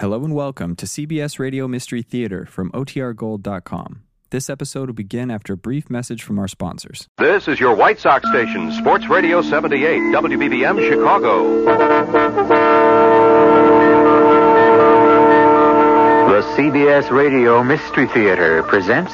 Hello 0.00 0.22
and 0.24 0.32
welcome 0.32 0.76
to 0.76 0.86
CBS 0.86 1.40
Radio 1.40 1.66
Mystery 1.66 2.02
Theater 2.02 2.46
from 2.46 2.70
OTRGold.com. 2.70 4.04
This 4.30 4.48
episode 4.48 4.88
will 4.88 4.94
begin 4.94 5.28
after 5.28 5.54
a 5.54 5.56
brief 5.56 5.90
message 5.90 6.22
from 6.22 6.38
our 6.38 6.46
sponsors. 6.46 7.08
This 7.18 7.48
is 7.48 7.58
your 7.58 7.74
White 7.74 7.98
Sox 7.98 8.28
station, 8.28 8.70
Sports 8.70 9.08
Radio 9.08 9.42
78, 9.42 9.98
WBBM 10.14 10.88
Chicago. 10.88 11.64
The 16.28 16.42
CBS 16.54 17.10
Radio 17.10 17.64
Mystery 17.64 18.06
Theater 18.06 18.62
presents. 18.62 19.12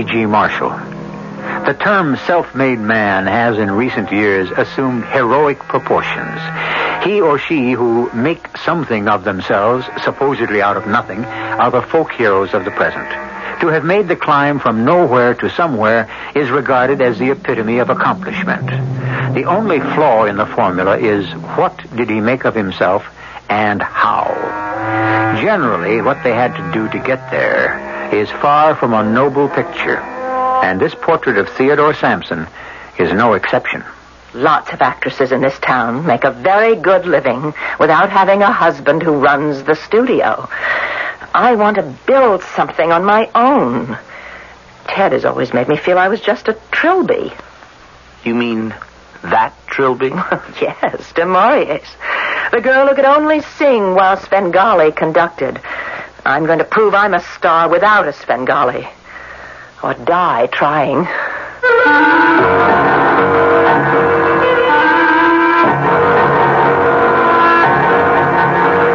E.G. 0.00 0.26
Marshall. 0.26 0.70
The 1.66 1.76
term 1.78 2.16
self-made 2.26 2.80
man 2.80 3.26
has 3.26 3.58
in 3.58 3.70
recent 3.70 4.10
years 4.10 4.50
assumed 4.50 5.04
heroic 5.04 5.60
proportions. 5.60 6.40
He 7.04 7.20
or 7.20 7.38
she 7.38 7.70
who 7.70 8.12
make 8.12 8.56
something 8.58 9.06
of 9.06 9.22
themselves, 9.22 9.86
supposedly 10.02 10.60
out 10.60 10.76
of 10.76 10.88
nothing, 10.88 11.24
are 11.24 11.70
the 11.70 11.80
folk 11.80 12.10
heroes 12.10 12.54
of 12.54 12.64
the 12.64 12.72
present. 12.72 13.08
To 13.60 13.68
have 13.68 13.84
made 13.84 14.08
the 14.08 14.16
climb 14.16 14.58
from 14.58 14.84
nowhere 14.84 15.34
to 15.34 15.48
somewhere 15.48 16.10
is 16.34 16.50
regarded 16.50 17.00
as 17.00 17.20
the 17.20 17.30
epitome 17.30 17.78
of 17.78 17.88
accomplishment. 17.88 18.66
The 19.34 19.44
only 19.44 19.78
flaw 19.78 20.24
in 20.24 20.36
the 20.36 20.46
formula 20.46 20.98
is 20.98 21.30
what 21.56 21.78
did 21.94 22.10
he 22.10 22.20
make 22.20 22.44
of 22.44 22.56
himself 22.56 23.06
and 23.48 23.80
how? 23.80 24.26
Generally, 25.40 26.02
what 26.02 26.24
they 26.24 26.32
had 26.32 26.56
to 26.56 26.72
do 26.72 26.88
to 26.88 26.98
get 26.98 27.30
there 27.30 27.93
is 28.18 28.30
far 28.30 28.74
from 28.74 28.94
a 28.94 29.02
noble 29.02 29.48
picture. 29.48 29.98
And 29.98 30.80
this 30.80 30.94
portrait 30.94 31.38
of 31.38 31.48
Theodore 31.48 31.94
Sampson 31.94 32.46
is 32.98 33.12
no 33.12 33.34
exception. 33.34 33.84
Lots 34.32 34.72
of 34.72 34.82
actresses 34.82 35.32
in 35.32 35.40
this 35.40 35.58
town 35.60 36.06
make 36.06 36.24
a 36.24 36.30
very 36.30 36.76
good 36.76 37.06
living 37.06 37.54
without 37.78 38.10
having 38.10 38.42
a 38.42 38.52
husband 38.52 39.02
who 39.02 39.12
runs 39.12 39.62
the 39.64 39.74
studio. 39.74 40.48
I 41.34 41.54
want 41.56 41.76
to 41.76 41.94
build 42.06 42.42
something 42.42 42.92
on 42.92 43.04
my 43.04 43.30
own. 43.34 43.98
Ted 44.86 45.12
has 45.12 45.24
always 45.24 45.52
made 45.52 45.68
me 45.68 45.76
feel 45.76 45.98
I 45.98 46.08
was 46.08 46.20
just 46.20 46.48
a 46.48 46.58
trilby. 46.70 47.32
You 48.24 48.34
mean 48.34 48.74
that 49.22 49.54
Trilby? 49.66 50.10
yes, 50.60 51.12
du 51.12 51.24
Maurier's. 51.26 51.88
The 52.52 52.60
girl 52.60 52.88
who 52.88 52.94
could 52.94 53.04
only 53.04 53.40
sing 53.40 53.94
while 53.94 54.16
Svengali 54.16 54.92
conducted. 54.92 55.60
I'm 56.26 56.46
going 56.46 56.58
to 56.58 56.64
prove 56.64 56.94
I'm 56.94 57.12
a 57.12 57.20
star 57.36 57.68
without 57.68 58.08
a 58.08 58.12
Svengali. 58.12 58.88
Or 59.82 59.92
die 59.92 60.46
trying. 60.46 61.06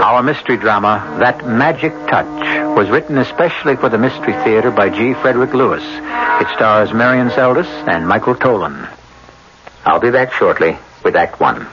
Our 0.02 0.24
mystery 0.24 0.58
drama, 0.58 1.18
That 1.20 1.46
Magic 1.48 1.94
Touch, 2.10 2.76
was 2.76 2.90
written 2.90 3.18
especially 3.20 3.76
for 3.76 3.90
the 3.90 3.98
Mystery 3.98 4.34
Theater 4.44 4.72
by 4.72 4.90
G. 4.90 5.14
Frederick 5.14 5.54
Lewis. 5.54 5.84
It 5.84 6.48
stars 6.56 6.92
Marian 6.94 7.30
Seldes 7.30 7.68
and 7.88 8.08
Michael 8.08 8.36
Tolan. 8.36 8.92
I'll 9.86 10.00
be 10.00 10.12
back 10.12 10.34
shortly 10.34 10.78
with 11.04 11.16
Act 11.16 11.40
One. 11.40 11.68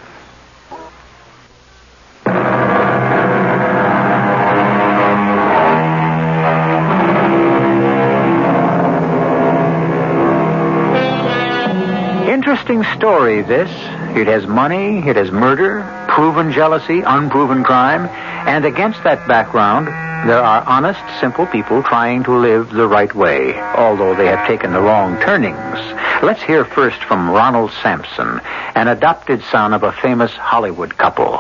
Interesting 12.68 12.98
story, 12.98 13.42
this. 13.42 13.70
It 14.16 14.26
has 14.26 14.44
money, 14.44 14.98
it 15.06 15.14
has 15.14 15.30
murder, 15.30 15.86
proven 16.08 16.50
jealousy, 16.50 17.00
unproven 17.00 17.62
crime, 17.62 18.06
and 18.44 18.64
against 18.64 19.04
that 19.04 19.28
background, 19.28 19.86
there 20.28 20.42
are 20.42 20.64
honest, 20.64 20.98
simple 21.20 21.46
people 21.46 21.84
trying 21.84 22.24
to 22.24 22.32
live 22.32 22.70
the 22.70 22.88
right 22.88 23.14
way, 23.14 23.54
although 23.54 24.16
they 24.16 24.26
have 24.26 24.48
taken 24.48 24.72
the 24.72 24.80
wrong 24.80 25.16
turnings. 25.20 25.78
Let's 26.24 26.42
hear 26.42 26.64
first 26.64 27.04
from 27.04 27.30
Ronald 27.30 27.70
Sampson, 27.84 28.40
an 28.74 28.88
adopted 28.88 29.44
son 29.44 29.72
of 29.72 29.84
a 29.84 29.92
famous 29.92 30.32
Hollywood 30.32 30.98
couple. 30.98 31.38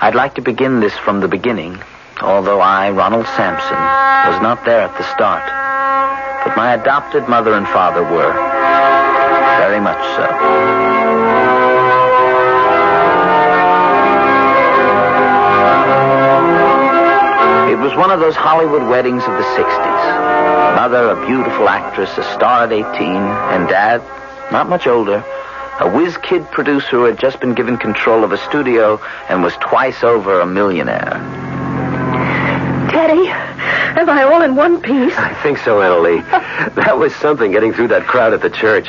I'd 0.00 0.14
like 0.14 0.36
to 0.36 0.42
begin 0.42 0.78
this 0.78 0.96
from 0.96 1.18
the 1.18 1.26
beginning, 1.26 1.82
although 2.22 2.60
I, 2.60 2.92
Ronald 2.92 3.26
Sampson, 3.34 4.30
was 4.30 4.40
not 4.40 4.64
there 4.64 4.82
at 4.82 4.96
the 4.96 5.12
start. 5.12 5.42
But 6.46 6.56
my 6.56 6.74
adopted 6.74 7.28
mother 7.28 7.54
and 7.54 7.66
father 7.66 8.04
were. 8.04 8.97
Very 9.58 9.80
much 9.80 9.98
so. 10.16 10.24
It 17.68 17.78
was 17.78 17.94
one 17.96 18.10
of 18.10 18.20
those 18.20 18.36
Hollywood 18.36 18.88
weddings 18.88 19.22
of 19.24 19.32
the 19.32 19.42
60s. 19.42 20.76
Mother, 20.76 21.10
a 21.10 21.26
beautiful 21.26 21.68
actress, 21.68 22.16
a 22.16 22.22
star 22.34 22.64
at 22.64 22.72
18, 22.72 22.84
and 22.86 23.68
dad, 23.68 24.00
not 24.52 24.68
much 24.68 24.86
older, 24.86 25.24
a 25.80 25.90
whiz 25.90 26.16
kid 26.18 26.48
producer 26.50 26.90
who 26.90 27.04
had 27.04 27.18
just 27.18 27.40
been 27.40 27.54
given 27.54 27.76
control 27.76 28.24
of 28.24 28.32
a 28.32 28.38
studio 28.38 29.00
and 29.28 29.42
was 29.42 29.54
twice 29.56 30.02
over 30.02 30.40
a 30.40 30.46
millionaire. 30.46 31.20
Teddy, 32.90 33.28
am 33.28 34.08
I 34.08 34.22
all 34.22 34.42
in 34.42 34.56
one 34.56 34.80
piece? 34.80 35.14
I 35.16 35.34
think 35.42 35.58
so, 35.58 35.78
Annalie. 35.80 36.22
that 36.74 36.98
was 36.98 37.14
something 37.16 37.52
getting 37.52 37.72
through 37.72 37.88
that 37.88 38.06
crowd 38.06 38.32
at 38.32 38.40
the 38.40 38.50
church. 38.50 38.88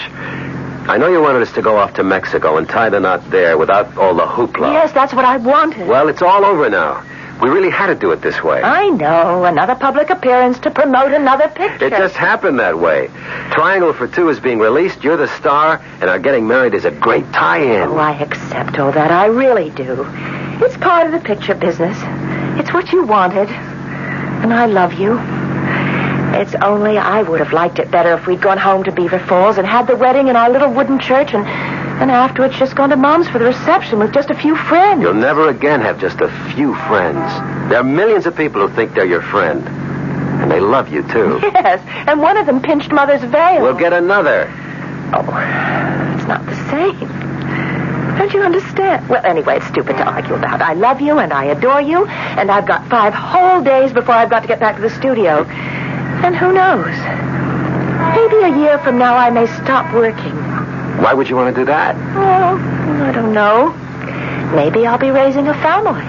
I 0.88 0.98
know 0.98 1.08
you 1.08 1.22
wanted 1.22 1.42
us 1.42 1.52
to 1.54 1.62
go 1.62 1.78
off 1.78 1.94
to 1.96 2.04
Mexico 2.04 2.58
and 2.58 2.68
tie 2.68 2.90
the 2.90 3.00
knot 3.00 3.30
there 3.30 3.58
without 3.58 3.98
all 3.98 4.16
the 4.16 4.26
hoopla. 4.26 4.74
Yes, 4.74 4.92
that's 4.92 5.14
what 5.14 5.26
I 5.26 5.38
wanted. 5.38 5.88
Well, 5.88 6.08
it's 6.08 6.22
all 6.22 6.46
over 6.46 6.70
now. 6.70 7.04
We 7.42 7.50
really 7.50 7.70
had 7.70 7.88
to 7.88 7.96
do 7.96 8.12
it 8.12 8.22
this 8.22 8.44
way. 8.44 8.62
I 8.62 8.90
know. 8.90 9.46
Another 9.46 9.76
public 9.76 10.10
appearance 10.10 10.60
to 10.60 10.72
promote 10.72 11.14
another 11.14 11.48
picture. 11.48 11.86
It 11.86 11.92
just 11.92 12.16
happened 12.16 12.60
that 12.60 12.78
way. 12.78 13.08
Triangle 13.52 13.94
for 13.94 14.08
Two 14.08 14.28
is 14.30 14.40
being 14.42 14.60
released. 14.60 15.04
You're 15.06 15.16
the 15.16 15.30
star, 15.38 15.82
and 16.02 16.10
our 16.10 16.20
getting 16.20 16.48
married 16.48 16.74
is 16.74 16.84
a 16.84 16.92
great 16.92 17.32
tie-in. 17.32 17.90
Oh, 17.90 17.98
I 17.98 18.12
accept 18.20 18.78
all 18.78 18.92
that. 18.92 19.12
I 19.12 19.28
really 19.28 19.70
do. 19.70 20.06
It's 20.62 20.76
part 20.78 21.06
of 21.06 21.14
the 21.14 21.20
picture 21.26 21.56
business. 21.56 21.98
It's 22.60 22.74
what 22.74 22.92
you 22.92 23.04
wanted. 23.06 23.48
And 23.48 24.54
I 24.54 24.66
love 24.66 24.94
you. 25.00 25.18
It's 26.40 26.56
only 26.56 26.98
I 26.98 27.22
would 27.22 27.42
have 27.42 27.52
liked 27.52 27.80
it 27.80 27.92
better 27.92 28.14
if 28.14 28.26
we'd 28.26 28.42
gone 28.42 28.58
home 28.58 28.86
to 28.86 28.94
Beaver 28.94 29.20
Falls 29.20 29.58
and 29.58 29.68
had 29.68 29.88
the 29.88 29.98
wedding 29.98 30.30
in 30.30 30.38
our 30.38 30.50
little 30.50 30.72
wooden 30.72 30.98
church 30.98 31.34
and 31.34 31.46
then 31.46 32.10
afterwards 32.10 32.58
just 32.58 32.78
gone 32.78 32.92
to 32.92 32.96
Mom's 32.96 33.28
for 33.28 33.40
the 33.40 33.46
reception 33.46 34.00
with 34.00 34.14
just 34.14 34.30
a 34.30 34.36
few 34.36 34.56
friends. 34.56 35.02
You'll 35.02 35.16
never 35.16 35.50
again 35.50 35.82
have 35.82 36.00
just 36.00 36.22
a 36.22 36.30
few 36.54 36.76
friends. 36.88 37.18
There 37.70 37.78
are 37.78 37.84
millions 37.84 38.26
of 38.26 38.38
people 38.38 38.66
who 38.66 38.74
think 38.74 38.94
they're 38.94 39.04
your 39.04 39.22
friend. 39.22 39.68
And 39.68 40.50
they 40.50 40.62
love 40.62 40.88
you, 40.88 41.04
too. 41.10 41.42
Yes, 41.44 41.84
and 42.08 42.22
one 42.22 42.38
of 42.38 42.46
them 42.46 42.62
pinched 42.62 42.94
Mother's 42.94 43.22
veil. 43.30 43.62
We'll 43.62 43.76
get 43.78 43.92
another. 43.92 44.50
Oh, 45.14 45.20
it's 46.16 46.26
not 46.26 46.46
the 46.46 46.56
same. 46.72 48.18
Don't 48.18 48.34
you 48.34 48.42
understand? 48.44 49.10
Well, 49.10 49.26
anyway, 49.26 49.58
it's 49.58 49.68
stupid 49.68 49.98
to 49.98 50.06
argue 50.06 50.36
about. 50.36 50.62
I 50.62 50.72
love 50.74 51.02
you 51.02 51.20
and 51.20 51.34
I 51.34 51.46
adore 51.46 51.82
you, 51.82 52.06
and 52.06 52.50
I've 52.50 52.66
got 52.66 52.88
five 52.88 53.14
whole 53.14 53.62
days 53.62 53.92
before 53.92 54.16
I've 54.16 54.30
got 54.30 54.42
to 54.42 54.48
get 54.48 54.62
back 54.62 54.78
to 54.78 54.82
the 54.82 54.90
studio. 54.90 55.44
And 56.24 56.36
who 56.36 56.52
knows? 56.52 56.96
Maybe 58.16 58.44
a 58.44 58.60
year 58.60 58.78
from 58.80 58.98
now 58.98 59.16
I 59.16 59.30
may 59.30 59.48
stop 59.48 59.94
working. 59.94 60.36
Why 61.02 61.14
would 61.14 61.30
you 61.30 61.36
want 61.36 61.56
to 61.56 61.62
do 61.62 61.66
that? 61.66 61.96
Oh, 62.16 63.04
I 63.04 63.12
don't 63.12 63.34
know. 63.34 63.72
Maybe 64.54 64.86
I'll 64.86 64.98
be 64.98 65.12
raising 65.12 65.48
a 65.48 65.54
family. 65.56 66.06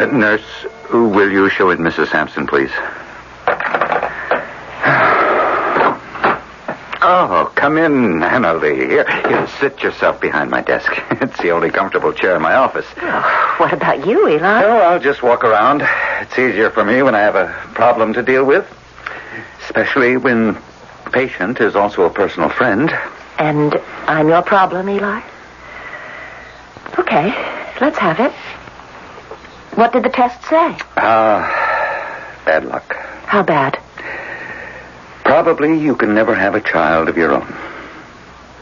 Uh, 0.00 0.06
nurse, 0.06 0.66
will 0.92 1.30
you 1.30 1.50
show 1.50 1.70
in 1.70 1.78
Mrs. 1.78 2.10
Sampson, 2.10 2.46
please? 2.46 2.70
Oh, 7.02 7.49
come 7.60 7.76
in, 7.76 8.22
Anna 8.22 8.54
Lee. 8.54 8.74
Here, 8.86 9.04
here, 9.28 9.46
sit 9.60 9.82
yourself 9.82 10.18
behind 10.18 10.50
my 10.50 10.62
desk. 10.62 10.90
It's 11.20 11.38
the 11.38 11.50
only 11.50 11.70
comfortable 11.70 12.12
chair 12.14 12.34
in 12.34 12.42
my 12.42 12.54
office. 12.54 12.86
Oh, 13.02 13.54
what 13.58 13.72
about 13.74 14.06
you, 14.06 14.26
Eli? 14.28 14.62
Oh, 14.64 14.78
I'll 14.78 14.98
just 14.98 15.22
walk 15.22 15.44
around. 15.44 15.82
It's 16.22 16.38
easier 16.38 16.70
for 16.70 16.82
me 16.84 17.02
when 17.02 17.14
I 17.14 17.20
have 17.20 17.36
a 17.36 17.48
problem 17.74 18.14
to 18.14 18.22
deal 18.22 18.44
with. 18.46 18.66
Especially 19.64 20.16
when 20.16 20.54
the 21.04 21.10
patient 21.12 21.60
is 21.60 21.76
also 21.76 22.04
a 22.04 22.10
personal 22.10 22.48
friend. 22.48 22.90
And 23.38 23.74
I'm 24.06 24.28
your 24.28 24.42
problem, 24.42 24.88
Eli? 24.88 25.20
Okay, 26.98 27.26
let's 27.80 27.98
have 27.98 28.20
it. 28.20 28.32
What 29.76 29.92
did 29.92 30.02
the 30.04 30.08
test 30.08 30.42
say? 30.48 30.76
Ah, 30.96 31.44
bad 32.46 32.64
luck. 32.64 32.96
How 33.26 33.42
bad? 33.42 33.78
Probably 35.30 35.78
you 35.78 35.94
can 35.94 36.12
never 36.12 36.34
have 36.34 36.56
a 36.56 36.60
child 36.60 37.08
of 37.08 37.16
your 37.16 37.30
own. 37.30 37.54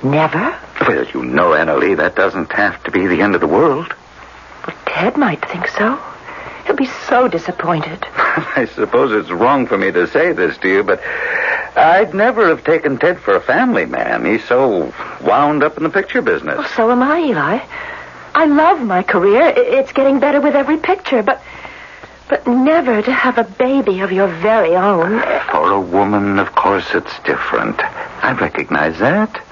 Never? 0.03 0.55
Well, 0.87 1.07
you 1.15 1.25
know, 1.25 1.53
Annalie, 1.53 1.97
that 1.97 2.15
doesn't 2.15 2.53
have 2.53 2.85
to 2.85 2.91
be 2.91 3.07
the 3.07 3.23
end 3.23 3.35
of 3.35 3.41
the 3.41 3.47
world. 3.47 3.95
Well, 4.67 4.77
Ted 4.85 5.17
might 5.17 5.43
think 5.49 5.67
so. 5.69 5.99
He'll 6.67 6.77
be 6.77 6.85
so 6.85 7.27
disappointed. 7.27 8.05
I 8.13 8.69
suppose 8.75 9.13
it's 9.13 9.31
wrong 9.31 9.67
for 9.67 9.79
me 9.79 9.91
to 9.93 10.07
say 10.09 10.33
this 10.33 10.59
to 10.59 10.69
you, 10.69 10.83
but 10.83 11.01
I'd 11.75 12.13
never 12.13 12.49
have 12.49 12.65
taken 12.65 12.99
Ted 12.99 13.19
for 13.19 13.35
a 13.35 13.41
family 13.41 13.87
man. 13.87 14.27
He's 14.27 14.45
so 14.45 14.93
wound 15.23 15.63
up 15.63 15.79
in 15.79 15.85
the 15.85 15.91
picture 15.91 16.21
business. 16.21 16.59
Well, 16.59 16.69
so 16.77 16.91
am 16.91 17.03
I, 17.03 17.21
Eli. 17.21 17.61
I 18.35 18.45
love 18.45 18.83
my 18.83 19.03
career. 19.03 19.55
It's 19.57 19.93
getting 19.93 20.21
better 20.21 20.43
with 20.43 20.55
every 20.55 20.77
picture, 20.77 21.23
but 21.23 21.43
but 22.29 22.47
never 22.47 23.03
to 23.03 23.13
have 23.13 23.39
a 23.39 23.45
baby 23.45 24.01
of 24.01 24.13
your 24.13 24.29
very 24.29 24.77
own. 24.77 25.21
For 25.51 25.73
a 25.73 25.81
woman, 25.81 26.39
of 26.39 26.55
course, 26.55 26.87
it's 26.95 27.19
different. 27.21 27.81
I 28.23 28.33
recognize 28.33 28.99
that. 28.99 29.43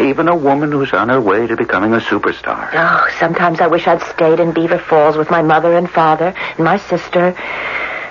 Even 0.00 0.28
a 0.28 0.36
woman 0.36 0.72
who's 0.72 0.92
on 0.92 1.10
her 1.10 1.20
way 1.20 1.46
to 1.46 1.56
becoming 1.56 1.92
a 1.92 1.98
superstar. 1.98 2.70
Oh, 2.72 3.08
sometimes 3.18 3.60
I 3.60 3.66
wish 3.66 3.86
I'd 3.86 4.02
stayed 4.02 4.40
in 4.40 4.52
Beaver 4.52 4.78
Falls 4.78 5.16
with 5.16 5.30
my 5.30 5.42
mother 5.42 5.76
and 5.76 5.88
father 5.90 6.34
and 6.56 6.64
my 6.64 6.78
sister 6.78 7.36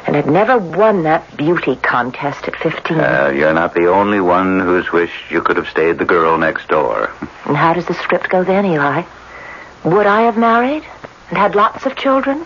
and 0.06 0.16
had 0.16 0.28
never 0.28 0.58
won 0.58 1.04
that 1.04 1.38
beauty 1.38 1.76
contest 1.76 2.48
at 2.48 2.56
15. 2.56 3.00
Uh, 3.00 3.32
you're 3.34 3.54
not 3.54 3.74
the 3.74 3.88
only 3.88 4.20
one 4.20 4.60
who's 4.60 4.92
wished 4.92 5.32
you 5.32 5.42
could 5.42 5.58
have 5.58 5.68
stayed 5.70 5.98
the 5.98 6.06
girl 6.06 6.38
next 6.38 6.68
door. 6.68 7.12
and 7.46 7.58
how 7.58 7.74
does 7.74 7.86
the 7.86 7.94
script 7.94 8.30
go 8.30 8.44
then, 8.44 8.66
Eli? 8.66 9.04
Would 9.84 10.06
I 10.06 10.24
have 10.24 10.38
married 10.38 10.84
and 11.30 11.38
had 11.38 11.56
lots 11.56 11.86
of 11.86 11.96
children? 11.96 12.46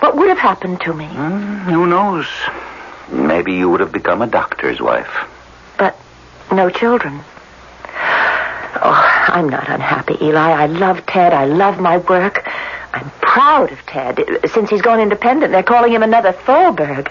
What 0.00 0.16
would 0.16 0.28
have 0.28 0.38
happened 0.38 0.80
to 0.82 0.94
me? 0.94 1.06
Hmm, 1.06 1.58
who 1.70 1.86
knows? 1.86 2.26
Maybe 3.10 3.54
you 3.54 3.68
would 3.68 3.80
have 3.80 3.92
become 3.92 4.22
a 4.22 4.26
doctor's 4.26 4.80
wife. 4.80 5.28
But 5.78 5.96
no 6.50 6.70
children. 6.70 7.20
Oh, 8.82 9.26
I'm 9.28 9.48
not 9.48 9.68
unhappy, 9.68 10.16
Eli. 10.22 10.50
I 10.52 10.66
love 10.66 11.04
Ted. 11.06 11.34
I 11.34 11.44
love 11.44 11.80
my 11.80 11.98
work. 11.98 12.48
I'm 12.92 13.10
proud 13.20 13.72
of 13.72 13.84
Ted. 13.86 14.20
Since 14.52 14.70
he's 14.70 14.82
gone 14.82 15.00
independent, 15.00 15.52
they're 15.52 15.62
calling 15.62 15.92
him 15.92 16.02
another 16.02 16.32
Thalberg. 16.32 17.10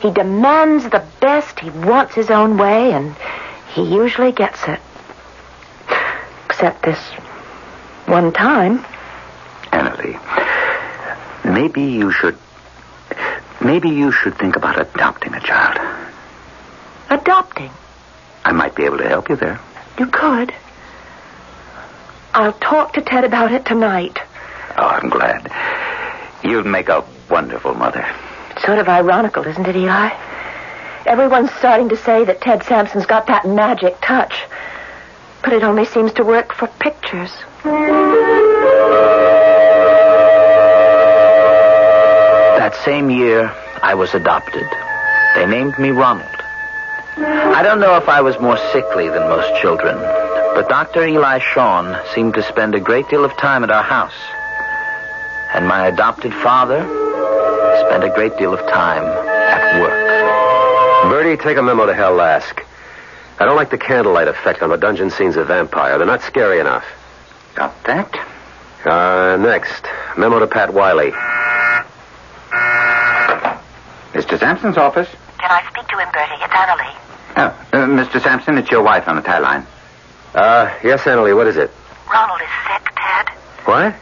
He 0.00 0.10
demands 0.10 0.84
the 0.84 1.04
best. 1.20 1.58
He 1.58 1.70
wants 1.70 2.14
his 2.14 2.30
own 2.30 2.58
way, 2.58 2.92
and 2.92 3.16
he 3.74 3.82
usually 3.82 4.32
gets 4.32 4.62
it. 4.68 4.80
Except 6.44 6.82
this 6.82 6.98
one 8.06 8.32
time. 8.32 8.84
Annalie, 9.72 10.18
maybe 11.48 11.82
you 11.82 12.12
should. 12.12 12.36
Maybe 13.60 13.88
you 13.88 14.12
should 14.12 14.36
think 14.38 14.56
about 14.56 14.80
adopting 14.80 15.34
a 15.34 15.40
child. 15.40 15.78
Adopting. 17.10 17.70
I 18.44 18.52
might 18.52 18.74
be 18.74 18.84
able 18.84 18.98
to 18.98 19.08
help 19.08 19.28
you 19.28 19.36
there. 19.36 19.58
You 19.98 20.06
could. 20.06 20.54
I'll 22.34 22.52
talk 22.52 22.92
to 22.92 23.00
Ted 23.00 23.24
about 23.24 23.52
it 23.52 23.64
tonight. 23.66 24.18
Oh, 24.76 24.86
I'm 24.86 25.08
glad. 25.08 25.50
You'd 26.44 26.66
make 26.66 26.88
a 26.88 27.04
wonderful 27.28 27.74
mother. 27.74 28.06
It's 28.50 28.64
sort 28.64 28.78
of 28.78 28.88
ironical, 28.88 29.44
isn't 29.44 29.66
it, 29.66 29.74
Eli? 29.74 30.10
Everyone's 31.06 31.52
starting 31.54 31.88
to 31.88 31.96
say 31.96 32.24
that 32.24 32.40
Ted 32.40 32.62
Sampson's 32.62 33.06
got 33.06 33.26
that 33.26 33.46
magic 33.46 34.00
touch. 34.00 34.44
But 35.42 35.52
it 35.52 35.62
only 35.64 35.84
seems 35.84 36.12
to 36.14 36.24
work 36.24 36.52
for 36.52 36.68
pictures. 36.78 37.32
I 43.88 43.94
was 43.94 44.12
adopted. 44.12 44.68
They 45.34 45.46
named 45.46 45.78
me 45.78 45.92
Ronald. 45.92 46.28
I 47.16 47.62
don't 47.62 47.80
know 47.80 47.96
if 47.96 48.06
I 48.06 48.20
was 48.20 48.38
more 48.38 48.58
sickly 48.70 49.08
than 49.08 49.22
most 49.30 49.62
children, 49.62 49.96
but 49.96 50.68
Dr. 50.68 51.06
Eli 51.06 51.38
Shawn 51.38 51.96
seemed 52.14 52.34
to 52.34 52.42
spend 52.42 52.74
a 52.74 52.80
great 52.80 53.08
deal 53.08 53.24
of 53.24 53.34
time 53.38 53.64
at 53.64 53.70
our 53.70 53.82
house. 53.82 54.12
And 55.54 55.66
my 55.66 55.86
adopted 55.86 56.34
father 56.34 56.82
spent 57.86 58.04
a 58.04 58.12
great 58.14 58.36
deal 58.36 58.52
of 58.52 58.60
time 58.68 59.04
at 59.04 59.80
work. 59.80 61.10
Bertie, 61.10 61.42
take 61.42 61.56
a 61.56 61.62
memo 61.62 61.86
to 61.86 61.94
Hal 61.94 62.12
Lask. 62.12 62.62
I 63.38 63.46
don't 63.46 63.56
like 63.56 63.70
the 63.70 63.78
candlelight 63.78 64.28
effect 64.28 64.60
on 64.60 64.68
the 64.68 64.76
dungeon 64.76 65.08
scenes 65.08 65.36
of 65.36 65.46
Vampire. 65.46 65.96
They're 65.96 66.06
not 66.06 66.20
scary 66.20 66.60
enough. 66.60 66.84
Got 67.54 67.84
that? 67.84 68.14
Uh, 68.84 69.38
next, 69.38 69.86
memo 70.18 70.40
to 70.40 70.46
Pat 70.46 70.74
Wiley. 70.74 71.10
Mr. 74.12 74.38
Sampson's 74.38 74.76
office. 74.76 75.08
Can 75.38 75.50
I 75.50 75.68
speak 75.70 75.86
to 75.88 75.98
him, 75.98 76.08
Bertie? 76.12 76.42
It's 76.42 76.52
Annalie. 76.52 76.94
Oh, 77.36 77.66
uh, 77.72 77.86
Mr. 77.86 78.20
Sampson, 78.22 78.58
it's 78.58 78.70
your 78.70 78.82
wife 78.82 79.06
on 79.06 79.16
the 79.16 79.22
tie 79.22 79.38
line. 79.38 79.66
Uh, 80.34 80.74
yes, 80.82 81.02
Annalie, 81.02 81.36
what 81.36 81.46
is 81.46 81.56
it? 81.56 81.70
Ronald 82.10 82.40
is 82.40 82.48
sick, 82.66 82.82
Ted. 82.96 83.28
What? 83.64 83.94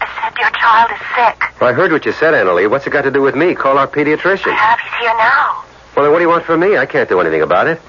I 0.00 0.06
said 0.20 0.38
your 0.38 0.50
child 0.50 0.90
is 0.92 0.98
sick. 1.16 1.60
Well, 1.60 1.70
I 1.70 1.72
heard 1.72 1.92
what 1.92 2.04
you 2.04 2.12
said, 2.12 2.34
Annalie. 2.34 2.68
What's 2.70 2.86
it 2.86 2.90
got 2.90 3.02
to 3.02 3.10
do 3.10 3.22
with 3.22 3.34
me? 3.34 3.54
Call 3.54 3.78
our 3.78 3.86
pediatrician. 3.88 4.48
I 4.52 4.54
have. 4.54 4.78
He's 4.80 5.00
here 5.00 5.14
now. 5.18 5.64
Well, 5.96 6.04
then 6.04 6.12
what 6.12 6.18
do 6.18 6.24
you 6.24 6.28
want 6.28 6.44
from 6.44 6.60
me? 6.60 6.76
I 6.76 6.86
can't 6.86 7.08
do 7.08 7.20
anything 7.20 7.42
about 7.42 7.66
it. 7.66 7.80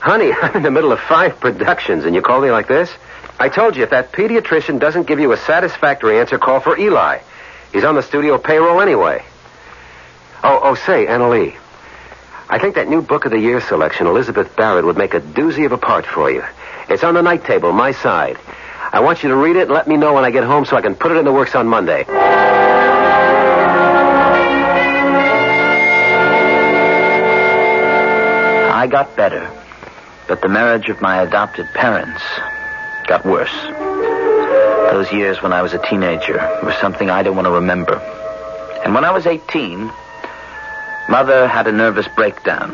Honey, 0.00 0.32
I'm 0.42 0.56
in 0.56 0.62
the 0.62 0.70
middle 0.70 0.92
of 0.92 1.00
five 1.00 1.40
productions, 1.40 2.04
and 2.04 2.14
you 2.14 2.22
call 2.22 2.40
me 2.40 2.50
like 2.50 2.68
this? 2.68 2.90
I 3.38 3.48
told 3.48 3.76
you, 3.76 3.82
if 3.82 3.90
that 3.90 4.12
pediatrician 4.12 4.78
doesn't 4.78 5.06
give 5.06 5.18
you 5.18 5.32
a 5.32 5.36
satisfactory 5.36 6.20
answer, 6.20 6.38
call 6.38 6.60
for 6.60 6.78
Eli. 6.78 7.18
He's 7.72 7.84
on 7.84 7.96
the 7.96 8.02
studio 8.02 8.38
payroll 8.38 8.80
anyway. 8.80 9.24
Oh, 10.46 10.60
oh, 10.62 10.74
say, 10.74 11.06
Annalie. 11.06 11.56
I 12.50 12.58
think 12.58 12.74
that 12.74 12.86
new 12.86 13.00
book 13.00 13.24
of 13.24 13.30
the 13.30 13.38
year 13.38 13.62
selection, 13.62 14.06
Elizabeth 14.06 14.54
Barrett, 14.54 14.84
would 14.84 14.98
make 14.98 15.14
a 15.14 15.20
doozy 15.20 15.64
of 15.64 15.72
a 15.72 15.78
part 15.78 16.04
for 16.04 16.30
you. 16.30 16.44
It's 16.90 17.02
on 17.02 17.14
the 17.14 17.22
night 17.22 17.46
table, 17.46 17.72
my 17.72 17.92
side. 17.92 18.36
I 18.92 19.00
want 19.00 19.22
you 19.22 19.30
to 19.30 19.36
read 19.36 19.56
it 19.56 19.62
and 19.62 19.70
let 19.70 19.88
me 19.88 19.96
know 19.96 20.12
when 20.12 20.26
I 20.26 20.30
get 20.30 20.44
home 20.44 20.66
so 20.66 20.76
I 20.76 20.82
can 20.82 20.96
put 20.96 21.12
it 21.12 21.16
in 21.16 21.24
the 21.24 21.32
works 21.32 21.54
on 21.54 21.66
Monday. 21.66 22.04
I 28.70 28.86
got 28.86 29.16
better, 29.16 29.50
but 30.28 30.42
the 30.42 30.48
marriage 30.48 30.90
of 30.90 31.00
my 31.00 31.22
adopted 31.22 31.64
parents 31.72 32.22
got 33.06 33.24
worse. 33.24 33.50
Those 34.92 35.10
years 35.10 35.40
when 35.40 35.54
I 35.54 35.62
was 35.62 35.72
a 35.72 35.78
teenager 35.78 36.36
were 36.62 36.74
something 36.82 37.08
I 37.08 37.22
don't 37.22 37.34
want 37.34 37.46
to 37.46 37.52
remember. 37.52 37.96
And 38.84 38.94
when 38.94 39.06
I 39.06 39.10
was 39.10 39.26
18, 39.26 39.90
Mother 41.08 41.46
had 41.46 41.66
a 41.66 41.72
nervous 41.72 42.08
breakdown, 42.08 42.70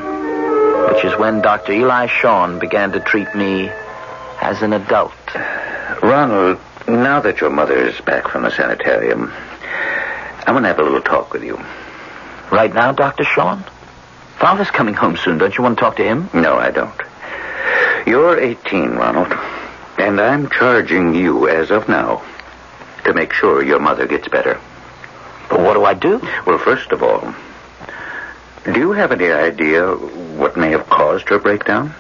which 0.95 1.05
is 1.05 1.19
when 1.19 1.43
Dr. 1.43 1.73
Eli 1.73 2.07
Shawn 2.07 2.59
began 2.59 2.93
to 2.93 3.01
treat 3.01 3.35
me 3.35 3.69
as 4.41 4.63
an 4.63 4.73
adult. 4.73 5.13
Ronald, 6.01 6.59
now 6.87 7.21
that 7.21 7.41
your 7.41 7.51
mother 7.51 7.77
is 7.77 8.01
back 8.03 8.29
from 8.29 8.45
the 8.45 8.51
sanitarium, 8.51 9.33
I 10.47 10.53
want 10.53 10.65
to 10.65 10.69
have 10.69 10.79
a 10.79 10.83
little 10.83 11.03
talk 11.03 11.33
with 11.33 11.43
you. 11.43 11.61
Right 12.53 12.73
now, 12.73 12.93
Dr. 12.93 13.25
Shawn? 13.25 13.65
Father's 14.39 14.71
coming 14.71 14.95
home 14.95 15.17
soon. 15.17 15.39
Don't 15.39 15.57
you 15.57 15.63
want 15.63 15.77
to 15.79 15.81
talk 15.85 15.97
to 15.97 16.05
him? 16.05 16.31
No, 16.33 16.55
I 16.57 16.71
don't. 16.71 17.01
You're 18.07 18.41
18, 18.41 18.91
Ronald, 18.91 19.33
and 19.99 20.21
I'm 20.21 20.49
charging 20.49 21.15
you 21.15 21.49
as 21.49 21.71
of 21.71 21.89
now 21.89 22.23
to 23.05 23.13
make 23.13 23.33
sure 23.33 23.63
your 23.63 23.81
mother 23.81 24.07
gets 24.07 24.29
better. 24.29 24.59
But 25.51 25.61
what 25.61 25.75
do 25.75 25.85
I 25.85 25.95
do? 25.95 26.21
Well, 26.47 26.59
first 26.59 26.93
of 26.93 27.03
all, 27.03 27.35
do 28.65 28.79
you 28.79 28.93
have 28.93 29.13
any 29.13 29.31
idea 29.31 29.87
what 29.95 30.57
may 30.57 30.71
have 30.71 30.89
caused 30.89 31.29
her 31.29 31.39
breakdown? 31.39 31.95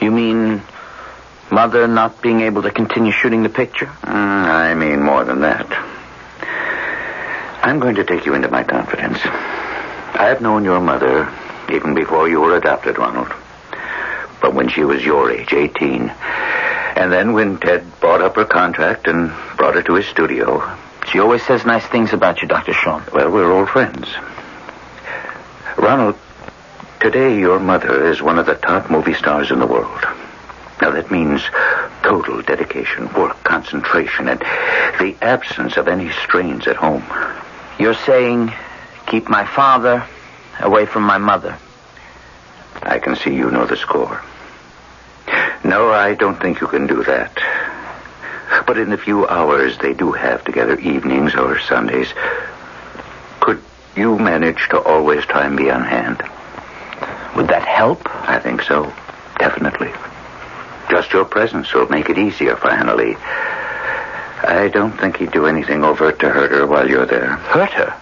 You 0.00 0.10
mean 0.10 0.62
Mother 1.50 1.86
not 1.86 2.20
being 2.20 2.40
able 2.40 2.62
to 2.62 2.70
continue 2.70 3.12
shooting 3.12 3.42
the 3.42 3.48
picture? 3.48 3.86
Mm, 3.86 4.08
I 4.08 4.74
mean 4.74 5.02
more 5.02 5.24
than 5.24 5.40
that. 5.42 5.66
I'm 7.62 7.78
going 7.78 7.94
to 7.94 8.04
take 8.04 8.26
you 8.26 8.34
into 8.34 8.50
my 8.50 8.64
confidence. 8.64 9.18
I've 9.24 10.40
known 10.40 10.64
your 10.64 10.80
mother 10.80 11.32
even 11.72 11.94
before 11.94 12.28
you 12.28 12.40
were 12.40 12.56
adopted, 12.56 12.98
Ronald. 12.98 13.32
But 14.40 14.54
when 14.54 14.68
she 14.68 14.84
was 14.84 15.04
your 15.04 15.30
age, 15.30 15.52
18. 15.52 16.10
And 16.96 17.12
then 17.12 17.32
when 17.32 17.58
Ted 17.58 18.00
bought 18.00 18.20
up 18.20 18.36
her 18.36 18.44
contract 18.44 19.06
and 19.06 19.32
brought 19.56 19.74
her 19.74 19.82
to 19.82 19.94
his 19.94 20.06
studio. 20.06 20.76
She 21.10 21.20
always 21.20 21.42
says 21.44 21.64
nice 21.64 21.86
things 21.86 22.12
about 22.12 22.42
you, 22.42 22.48
Dr. 22.48 22.72
Shawn. 22.72 23.04
Well, 23.12 23.30
we're 23.30 23.50
old 23.50 23.68
friends. 23.68 24.08
Ronald, 25.76 26.16
today 27.00 27.38
your 27.38 27.58
mother 27.58 28.06
is 28.06 28.22
one 28.22 28.38
of 28.38 28.46
the 28.46 28.54
top 28.54 28.90
movie 28.90 29.14
stars 29.14 29.50
in 29.50 29.58
the 29.58 29.66
world. 29.66 30.04
Now, 30.80 30.90
that 30.90 31.10
means 31.10 31.42
total 32.02 32.42
dedication, 32.42 33.12
work, 33.14 33.42
concentration, 33.44 34.28
and 34.28 34.40
the 34.40 35.16
absence 35.22 35.76
of 35.76 35.88
any 35.88 36.10
strains 36.12 36.66
at 36.66 36.76
home. 36.76 37.04
You're 37.78 37.94
saying 37.94 38.52
keep 39.06 39.28
my 39.28 39.44
father 39.46 40.04
away 40.60 40.86
from 40.86 41.02
my 41.02 41.18
mother. 41.18 41.56
I 42.82 42.98
can 42.98 43.16
see 43.16 43.34
you 43.34 43.50
know 43.50 43.66
the 43.66 43.76
score. 43.76 44.20
No, 45.64 45.90
I 45.90 46.14
don't 46.14 46.40
think 46.40 46.60
you 46.60 46.66
can 46.66 46.86
do 46.86 47.02
that. 47.04 47.32
But 48.66 48.78
in 48.78 48.90
the 48.90 48.98
few 48.98 49.26
hours 49.26 49.78
they 49.78 49.94
do 49.94 50.12
have 50.12 50.44
together, 50.44 50.78
evenings 50.78 51.34
or 51.34 51.58
Sundays, 51.58 52.12
you 53.96 54.18
manage 54.18 54.68
to 54.70 54.80
always 54.80 55.24
try 55.24 55.46
and 55.46 55.56
be 55.56 55.70
on 55.70 55.84
hand? 55.84 56.22
Would 57.36 57.48
that 57.48 57.66
help? 57.66 58.00
I 58.28 58.38
think 58.38 58.62
so. 58.62 58.92
Definitely. 59.38 59.92
Just 60.90 61.12
your 61.12 61.24
presence 61.24 61.72
will 61.72 61.88
make 61.88 62.08
it 62.08 62.18
easier 62.18 62.56
for 62.56 62.68
Annalie. 62.68 63.16
I 64.46 64.68
don't 64.68 64.92
think 64.92 65.16
he'd 65.16 65.32
do 65.32 65.46
anything 65.46 65.82
overt 65.82 66.18
to 66.20 66.28
hurt 66.28 66.50
her 66.52 66.66
while 66.66 66.88
you're 66.88 67.06
there. 67.06 67.36
Hurt 67.36 67.70
her? 67.70 67.98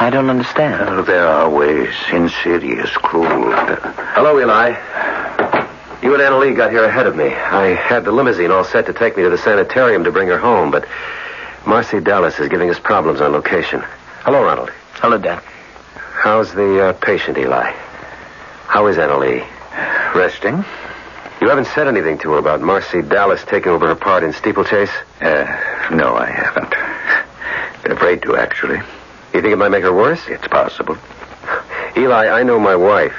I 0.00 0.10
don't 0.10 0.30
understand. 0.30 0.86
Well, 0.88 1.02
there 1.04 1.26
are 1.26 1.48
ways. 1.50 1.94
Insidious, 2.12 2.90
cruel. 2.90 3.52
Hello, 4.14 4.38
Eli. 4.40 4.70
You 6.02 6.14
and 6.14 6.22
Annalie 6.22 6.56
got 6.56 6.70
here 6.70 6.84
ahead 6.84 7.06
of 7.06 7.16
me. 7.16 7.26
I 7.26 7.74
had 7.74 8.04
the 8.04 8.12
limousine 8.12 8.50
all 8.50 8.64
set 8.64 8.86
to 8.86 8.92
take 8.92 9.16
me 9.16 9.24
to 9.24 9.30
the 9.30 9.38
sanitarium 9.38 10.04
to 10.04 10.12
bring 10.12 10.28
her 10.28 10.38
home, 10.38 10.70
but 10.70 10.86
Marcy 11.66 12.00
Dallas 12.00 12.38
is 12.38 12.48
giving 12.48 12.70
us 12.70 12.78
problems 12.78 13.20
on 13.20 13.32
location. 13.32 13.82
Hello, 14.22 14.42
Ronald. 14.42 14.70
Hello, 15.00 15.16
Dad. 15.16 15.40
How's 15.94 16.52
the 16.52 16.88
uh, 16.88 16.92
patient, 16.94 17.38
Eli? 17.38 17.70
How 18.66 18.88
is 18.88 18.96
Annalie? 18.96 19.46
Resting? 20.12 20.64
You 21.40 21.48
haven't 21.48 21.66
said 21.68 21.86
anything 21.86 22.18
to 22.18 22.32
her 22.32 22.38
about 22.38 22.60
Marcy 22.60 23.02
Dallas 23.02 23.44
taking 23.44 23.70
over 23.70 23.86
her 23.86 23.94
part 23.94 24.24
in 24.24 24.32
steeplechase? 24.32 24.90
Uh, 25.20 25.44
no, 25.92 26.16
I 26.16 26.26
haven't. 26.26 26.74
Been 27.84 27.92
afraid 27.92 28.22
to, 28.22 28.34
actually. 28.34 28.78
You 29.32 29.40
think 29.40 29.52
it 29.52 29.56
might 29.56 29.68
make 29.68 29.84
her 29.84 29.92
worse? 29.92 30.26
It's 30.26 30.48
possible. 30.48 30.98
Eli, 31.96 32.26
I 32.26 32.42
know 32.42 32.58
my 32.58 32.74
wife. 32.74 33.14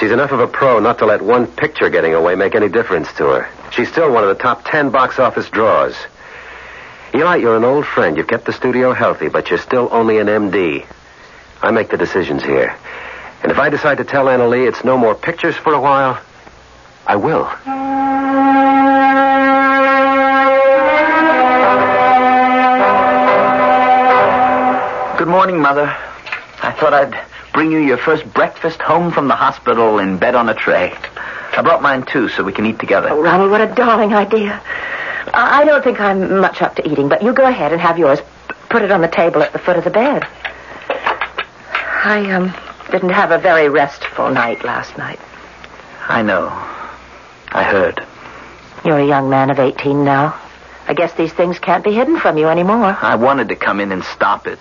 She's 0.00 0.10
enough 0.10 0.32
of 0.32 0.40
a 0.40 0.48
pro 0.48 0.80
not 0.80 0.98
to 0.98 1.06
let 1.06 1.22
one 1.22 1.46
picture 1.46 1.88
getting 1.88 2.14
away 2.14 2.34
make 2.34 2.56
any 2.56 2.68
difference 2.68 3.12
to 3.14 3.26
her. 3.26 3.48
She's 3.70 3.88
still 3.92 4.10
one 4.10 4.24
of 4.24 4.36
the 4.36 4.42
top 4.42 4.64
ten 4.64 4.90
box 4.90 5.20
office 5.20 5.48
draws. 5.50 5.94
Eli, 7.14 7.36
you're 7.36 7.56
an 7.56 7.64
old 7.64 7.86
friend. 7.86 8.16
You've 8.16 8.26
kept 8.26 8.44
the 8.44 8.52
studio 8.52 8.92
healthy, 8.92 9.28
but 9.28 9.50
you're 9.50 9.60
still 9.60 9.88
only 9.92 10.18
an 10.18 10.26
MD. 10.26 10.84
I 11.62 11.70
make 11.70 11.90
the 11.90 11.96
decisions 11.96 12.42
here. 12.42 12.76
And 13.42 13.50
if 13.52 13.58
I 13.58 13.68
decide 13.68 13.98
to 13.98 14.04
tell 14.04 14.28
Anna 14.28 14.46
Lee 14.48 14.66
it's 14.66 14.84
no 14.84 14.96
more 14.96 15.14
pictures 15.14 15.56
for 15.56 15.72
a 15.72 15.80
while, 15.80 16.20
I 17.06 17.16
will. 17.16 17.48
Good 25.18 25.28
morning, 25.28 25.60
Mother. 25.60 25.86
I 26.62 26.72
thought 26.78 26.92
I'd 26.92 27.18
bring 27.54 27.72
you 27.72 27.78
your 27.78 27.96
first 27.96 28.30
breakfast 28.34 28.80
home 28.82 29.10
from 29.10 29.28
the 29.28 29.34
hospital 29.34 29.98
in 29.98 30.18
bed 30.18 30.34
on 30.34 30.48
a 30.50 30.54
tray. 30.54 30.94
I 31.56 31.62
brought 31.62 31.80
mine 31.80 32.04
too, 32.04 32.28
so 32.28 32.44
we 32.44 32.52
can 32.52 32.66
eat 32.66 32.78
together. 32.78 33.08
Oh, 33.10 33.22
Ronald, 33.22 33.50
what 33.50 33.62
a 33.62 33.66
darling 33.74 34.12
idea. 34.14 34.60
I 35.32 35.62
I 35.62 35.64
don't 35.64 35.82
think 35.82 36.00
I'm 36.00 36.38
much 36.40 36.60
up 36.60 36.76
to 36.76 36.88
eating, 36.88 37.08
but 37.08 37.22
you 37.22 37.32
go 37.32 37.46
ahead 37.46 37.72
and 37.72 37.80
have 37.80 37.98
yours. 37.98 38.20
Put 38.68 38.82
it 38.82 38.90
on 38.90 39.00
the 39.00 39.08
table 39.08 39.42
at 39.42 39.52
the 39.54 39.58
foot 39.58 39.76
of 39.78 39.84
the 39.84 39.90
bed. 39.90 40.24
I, 42.06 42.30
um, 42.30 42.54
didn't 42.92 43.10
have 43.10 43.32
a 43.32 43.38
very 43.38 43.68
restful 43.68 44.30
night 44.30 44.64
last 44.64 44.96
night. 44.96 45.18
I 46.06 46.22
know. 46.22 46.46
I 47.48 47.64
heard. 47.64 48.00
You're 48.84 49.00
a 49.00 49.06
young 49.06 49.28
man 49.28 49.50
of 49.50 49.58
18 49.58 50.04
now. 50.04 50.40
I 50.86 50.94
guess 50.94 51.12
these 51.14 51.32
things 51.32 51.58
can't 51.58 51.82
be 51.82 51.92
hidden 51.92 52.20
from 52.20 52.38
you 52.38 52.46
anymore. 52.46 52.96
I 53.02 53.16
wanted 53.16 53.48
to 53.48 53.56
come 53.56 53.80
in 53.80 53.90
and 53.90 54.04
stop 54.04 54.46
it, 54.46 54.60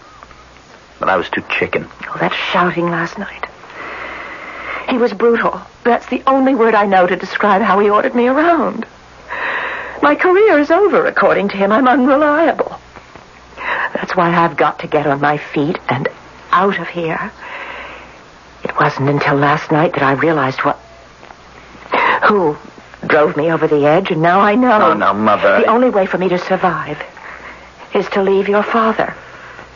but 0.99 1.07
I 1.07 1.17
was 1.17 1.29
too 1.29 1.43
chicken. 1.47 1.87
Oh, 2.09 2.17
that 2.19 2.33
shouting 2.51 2.89
last 2.89 3.19
night. 3.19 3.45
He 4.89 4.97
was 4.97 5.13
brutal. 5.13 5.61
That's 5.83 6.07
the 6.07 6.23
only 6.25 6.55
word 6.55 6.73
I 6.73 6.87
know 6.87 7.05
to 7.05 7.15
describe 7.15 7.61
how 7.61 7.77
he 7.77 7.91
ordered 7.91 8.15
me 8.15 8.25
around. 8.25 8.87
My 10.01 10.15
career 10.15 10.57
is 10.57 10.71
over, 10.71 11.05
according 11.05 11.49
to 11.49 11.57
him. 11.57 11.71
I'm 11.71 11.87
unreliable. 11.87 12.79
That's 13.93 14.15
why 14.15 14.35
I've 14.35 14.57
got 14.57 14.79
to 14.79 14.87
get 14.87 15.05
on 15.05 15.21
my 15.21 15.37
feet 15.37 15.77
and 15.87 16.07
out 16.55 16.79
of 16.79 16.87
here. 16.87 17.31
It 18.63 18.75
wasn't 18.79 19.09
until 19.09 19.35
last 19.35 19.71
night 19.71 19.93
that 19.93 20.03
I 20.03 20.13
realized 20.13 20.59
what. 20.61 20.79
who 22.27 22.57
drove 23.05 23.37
me 23.37 23.51
over 23.51 23.67
the 23.67 23.85
edge, 23.85 24.09
and 24.09 24.21
now 24.21 24.39
I 24.39 24.55
know. 24.55 24.91
Oh, 24.91 24.93
now, 24.93 25.13
Mother. 25.13 25.59
The 25.59 25.67
only 25.67 25.89
way 25.89 26.05
for 26.05 26.17
me 26.17 26.29
to 26.29 26.39
survive 26.39 27.01
is 27.93 28.07
to 28.09 28.23
leave 28.23 28.47
your 28.49 28.63
father. 28.63 29.13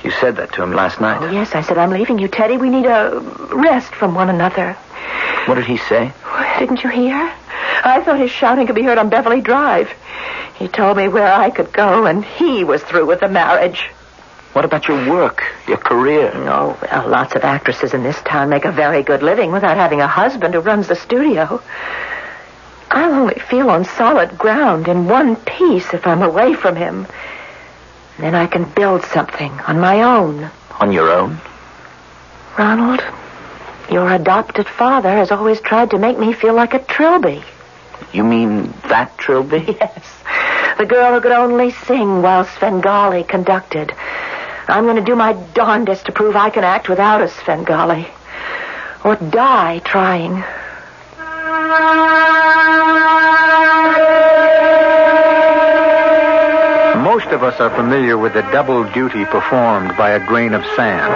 You 0.04 0.12
said 0.12 0.38
that 0.38 0.54
to 0.54 0.64
him 0.64 0.72
last 0.74 1.02
night. 1.02 1.22
Oh, 1.22 1.30
yes, 1.30 1.54
I 1.54 1.62
said, 1.62 1.78
I'm 1.78 1.92
leaving 1.92 2.18
you, 2.18 2.28
Teddy. 2.30 2.58
We 2.58 2.70
need 2.70 2.86
a 2.86 3.20
rest 3.52 3.94
from 3.94 4.16
one 4.16 4.30
another. 4.30 4.74
What 5.46 5.56
did 5.56 5.66
he 5.66 5.78
say? 5.78 6.14
Didn't 6.58 6.84
you 6.84 6.90
hear? 6.90 7.32
I 7.84 8.02
thought 8.04 8.20
his 8.20 8.32
shouting 8.32 8.66
could 8.66 8.76
be 8.76 8.84
heard 8.84 8.98
on 8.98 9.10
Beverly 9.10 9.42
Drive. 9.42 9.92
He 10.56 10.68
told 10.70 10.98
me 10.98 11.08
where 11.10 11.32
I 11.32 11.50
could 11.50 11.72
go, 11.74 12.06
and 12.06 12.24
he 12.24 12.64
was 12.64 12.82
through 12.82 13.06
with 13.06 13.20
the 13.20 13.30
marriage. 13.30 13.90
What 14.60 14.66
about 14.66 14.90
your 14.90 15.10
work, 15.10 15.46
your 15.70 15.78
career? 15.78 16.34
Oh, 16.36 16.78
well, 16.82 17.08
lots 17.08 17.34
of 17.34 17.46
actresses 17.46 17.94
in 17.94 18.04
this 18.04 18.22
town 18.24 18.50
make 18.50 18.66
a 18.66 18.74
very 18.74 19.04
good 19.04 19.24
living 19.24 19.54
without 19.54 19.78
having 19.78 20.02
a 20.02 20.06
husband 20.06 20.54
who 20.54 20.60
runs 20.60 20.90
the 20.90 20.98
studio. 20.98 21.62
I'll 22.92 23.14
only 23.14 23.40
feel 23.40 23.70
on 23.70 23.86
solid 23.86 24.38
ground 24.38 24.90
in 24.90 25.08
one 25.08 25.38
piece 25.38 25.94
if 25.94 26.06
I'm 26.06 26.22
away 26.22 26.56
from 26.56 26.76
him. 26.76 27.08
Then 28.18 28.36
I 28.36 28.48
can 28.48 28.66
build 28.66 29.06
something 29.06 29.50
on 29.62 29.80
my 29.80 30.02
own. 30.02 30.52
On 30.82 30.92
your 30.92 31.10
own? 31.10 31.40
Ronald, 32.58 33.02
your 33.90 34.12
adopted 34.12 34.68
father 34.68 35.12
has 35.12 35.32
always 35.32 35.62
tried 35.62 35.92
to 35.92 35.98
make 35.98 36.20
me 36.20 36.34
feel 36.34 36.54
like 36.54 36.74
a 36.74 36.84
trilby. 36.84 37.46
You 38.12 38.26
mean 38.26 38.74
that 38.90 39.18
Trilby? 39.18 39.78
Yes. 39.80 40.16
The 40.78 40.86
girl 40.86 41.14
who 41.14 41.22
could 41.22 41.32
only 41.32 41.72
sing 41.72 42.22
while 42.22 42.46
Svengali 42.46 43.24
conducted. 43.24 43.94
I'm 44.70 44.84
going 44.84 44.98
to 44.98 45.02
do 45.02 45.16
my 45.16 45.34
darndest 45.54 46.06
to 46.06 46.12
prove 46.12 46.36
I 46.36 46.52
can 46.52 46.64
act 46.64 46.90
without 46.90 47.22
a 47.22 47.28
Svengali. 47.28 48.08
Or 49.04 49.16
die 49.16 49.80
trying. 49.80 50.44
Most 57.04 57.28
of 57.30 57.44
us 57.44 57.60
are 57.60 57.70
familiar 57.76 58.18
with 58.18 58.34
the 58.34 58.44
double 58.52 58.84
duty 58.92 59.26
performed 59.26 59.98
by 59.98 60.12
a 60.12 60.26
grain 60.28 60.54
of 60.54 60.64
sand. 60.76 61.12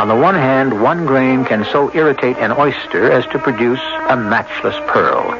On 0.00 0.08
the 0.08 0.16
one 0.16 0.34
hand, 0.34 0.82
one 0.82 1.06
grain 1.06 1.44
can 1.44 1.64
so 1.66 1.94
irritate 1.94 2.38
an 2.38 2.52
oyster 2.52 3.12
as 3.12 3.24
to 3.26 3.38
produce 3.38 3.80
a 4.08 4.16
matchless 4.16 4.76
pearl. 4.88 5.30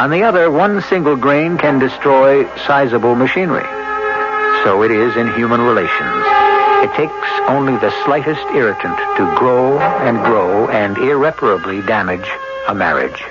On 0.00 0.10
the 0.10 0.22
other, 0.22 0.50
one 0.50 0.80
single 0.82 1.16
grain 1.16 1.58
can 1.58 1.78
destroy 1.78 2.46
sizable 2.66 3.14
machinery. 3.14 3.66
So 4.64 4.82
it 4.82 4.90
is 4.90 5.16
in 5.16 5.32
human 5.34 5.60
relations. 5.60 6.45
It 6.86 6.94
takes 6.94 7.28
only 7.48 7.76
the 7.78 7.90
slightest 8.04 8.46
irritant 8.54 8.96
to 9.16 9.34
grow 9.36 9.76
and 9.80 10.24
grow 10.24 10.68
and 10.68 10.96
irreparably 10.96 11.82
damage 11.82 12.30
a 12.68 12.76
marriage. 12.76 13.24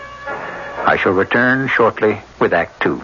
I 0.86 0.98
shall 1.02 1.14
return 1.14 1.70
shortly 1.70 2.20
with 2.38 2.54
Act 2.54 2.82
Two. 2.82 3.02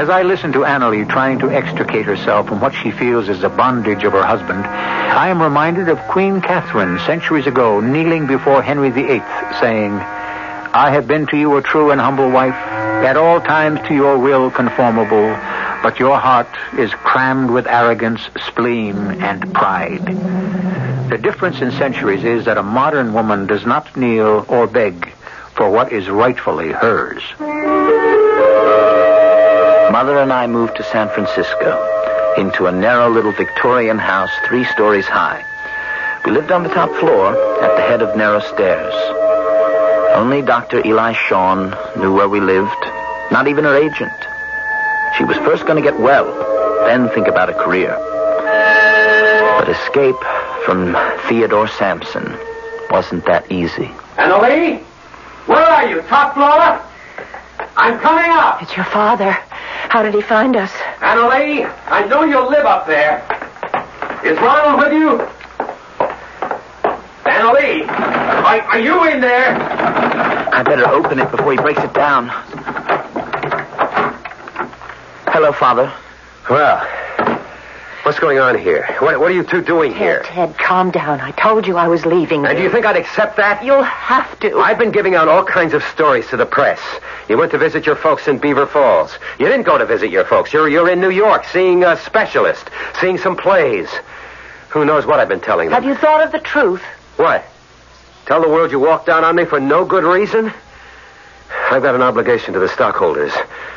As 0.00 0.08
I 0.08 0.22
listen 0.22 0.50
to 0.52 0.60
Annalie 0.60 1.06
trying 1.06 1.40
to 1.40 1.50
extricate 1.50 2.06
herself 2.06 2.48
from 2.48 2.58
what 2.58 2.72
she 2.72 2.90
feels 2.90 3.28
is 3.28 3.42
the 3.42 3.50
bondage 3.50 4.02
of 4.02 4.14
her 4.14 4.24
husband, 4.24 4.64
I 4.64 5.28
am 5.28 5.42
reminded 5.42 5.90
of 5.90 5.98
Queen 6.08 6.40
Catherine 6.40 6.98
centuries 7.00 7.46
ago 7.46 7.80
kneeling 7.80 8.26
before 8.26 8.62
Henry 8.62 8.88
VIII, 8.88 9.20
saying, 9.60 9.92
I 9.92 10.90
have 10.90 11.06
been 11.06 11.26
to 11.26 11.36
you 11.36 11.54
a 11.58 11.62
true 11.62 11.90
and 11.90 12.00
humble 12.00 12.30
wife, 12.30 12.54
at 12.54 13.18
all 13.18 13.42
times 13.42 13.86
to 13.88 13.94
your 13.94 14.16
will 14.16 14.50
conformable, 14.50 15.36
but 15.82 16.00
your 16.00 16.18
heart 16.18 16.48
is 16.78 16.90
crammed 16.94 17.50
with 17.50 17.66
arrogance, 17.66 18.22
spleen, 18.46 18.96
and 18.96 19.52
pride. 19.52 20.06
The 21.10 21.18
difference 21.18 21.60
in 21.60 21.72
centuries 21.72 22.24
is 22.24 22.46
that 22.46 22.56
a 22.56 22.62
modern 22.62 23.12
woman 23.12 23.46
does 23.46 23.66
not 23.66 23.94
kneel 23.98 24.46
or 24.48 24.66
beg 24.66 25.12
for 25.54 25.68
what 25.68 25.92
is 25.92 26.08
rightfully 26.08 26.72
hers. 26.72 27.22
Mother 29.90 30.18
and 30.18 30.32
I 30.32 30.46
moved 30.46 30.76
to 30.76 30.84
San 30.84 31.08
Francisco 31.08 31.74
into 32.36 32.66
a 32.66 32.72
narrow 32.72 33.10
little 33.10 33.32
Victorian 33.32 33.98
house 33.98 34.30
three 34.46 34.64
stories 34.66 35.06
high. 35.06 35.44
We 36.24 36.30
lived 36.30 36.52
on 36.52 36.62
the 36.62 36.68
top 36.68 36.94
floor 37.00 37.34
at 37.60 37.74
the 37.74 37.82
head 37.82 38.00
of 38.00 38.16
narrow 38.16 38.38
stairs. 38.38 38.94
Only 40.14 40.42
Dr. 40.42 40.86
Eli 40.86 41.12
Shawn 41.14 41.76
knew 41.96 42.14
where 42.14 42.28
we 42.28 42.38
lived, 42.38 42.84
not 43.32 43.48
even 43.48 43.64
her 43.64 43.74
agent. 43.74 44.12
She 45.18 45.24
was 45.24 45.36
first 45.38 45.66
going 45.66 45.82
to 45.82 45.90
get 45.90 45.98
well, 45.98 46.24
then 46.86 47.08
think 47.08 47.26
about 47.26 47.50
a 47.50 47.54
career. 47.54 47.96
But 49.58 49.68
escape 49.68 50.22
from 50.64 50.96
Theodore 51.26 51.66
Sampson 51.66 52.38
wasn't 52.92 53.24
that 53.26 53.50
easy. 53.50 53.90
Annalie? 54.16 54.84
Where 55.46 55.66
are 55.66 55.88
you? 55.88 56.00
Top 56.02 56.34
floor? 56.34 56.80
I'm 57.76 57.98
coming 58.00 58.30
up. 58.30 58.62
It's 58.62 58.76
your 58.76 58.84
father. 58.86 59.30
How 59.30 60.02
did 60.02 60.14
he 60.14 60.22
find 60.22 60.56
us? 60.56 60.70
Annalie, 61.00 61.64
I 61.86 62.06
know 62.06 62.24
you 62.24 62.40
live 62.48 62.66
up 62.66 62.86
there. 62.86 63.24
Is 64.24 64.38
Ronald 64.38 64.78
with 64.80 64.92
you? 64.92 65.18
Annalie, 67.24 67.88
are, 67.88 68.60
are 68.60 68.78
you 68.78 69.08
in 69.08 69.20
there? 69.20 69.56
I 70.52 70.62
better 70.62 70.86
open 70.88 71.18
it 71.18 71.30
before 71.30 71.52
he 71.52 71.58
breaks 71.58 71.82
it 71.82 71.94
down. 71.94 72.28
Hello, 75.32 75.52
Father. 75.52 75.92
Well, 76.48 76.86
what's 78.02 78.18
going 78.18 78.38
on 78.38 78.58
here? 78.58 78.86
What, 79.00 79.20
what 79.20 79.30
are 79.30 79.34
you 79.34 79.42
two 79.42 79.62
doing 79.62 79.94
here? 79.94 80.22
Ted, 80.24 80.56
calm 80.58 80.90
down. 80.90 81.20
I 81.20 81.30
told 81.32 81.66
you 81.66 81.76
I 81.76 81.88
was 81.88 82.06
leaving. 82.06 82.46
And 82.46 82.56
do 82.56 82.62
you 82.62 82.70
think 82.70 82.86
I'd 82.86 82.96
accept 82.96 83.36
that? 83.36 83.64
You'll 83.64 83.82
have 83.82 84.38
to. 84.40 84.58
I've 84.58 84.78
been 84.78 84.90
giving 84.90 85.14
out 85.14 85.28
all 85.28 85.44
kinds 85.44 85.74
of 85.74 85.82
stories 85.84 86.26
to 86.28 86.36
the 86.36 86.46
press. 86.46 86.80
You 87.28 87.36
went 87.38 87.52
to 87.52 87.58
visit 87.58 87.86
your 87.86 87.96
folks 87.96 88.28
in 88.28 88.38
Beaver 88.38 88.66
Falls. 88.66 89.18
You 89.38 89.46
didn't 89.46 89.64
go 89.64 89.78
to 89.78 89.86
visit 89.86 90.10
your 90.10 90.24
folks. 90.24 90.52
You're, 90.52 90.68
you're 90.68 90.90
in 90.90 91.00
New 91.00 91.10
York 91.10 91.44
seeing 91.44 91.84
a 91.84 91.96
specialist, 91.96 92.70
seeing 93.00 93.18
some 93.18 93.36
plays. 93.36 93.88
Who 94.70 94.84
knows 94.84 95.06
what 95.06 95.20
I've 95.20 95.28
been 95.28 95.40
telling 95.40 95.68
them? 95.70 95.82
Have 95.82 95.84
you 95.84 95.96
thought 95.96 96.22
of 96.24 96.32
the 96.32 96.38
truth? 96.38 96.82
What? 97.16 97.44
Tell 98.26 98.40
the 98.40 98.48
world 98.48 98.70
you 98.70 98.78
walked 98.78 99.06
down 99.06 99.24
on 99.24 99.34
me 99.36 99.44
for 99.44 99.58
no 99.60 99.84
good 99.84 100.04
reason? 100.04 100.52
I've 101.70 101.82
got 101.82 101.94
an 101.94 102.02
obligation 102.02 102.54
to 102.54 102.58
the 102.60 102.68
stockholders. 102.68 103.32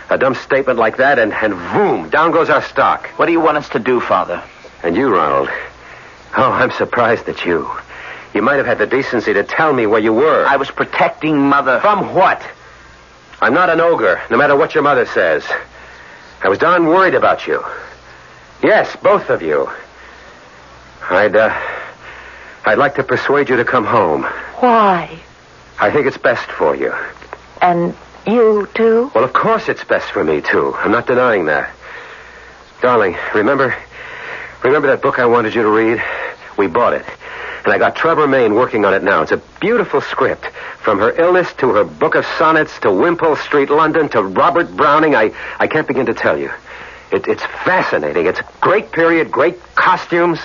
A 0.10 0.18
dumb 0.18 0.34
statement 0.34 0.80
like 0.80 0.98
that, 0.98 1.20
and, 1.20 1.32
and 1.32 1.54
boom, 1.54 2.10
down 2.10 2.32
goes 2.32 2.50
our 2.50 2.64
stock. 2.64 3.08
What 3.18 3.28
do 3.28 3.32
you 3.32 3.40
want 3.40 3.58
us 3.58 3.70
to 3.70 3.80
do, 3.80 4.00
Father? 4.00 4.44
And 4.82 4.96
you, 4.96 5.14
Ronald. 5.14 5.48
Oh, 6.36 6.52
I'm 6.52 6.72
surprised 6.72 7.30
at 7.30 7.46
you. 7.46 7.70
You 8.34 8.42
might 8.42 8.56
have 8.56 8.66
had 8.66 8.80
the 8.80 8.88
decency 8.88 9.34
to 9.34 9.44
tell 9.44 9.72
me 9.72 9.86
where 9.86 10.00
you 10.00 10.12
were. 10.12 10.44
I 10.44 10.56
was 10.56 10.72
protecting 10.72 11.38
Mother. 11.38 11.80
From 11.82 12.16
what? 12.16 12.42
I'm 13.40 13.54
not 13.54 13.70
an 13.70 13.80
ogre, 13.80 14.20
no 14.32 14.38
matter 14.38 14.56
what 14.56 14.74
your 14.74 14.84
mother 14.84 15.06
says. 15.06 15.46
I 16.42 16.50
was 16.50 16.58
darn 16.58 16.88
worried 16.88 17.14
about 17.14 17.46
you. 17.46 17.64
Yes, 18.64 18.96
both 19.04 19.30
of 19.30 19.44
you. 19.44 19.70
I'd, 21.12 21.36
uh, 21.36 21.56
I'd 22.66 22.80
like 22.80 22.96
to 22.96 23.04
persuade 23.04 23.50
you 23.50 23.58
to 23.58 23.66
come 23.66 23.86
home. 23.86 24.24
Why? 24.56 25.20
I 25.80 25.92
think 25.92 26.08
it's 26.08 26.18
best 26.18 26.50
for 26.50 26.76
you. 26.76 26.92
And 27.63 27.96
you, 28.27 28.67
too? 28.75 29.10
Well, 29.15 29.24
of 29.24 29.32
course 29.32 29.70
it's 29.70 29.86
best 29.86 30.12
for 30.12 30.22
me, 30.22 30.41
too. 30.41 30.75
I'm 30.75 30.91
not 30.91 31.08
denying 31.08 31.46
that. 31.46 31.74
Darling, 32.82 33.15
remember, 33.34 33.74
remember 34.63 34.89
that 34.89 35.01
book 35.01 35.17
I 35.17 35.25
wanted 35.27 35.55
you 35.55 35.62
to 35.62 35.70
read? 35.70 36.03
We 36.58 36.67
bought 36.67 36.91
it. 36.91 37.05
And 37.63 37.72
I 37.74 37.77
got 37.77 37.96
Trevor 37.96 38.27
Main 38.27 38.55
working 38.55 38.84
on 38.84 38.93
it 38.93 39.01
now. 39.01 39.22
It's 39.22 39.32
a 39.32 39.41
beautiful 39.62 40.01
script. 40.01 40.46
From 40.82 41.00
her 41.00 41.17
illness 41.17 41.53
to 41.60 41.70
her 41.70 41.86
book 41.86 42.15
of 42.15 42.25
sonnets 42.38 42.77
to 42.82 42.91
Wimpole 42.91 43.38
Street, 43.38 43.70
London 43.70 44.10
to 44.10 44.22
Robert 44.22 44.75
Browning, 44.75 45.15
I, 45.15 45.32
I 45.58 45.67
can't 45.67 45.88
begin 45.88 46.08
to 46.08 46.13
tell 46.13 46.38
you. 46.38 46.51
It, 47.13 47.29
it's 47.29 47.43
fascinating. 47.43 48.25
It's 48.25 48.41
great 48.60 48.91
period, 48.91 49.32
great 49.32 49.58
costumes. 49.75 50.39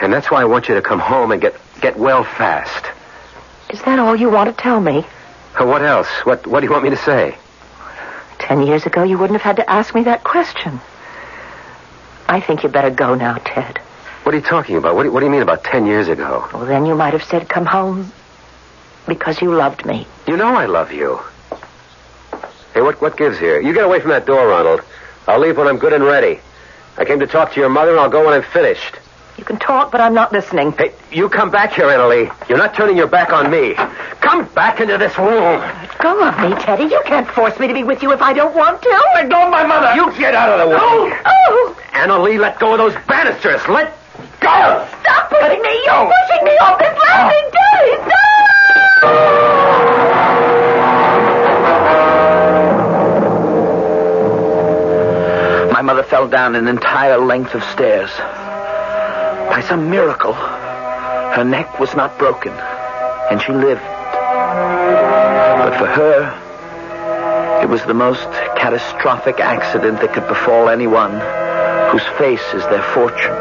And 0.00 0.10
that's 0.10 0.30
why 0.30 0.40
I 0.40 0.46
want 0.46 0.70
you 0.70 0.74
to 0.76 0.82
come 0.82 1.00
home 1.00 1.32
and 1.32 1.42
get, 1.42 1.54
get 1.82 1.98
well 1.98 2.24
fast. 2.24 2.86
Is 3.68 3.82
that 3.82 3.98
all 3.98 4.16
you 4.16 4.30
want 4.30 4.48
to 4.48 4.62
tell 4.62 4.80
me? 4.80 5.04
Uh, 5.60 5.66
What 5.66 5.82
else? 5.82 6.08
What, 6.24 6.46
what 6.46 6.60
do 6.60 6.66
you 6.66 6.72
want 6.72 6.84
me 6.84 6.90
to 6.90 6.96
say? 6.96 7.36
Ten 8.38 8.62
years 8.62 8.84
ago, 8.86 9.02
you 9.02 9.16
wouldn't 9.18 9.40
have 9.40 9.56
had 9.56 9.62
to 9.62 9.70
ask 9.70 9.94
me 9.94 10.02
that 10.04 10.24
question. 10.24 10.80
I 12.28 12.40
think 12.40 12.62
you'd 12.62 12.72
better 12.72 12.90
go 12.90 13.14
now, 13.14 13.34
Ted. 13.44 13.78
What 14.24 14.34
are 14.34 14.38
you 14.38 14.44
talking 14.44 14.76
about? 14.76 14.94
What 14.96 15.02
do 15.02 15.08
you, 15.08 15.12
what 15.12 15.20
do 15.20 15.26
you 15.26 15.32
mean 15.32 15.42
about 15.42 15.64
ten 15.64 15.86
years 15.86 16.08
ago? 16.08 16.48
Well, 16.52 16.66
then 16.66 16.86
you 16.86 16.94
might 16.94 17.12
have 17.12 17.24
said, 17.24 17.48
come 17.48 17.66
home 17.66 18.10
because 19.06 19.40
you 19.42 19.54
loved 19.54 19.84
me. 19.84 20.06
You 20.26 20.36
know 20.36 20.54
I 20.54 20.66
love 20.66 20.92
you. 20.92 21.20
Hey, 22.72 22.80
what, 22.80 23.00
what 23.00 23.16
gives 23.16 23.38
here? 23.38 23.60
You 23.60 23.72
get 23.74 23.84
away 23.84 24.00
from 24.00 24.10
that 24.10 24.26
door, 24.26 24.48
Ronald. 24.48 24.80
I'll 25.28 25.38
leave 25.38 25.56
when 25.56 25.68
I'm 25.68 25.78
good 25.78 25.92
and 25.92 26.02
ready. 26.04 26.40
I 26.96 27.04
came 27.04 27.20
to 27.20 27.26
talk 27.26 27.52
to 27.52 27.60
your 27.60 27.68
mother, 27.68 27.92
and 27.92 28.00
I'll 28.00 28.10
go 28.10 28.24
when 28.24 28.34
I'm 28.34 28.42
finished. 28.42 28.98
You 29.44 29.48
can 29.48 29.58
talk, 29.58 29.92
but 29.92 30.00
I'm 30.00 30.14
not 30.14 30.32
listening. 30.32 30.72
Hey, 30.72 30.94
you 31.12 31.28
come 31.28 31.50
back 31.50 31.74
here, 31.74 31.84
Annalie. 31.84 32.32
You're 32.48 32.56
not 32.56 32.74
turning 32.74 32.96
your 32.96 33.08
back 33.08 33.30
on 33.30 33.50
me. 33.50 33.74
Come 33.74 34.46
back 34.54 34.80
into 34.80 34.96
this 34.96 35.18
room. 35.18 35.60
Let 35.60 35.98
Go 35.98 36.26
of 36.26 36.38
me, 36.40 36.54
Teddy. 36.62 36.84
You 36.84 37.02
can't 37.04 37.28
force 37.28 37.58
me 37.60 37.66
to 37.66 37.74
be 37.74 37.84
with 37.84 38.02
you 38.02 38.12
if 38.12 38.22
I 38.22 38.32
don't 38.32 38.56
want 38.56 38.80
to. 38.80 38.88
Let 39.14 39.28
go 39.28 39.44
of 39.44 39.50
my 39.50 39.66
mother. 39.66 39.94
You 39.96 40.10
get 40.16 40.34
out 40.34 40.48
of 40.48 40.60
the 40.60 40.68
way. 40.68 40.80
Oh, 40.80 41.12
oh. 41.26 41.76
Annalie, 41.92 42.38
let 42.38 42.58
go 42.58 42.72
of 42.72 42.78
those 42.78 42.94
banisters. 43.06 43.60
Let 43.68 43.92
go. 44.40 44.88
Stop 45.02 45.28
pushing 45.28 45.60
me. 45.60 45.82
You're 45.84 46.10
pushing 46.10 46.44
me 46.46 46.56
off 46.62 46.78
this 46.78 46.96
ah. 46.96 47.28
landing, 47.28 47.50
Teddy. 47.52 47.96
Stop! 55.60 55.70
My 55.70 55.82
mother 55.82 56.02
fell 56.02 56.28
down 56.28 56.56
an 56.56 56.66
entire 56.66 57.18
length 57.18 57.54
of 57.54 57.62
stairs. 57.64 58.08
By 59.50 59.62
some 59.68 59.90
miracle, 59.90 60.32
her 60.32 61.44
neck 61.44 61.78
was 61.80 61.94
not 61.94 62.18
broken, 62.18 62.52
and 63.30 63.40
she 63.42 63.52
lived. 63.52 63.82
But 65.60 65.78
for 65.78 65.86
her, 65.86 67.62
it 67.62 67.68
was 67.68 67.82
the 67.84 67.94
most 67.94 68.28
catastrophic 68.56 69.40
accident 69.40 70.00
that 70.00 70.12
could 70.12 70.28
befall 70.28 70.68
anyone 70.68 71.12
whose 71.90 72.06
face 72.18 72.44
is 72.54 72.62
their 72.64 72.82
fortune. 72.94 73.32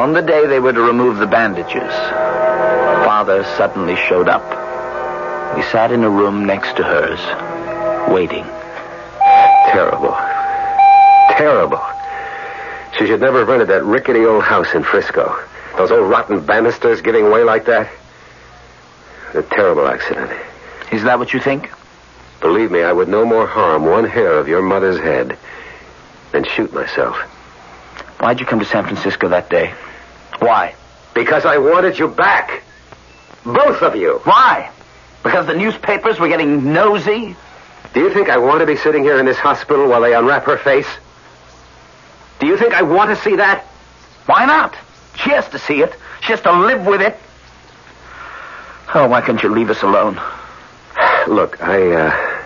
On 0.00 0.12
the 0.12 0.22
day 0.22 0.46
they 0.46 0.60
were 0.60 0.72
to 0.72 0.82
remove 0.82 1.18
the 1.18 1.26
bandages, 1.26 1.92
father 3.04 3.44
suddenly 3.56 3.96
showed 3.96 4.28
up. 4.28 4.42
He 5.56 5.62
sat 5.62 5.92
in 5.92 6.02
a 6.02 6.10
room 6.10 6.44
next 6.44 6.76
to 6.76 6.82
hers, 6.82 7.20
waiting. 8.12 8.44
Terrible. 9.72 10.16
Terrible. 11.36 11.91
She 12.98 13.06
should 13.06 13.20
never 13.20 13.40
have 13.40 13.48
rented 13.48 13.68
that 13.68 13.84
rickety 13.84 14.24
old 14.24 14.44
house 14.44 14.74
in 14.74 14.82
Frisco. 14.82 15.38
Those 15.76 15.90
old 15.90 16.10
rotten 16.10 16.44
banisters 16.44 17.00
giving 17.00 17.30
way 17.30 17.42
like 17.44 17.64
that. 17.66 17.90
A 19.34 19.42
terrible 19.42 19.88
accident. 19.88 20.30
Is 20.92 21.04
that 21.04 21.18
what 21.18 21.32
you 21.32 21.40
think? 21.40 21.70
Believe 22.40 22.70
me, 22.70 22.82
I 22.82 22.92
would 22.92 23.08
no 23.08 23.24
more 23.24 23.46
harm 23.46 23.86
one 23.86 24.04
hair 24.04 24.38
of 24.38 24.48
your 24.48 24.62
mother's 24.62 24.98
head 24.98 25.38
than 26.32 26.44
shoot 26.44 26.72
myself. 26.72 27.16
Why'd 28.20 28.40
you 28.40 28.46
come 28.46 28.58
to 28.58 28.64
San 28.64 28.84
Francisco 28.84 29.28
that 29.28 29.48
day? 29.48 29.72
Why? 30.40 30.74
Because 31.14 31.46
I 31.46 31.58
wanted 31.58 31.98
you 31.98 32.08
back. 32.08 32.62
Both 33.44 33.82
of 33.82 33.96
you. 33.96 34.20
Why? 34.24 34.70
Because 35.22 35.46
the 35.46 35.54
newspapers 35.54 36.18
were 36.20 36.28
getting 36.28 36.72
nosy? 36.72 37.36
Do 37.94 38.00
you 38.00 38.12
think 38.12 38.28
I 38.28 38.38
want 38.38 38.60
to 38.60 38.66
be 38.66 38.76
sitting 38.76 39.02
here 39.02 39.18
in 39.18 39.26
this 39.26 39.38
hospital 39.38 39.88
while 39.88 40.00
they 40.00 40.14
unwrap 40.14 40.44
her 40.44 40.58
face? 40.58 40.88
Do 42.42 42.48
you 42.48 42.56
think 42.56 42.74
I 42.74 42.82
want 42.82 43.16
to 43.16 43.22
see 43.22 43.36
that? 43.36 43.64
Why 44.26 44.46
not? 44.46 44.74
She 45.14 45.30
has 45.30 45.48
to 45.50 45.60
see 45.60 45.80
it. 45.80 45.94
She 46.22 46.32
has 46.32 46.40
to 46.40 46.50
live 46.50 46.84
with 46.84 47.00
it. 47.00 47.16
Oh, 48.92 49.06
why 49.06 49.20
can't 49.20 49.40
you 49.40 49.48
leave 49.48 49.70
us 49.70 49.80
alone? 49.82 50.20
Look, 51.28 51.62
I, 51.62 51.92
uh, 51.92 52.44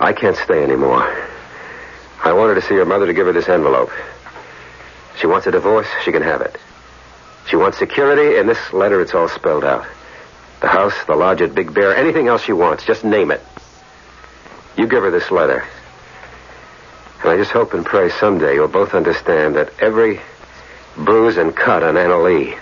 I 0.00 0.12
can't 0.12 0.36
stay 0.36 0.64
anymore. 0.64 1.04
I 2.24 2.32
wanted 2.32 2.54
to 2.54 2.62
see 2.62 2.74
her 2.74 2.84
mother 2.84 3.06
to 3.06 3.12
give 3.14 3.26
her 3.26 3.32
this 3.32 3.48
envelope. 3.48 3.92
She 5.20 5.28
wants 5.28 5.46
a 5.46 5.52
divorce, 5.52 5.86
she 6.04 6.10
can 6.10 6.22
have 6.22 6.40
it. 6.40 6.58
She 7.46 7.54
wants 7.54 7.78
security, 7.78 8.36
in 8.36 8.48
this 8.48 8.72
letter 8.72 9.00
it's 9.00 9.14
all 9.14 9.28
spelled 9.28 9.64
out. 9.64 9.86
The 10.60 10.66
house, 10.66 11.04
the 11.06 11.14
lodge 11.14 11.40
at 11.40 11.54
Big 11.54 11.72
Bear, 11.72 11.94
anything 11.94 12.26
else 12.26 12.42
she 12.42 12.52
wants, 12.52 12.84
just 12.84 13.04
name 13.04 13.30
it. 13.30 13.42
You 14.76 14.88
give 14.88 15.04
her 15.04 15.12
this 15.12 15.30
letter. 15.30 15.64
And 17.22 17.30
I 17.30 17.36
just 17.36 17.50
hope 17.50 17.74
and 17.74 17.84
pray 17.84 18.10
someday 18.10 18.54
you'll 18.54 18.68
both 18.68 18.94
understand 18.94 19.56
that 19.56 19.72
every 19.80 20.20
bruise 20.96 21.36
and 21.36 21.54
cut 21.54 21.82
on 21.82 21.96
Anna 21.96 22.18
Lee 22.18 22.54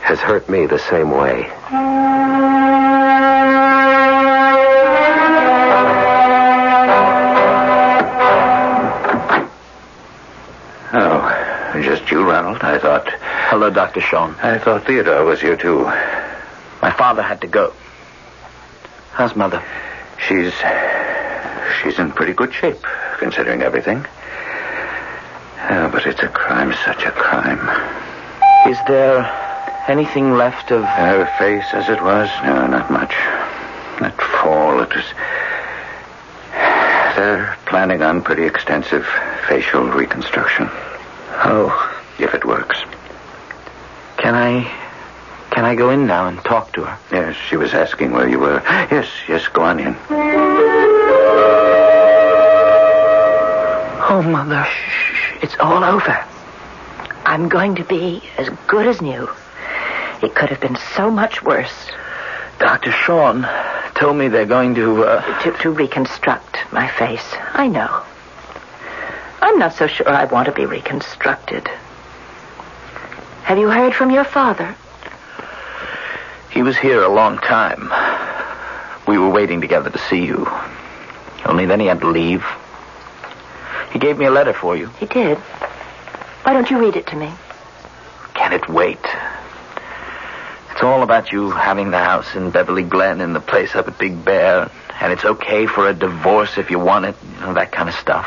has 0.00 0.18
hurt 0.18 0.48
me 0.48 0.66
the 0.66 0.78
same 0.78 1.10
way. 1.10 1.50
Oh, 10.96 11.80
just 11.82 12.10
you, 12.10 12.22
Ronald. 12.28 12.58
I 12.62 12.78
thought. 12.78 13.08
Hello, 13.48 13.70
Dr. 13.70 14.00
Sean. 14.00 14.34
I 14.42 14.58
thought 14.58 14.86
Theodore 14.86 15.24
was 15.24 15.40
here, 15.40 15.56
too. 15.56 15.84
My 16.82 16.90
father 16.96 17.22
had 17.22 17.40
to 17.42 17.46
go. 17.46 17.72
How's 19.12 19.34
Mother? 19.36 19.62
She's. 20.18 20.52
She's 21.82 21.98
in 21.98 22.12
pretty 22.12 22.32
good 22.32 22.52
shape, 22.52 22.84
considering 23.18 23.62
everything. 23.62 24.04
Oh, 25.70 25.88
but 25.92 26.06
it's 26.06 26.22
a 26.22 26.28
crime, 26.28 26.72
such 26.84 27.04
a 27.04 27.10
crime. 27.10 27.58
Is 28.70 28.78
there 28.86 29.24
anything 29.88 30.34
left 30.36 30.70
of. 30.70 30.84
Her 30.84 31.26
face 31.38 31.64
as 31.72 31.88
it 31.88 32.02
was? 32.02 32.28
No, 32.44 32.66
not 32.66 32.90
much. 32.90 33.12
That 34.00 34.14
fall, 34.42 34.80
it 34.82 34.94
was. 34.94 35.04
They're 37.16 37.56
planning 37.66 38.02
on 38.02 38.22
pretty 38.22 38.44
extensive 38.44 39.06
facial 39.48 39.84
reconstruction. 39.88 40.68
Oh, 41.46 41.70
If 42.18 42.34
it 42.34 42.44
works. 42.44 42.78
can 44.18 44.34
I. 44.34 44.70
Can 45.50 45.64
I 45.64 45.76
go 45.76 45.90
in 45.90 46.06
now 46.08 46.26
and 46.26 46.38
talk 46.40 46.72
to 46.72 46.82
her? 46.84 46.98
Yes, 47.12 47.36
she 47.36 47.56
was 47.56 47.74
asking 47.74 48.10
where 48.10 48.28
you 48.28 48.40
were. 48.40 48.60
Yes, 48.90 49.06
yes, 49.28 49.46
go 49.48 49.62
on 49.62 49.78
in. 49.78 49.94
Oh, 54.06 54.20
Mother. 54.22 54.64
Shh, 54.64 55.32
it's 55.42 55.56
all 55.58 55.82
over. 55.82 56.24
I'm 57.24 57.48
going 57.48 57.76
to 57.76 57.84
be 57.84 58.22
as 58.36 58.50
good 58.66 58.86
as 58.86 59.00
new. 59.00 59.30
It 60.22 60.34
could 60.34 60.50
have 60.50 60.60
been 60.60 60.76
so 60.94 61.10
much 61.10 61.42
worse. 61.42 61.90
Dr. 62.58 62.92
Sean, 62.92 63.48
told 63.94 64.16
me 64.16 64.28
they're 64.28 64.44
going 64.44 64.74
to, 64.74 65.04
uh... 65.04 65.42
To, 65.42 65.52
to 65.62 65.70
reconstruct 65.70 66.58
my 66.70 66.86
face. 66.86 67.34
I 67.52 67.66
know. 67.66 68.02
I'm 69.40 69.58
not 69.58 69.72
so 69.72 69.86
sure 69.86 70.08
I 70.08 70.26
want 70.26 70.46
to 70.46 70.52
be 70.52 70.66
reconstructed. 70.66 71.66
Have 73.44 73.56
you 73.56 73.70
heard 73.70 73.94
from 73.94 74.10
your 74.10 74.24
father? 74.24 74.74
He 76.50 76.62
was 76.62 76.76
here 76.76 77.02
a 77.02 77.08
long 77.08 77.38
time. 77.38 77.90
We 79.08 79.18
were 79.18 79.30
waiting 79.30 79.62
together 79.62 79.88
to 79.88 79.98
see 79.98 80.26
you. 80.26 80.46
Only 81.46 81.64
then 81.64 81.80
he 81.80 81.86
had 81.86 82.00
to 82.00 82.10
leave. 82.10 82.44
He 83.94 84.00
gave 84.00 84.18
me 84.18 84.26
a 84.26 84.30
letter 84.30 84.52
for 84.52 84.76
you. 84.76 84.88
He 84.98 85.06
did. 85.06 85.38
Why 85.38 86.52
don't 86.52 86.68
you 86.68 86.80
read 86.80 86.96
it 86.96 87.06
to 87.06 87.16
me? 87.16 87.32
Can 88.34 88.52
it 88.52 88.68
wait? 88.68 88.98
It's 90.72 90.82
all 90.82 91.04
about 91.04 91.30
you 91.30 91.52
having 91.52 91.92
the 91.92 91.98
house 91.98 92.34
in 92.34 92.50
Beverly 92.50 92.82
Glen 92.82 93.20
and 93.20 93.36
the 93.36 93.40
place 93.40 93.76
up 93.76 93.86
at 93.86 93.96
Big 93.96 94.24
Bear, 94.24 94.68
and 95.00 95.12
it's 95.12 95.24
okay 95.24 95.66
for 95.66 95.88
a 95.88 95.94
divorce 95.94 96.58
if 96.58 96.72
you 96.72 96.80
want 96.80 97.04
it, 97.04 97.14
you 97.36 97.40
know, 97.40 97.54
that 97.54 97.70
kind 97.70 97.88
of 97.88 97.94
stuff. 97.94 98.26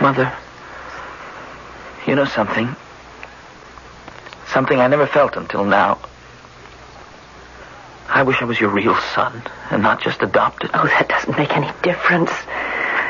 Mother, 0.00 0.36
you 2.04 2.16
know 2.16 2.24
something? 2.24 2.74
Something 4.48 4.80
I 4.80 4.88
never 4.88 5.06
felt 5.06 5.36
until 5.36 5.64
now. 5.64 6.00
I 8.08 8.24
wish 8.24 8.42
I 8.42 8.46
was 8.46 8.60
your 8.60 8.70
real 8.70 8.96
son 9.14 9.44
and 9.70 9.80
not 9.80 10.02
just 10.02 10.22
adopted. 10.22 10.70
Oh, 10.74 10.86
that 10.86 11.08
doesn't 11.08 11.38
make 11.38 11.56
any 11.56 11.70
difference. 11.84 12.32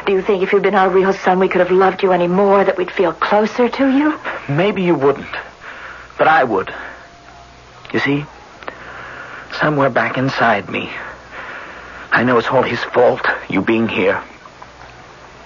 Do 0.06 0.12
you 0.12 0.22
think 0.22 0.42
if 0.42 0.52
you'd 0.52 0.62
been 0.62 0.74
our 0.74 0.90
real 0.90 1.12
son, 1.12 1.38
we 1.38 1.48
could 1.48 1.60
have 1.60 1.70
loved 1.70 2.02
you 2.02 2.12
any 2.12 2.26
more, 2.26 2.64
that 2.64 2.76
we'd 2.76 2.90
feel 2.90 3.12
closer 3.12 3.68
to 3.68 3.88
you? 3.88 4.18
Maybe 4.48 4.82
you 4.82 4.94
wouldn't, 4.96 5.34
but 6.18 6.26
I 6.26 6.42
would. 6.42 6.74
You 7.92 8.00
see, 8.00 8.24
somewhere 9.60 9.90
back 9.90 10.18
inside 10.18 10.68
me, 10.68 10.90
I 12.10 12.24
know 12.24 12.36
it's 12.38 12.48
all 12.48 12.62
his 12.62 12.82
fault, 12.82 13.24
you 13.48 13.62
being 13.62 13.88
here. 13.88 14.22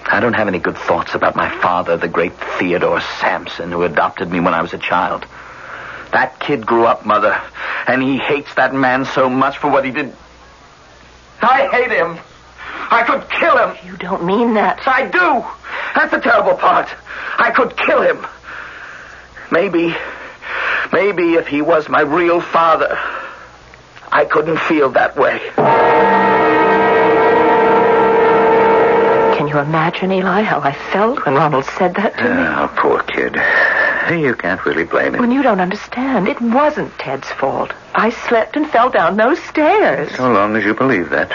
I 0.05 0.19
don't 0.19 0.33
have 0.33 0.47
any 0.47 0.59
good 0.59 0.77
thoughts 0.77 1.13
about 1.13 1.35
my 1.35 1.49
father, 1.61 1.97
the 1.97 2.07
great 2.07 2.33
Theodore 2.57 3.01
Sampson, 3.19 3.71
who 3.71 3.83
adopted 3.83 4.31
me 4.31 4.39
when 4.39 4.53
I 4.53 4.61
was 4.61 4.73
a 4.73 4.77
child. 4.77 5.25
That 6.13 6.39
kid 6.39 6.65
grew 6.65 6.85
up, 6.85 7.05
Mother, 7.05 7.39
and 7.85 8.01
he 8.01 8.17
hates 8.17 8.55
that 8.55 8.73
man 8.73 9.05
so 9.05 9.29
much 9.29 9.57
for 9.57 9.69
what 9.69 9.85
he 9.85 9.91
did. 9.91 10.15
I 11.41 11.67
hate 11.67 11.91
him. 11.91 12.17
I 12.89 13.03
could 13.03 13.29
kill 13.29 13.57
him. 13.57 13.77
You 13.85 13.97
don't 13.97 14.23
mean 14.25 14.53
that. 14.55 14.87
I 14.87 15.05
do. 15.07 15.45
That's 15.95 16.11
the 16.11 16.19
terrible 16.19 16.55
part. 16.55 16.89
I 17.37 17.51
could 17.51 17.75
kill 17.77 18.01
him. 18.01 18.25
Maybe, 19.51 19.95
maybe 20.91 21.35
if 21.35 21.47
he 21.47 21.61
was 21.61 21.89
my 21.89 22.01
real 22.01 22.41
father, 22.41 22.97
I 24.11 24.25
couldn't 24.25 24.57
feel 24.59 24.89
that 24.91 25.15
way. 25.17 25.39
Can 29.37 29.47
you 29.47 29.59
imagine, 29.59 30.11
Eli, 30.11 30.41
how 30.41 30.59
I 30.61 30.73
felt 30.73 31.25
when 31.25 31.35
Ronald 31.35 31.65
said 31.77 31.95
that 31.95 32.17
to 32.17 32.23
me? 32.23 32.29
Oh, 32.29 32.73
poor 32.77 33.03
kid. 33.03 33.35
You 34.09 34.35
can't 34.35 34.65
really 34.65 34.85
blame 34.85 35.13
him. 35.15 35.19
When 35.21 35.31
you 35.31 35.43
don't 35.43 35.59
understand, 35.59 36.27
it 36.27 36.39
wasn't 36.41 36.97
Ted's 36.97 37.29
fault. 37.29 37.71
I 37.93 38.09
slept 38.09 38.55
and 38.55 38.67
fell 38.69 38.89
down 38.89 39.17
those 39.17 39.39
stairs. 39.43 40.15
So 40.15 40.31
long 40.31 40.55
as 40.55 40.63
you 40.63 40.73
believe 40.73 41.09
that. 41.09 41.31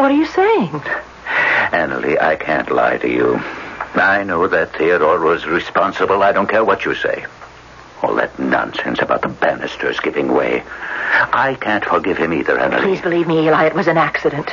What 0.00 0.12
are 0.12 0.14
you 0.14 0.24
saying? 0.24 0.70
Annalie, 1.76 2.18
I 2.18 2.34
can't 2.34 2.70
lie 2.70 2.96
to 2.96 3.06
you. 3.06 3.34
I 3.36 4.22
know 4.24 4.48
that 4.48 4.72
Theodore 4.72 5.20
was 5.20 5.44
responsible. 5.44 6.22
I 6.22 6.32
don't 6.32 6.48
care 6.48 6.64
what 6.64 6.86
you 6.86 6.94
say. 6.94 7.26
All 8.02 8.14
that 8.14 8.38
nonsense 8.38 9.02
about 9.02 9.20
the 9.20 9.28
banisters 9.28 10.00
giving 10.00 10.32
way. 10.32 10.62
I 10.66 11.54
can't 11.60 11.84
forgive 11.84 12.16
him 12.16 12.32
either, 12.32 12.56
Annalie. 12.56 12.80
Please 12.80 13.02
believe 13.02 13.28
me, 13.28 13.46
Eli, 13.46 13.66
it 13.66 13.74
was 13.74 13.88
an 13.88 13.98
accident. 13.98 14.48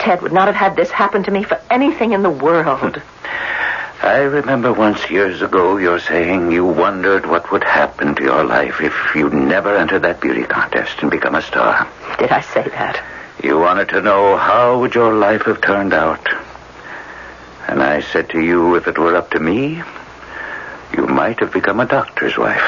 Ted 0.00 0.20
would 0.20 0.32
not 0.32 0.48
have 0.48 0.56
had 0.56 0.74
this 0.74 0.90
happen 0.90 1.22
to 1.22 1.30
me 1.30 1.44
for 1.44 1.60
anything 1.70 2.12
in 2.12 2.24
the 2.24 2.30
world. 2.30 3.00
I 4.02 4.22
remember 4.22 4.72
once 4.72 5.08
years 5.08 5.42
ago 5.42 5.76
your 5.76 6.00
saying 6.00 6.50
you 6.50 6.66
wondered 6.66 7.24
what 7.24 7.52
would 7.52 7.62
happen 7.62 8.16
to 8.16 8.24
your 8.24 8.42
life 8.42 8.80
if 8.80 9.14
you'd 9.14 9.32
never 9.32 9.76
entered 9.76 10.02
that 10.02 10.20
beauty 10.20 10.42
contest 10.42 10.98
and 11.02 11.10
become 11.12 11.36
a 11.36 11.42
star. 11.42 11.88
Did 12.18 12.32
I 12.32 12.40
say 12.40 12.64
that? 12.64 13.00
You 13.42 13.58
wanted 13.58 13.90
to 13.90 14.02
know 14.02 14.36
how 14.36 14.80
would 14.80 14.94
your 14.94 15.14
life 15.14 15.42
have 15.42 15.60
turned 15.60 15.94
out. 15.94 16.26
And 17.68 17.82
I 17.82 18.00
said 18.00 18.30
to 18.30 18.40
you, 18.40 18.74
if 18.74 18.88
it 18.88 18.98
were 18.98 19.14
up 19.14 19.30
to 19.30 19.38
me, 19.38 19.82
you 20.96 21.06
might 21.06 21.38
have 21.40 21.52
become 21.52 21.78
a 21.78 21.86
doctor's 21.86 22.36
wife. 22.36 22.62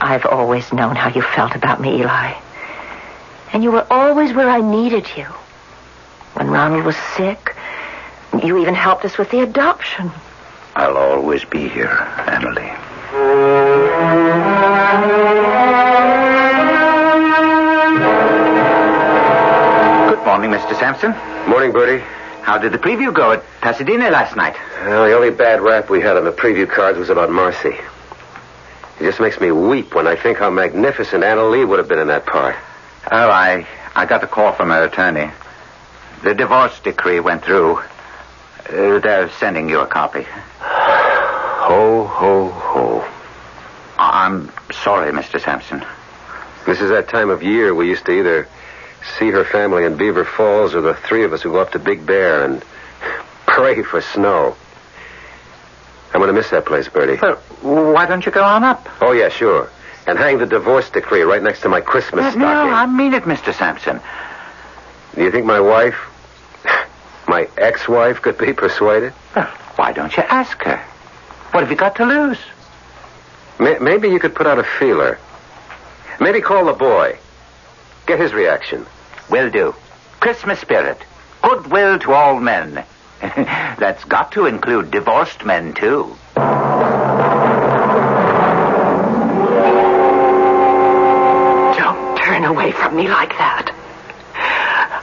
I've 0.00 0.26
always 0.26 0.72
known 0.72 0.96
how 0.96 1.10
you 1.10 1.22
felt 1.22 1.54
about 1.54 1.80
me, 1.80 2.00
Eli. 2.00 2.34
And 3.52 3.62
you 3.62 3.70
were 3.70 3.86
always 3.90 4.32
where 4.32 4.48
I 4.48 4.60
needed 4.60 5.06
you. 5.16 5.24
When 6.34 6.50
Ronald 6.50 6.84
was 6.84 6.96
sick, 7.16 7.54
you 8.42 8.58
even 8.58 8.74
helped 8.74 9.04
us 9.04 9.18
with 9.18 9.30
the 9.30 9.40
adoption. 9.40 10.10
I'll 10.74 10.96
always 10.96 11.44
be 11.44 11.68
here, 11.68 11.96
Annalie. 12.26 12.76
Morning, 20.28 20.50
Mr. 20.50 20.78
Sampson. 20.78 21.12
Morning, 21.48 21.72
Bertie. 21.72 22.04
How 22.42 22.58
did 22.58 22.72
the 22.72 22.78
preview 22.78 23.14
go 23.14 23.32
at 23.32 23.42
Pasadena 23.62 24.10
last 24.10 24.36
night? 24.36 24.56
Well, 24.84 25.06
the 25.06 25.14
only 25.14 25.30
bad 25.30 25.62
rap 25.62 25.88
we 25.88 26.02
had 26.02 26.18
on 26.18 26.24
the 26.24 26.32
preview 26.32 26.68
cards 26.68 26.98
was 26.98 27.08
about 27.08 27.30
Marcy. 27.30 27.70
It 27.70 29.04
just 29.04 29.20
makes 29.20 29.40
me 29.40 29.50
weep 29.52 29.94
when 29.94 30.06
I 30.06 30.16
think 30.16 30.36
how 30.36 30.50
magnificent 30.50 31.24
Anna 31.24 31.44
Lee 31.44 31.64
would 31.64 31.78
have 31.78 31.88
been 31.88 31.98
in 31.98 32.08
that 32.08 32.26
part. 32.26 32.56
Oh, 33.10 33.30
I, 33.30 33.66
I 33.96 34.04
got 34.04 34.22
a 34.22 34.26
call 34.26 34.52
from 34.52 34.68
her 34.68 34.84
attorney. 34.84 35.30
The 36.22 36.34
divorce 36.34 36.78
decree 36.80 37.20
went 37.20 37.42
through. 37.42 37.78
Uh, 37.78 38.98
they're 38.98 39.30
sending 39.40 39.70
you 39.70 39.80
a 39.80 39.86
copy. 39.86 40.26
Ho, 40.60 42.04
ho, 42.04 42.50
ho. 42.50 43.08
I'm 43.96 44.52
sorry, 44.72 45.10
Mr. 45.10 45.40
Sampson. 45.40 45.82
This 46.66 46.82
is 46.82 46.90
that 46.90 47.08
time 47.08 47.30
of 47.30 47.42
year 47.42 47.74
we 47.74 47.88
used 47.88 48.04
to 48.04 48.12
either 48.12 48.46
see 49.18 49.30
her 49.30 49.44
family 49.44 49.84
in 49.84 49.96
Beaver 49.96 50.24
Falls 50.24 50.74
or 50.74 50.80
the 50.80 50.94
three 50.94 51.24
of 51.24 51.32
us 51.32 51.42
who 51.42 51.52
go 51.52 51.58
up 51.60 51.72
to 51.72 51.78
Big 51.78 52.04
Bear 52.06 52.44
and 52.44 52.62
pray 53.46 53.82
for 53.82 54.00
snow. 54.00 54.56
I'm 56.12 56.20
going 56.20 56.28
to 56.28 56.32
miss 56.32 56.50
that 56.50 56.64
place, 56.66 56.88
Bertie. 56.88 57.18
Well, 57.20 57.36
why 57.92 58.06
don't 58.06 58.24
you 58.24 58.32
go 58.32 58.42
on 58.42 58.64
up? 58.64 58.88
Oh, 59.00 59.12
yeah, 59.12 59.28
sure. 59.28 59.70
And 60.06 60.18
hang 60.18 60.38
the 60.38 60.46
divorce 60.46 60.88
decree 60.90 61.22
right 61.22 61.42
next 61.42 61.60
to 61.62 61.68
my 61.68 61.80
Christmas 61.82 62.24
Uh, 62.24 62.30
stocking. 62.30 62.40
no, 62.40 62.70
I 62.70 62.86
mean 62.86 63.12
it, 63.12 63.24
Mr. 63.24 63.52
Sampson. 63.54 64.00
Do 65.14 65.22
you 65.22 65.30
think 65.30 65.44
my 65.44 65.60
wife, 65.60 65.96
my 67.28 67.48
ex-wife, 67.58 68.22
could 68.22 68.38
be 68.38 68.52
persuaded? 68.54 69.12
Well, 69.36 69.46
why 69.76 69.92
don't 69.92 70.16
you 70.16 70.22
ask 70.22 70.62
her? 70.62 70.78
What 71.52 71.60
have 71.60 71.70
you 71.70 71.76
got 71.76 71.96
to 71.96 72.04
lose? 72.06 72.38
Maybe 73.60 74.08
you 74.08 74.18
could 74.20 74.34
put 74.34 74.46
out 74.46 74.58
a 74.58 74.64
feeler. 74.64 75.18
Maybe 76.20 76.40
call 76.40 76.64
the 76.66 76.72
boy. 76.72 77.18
Get 78.08 78.18
his 78.20 78.32
reaction. 78.32 78.86
Will 79.28 79.50
do. 79.50 79.74
Christmas 80.18 80.58
spirit. 80.60 80.96
Goodwill 81.42 81.98
to 81.98 82.12
all 82.14 82.40
men. 82.40 82.82
That's 83.20 84.02
got 84.04 84.32
to 84.32 84.46
include 84.46 84.90
divorced 84.90 85.44
men, 85.44 85.74
too. 85.74 86.16
Don't 91.76 92.16
turn 92.16 92.46
away 92.46 92.72
from 92.72 92.96
me 92.96 93.08
like 93.08 93.36
that. 93.36 93.74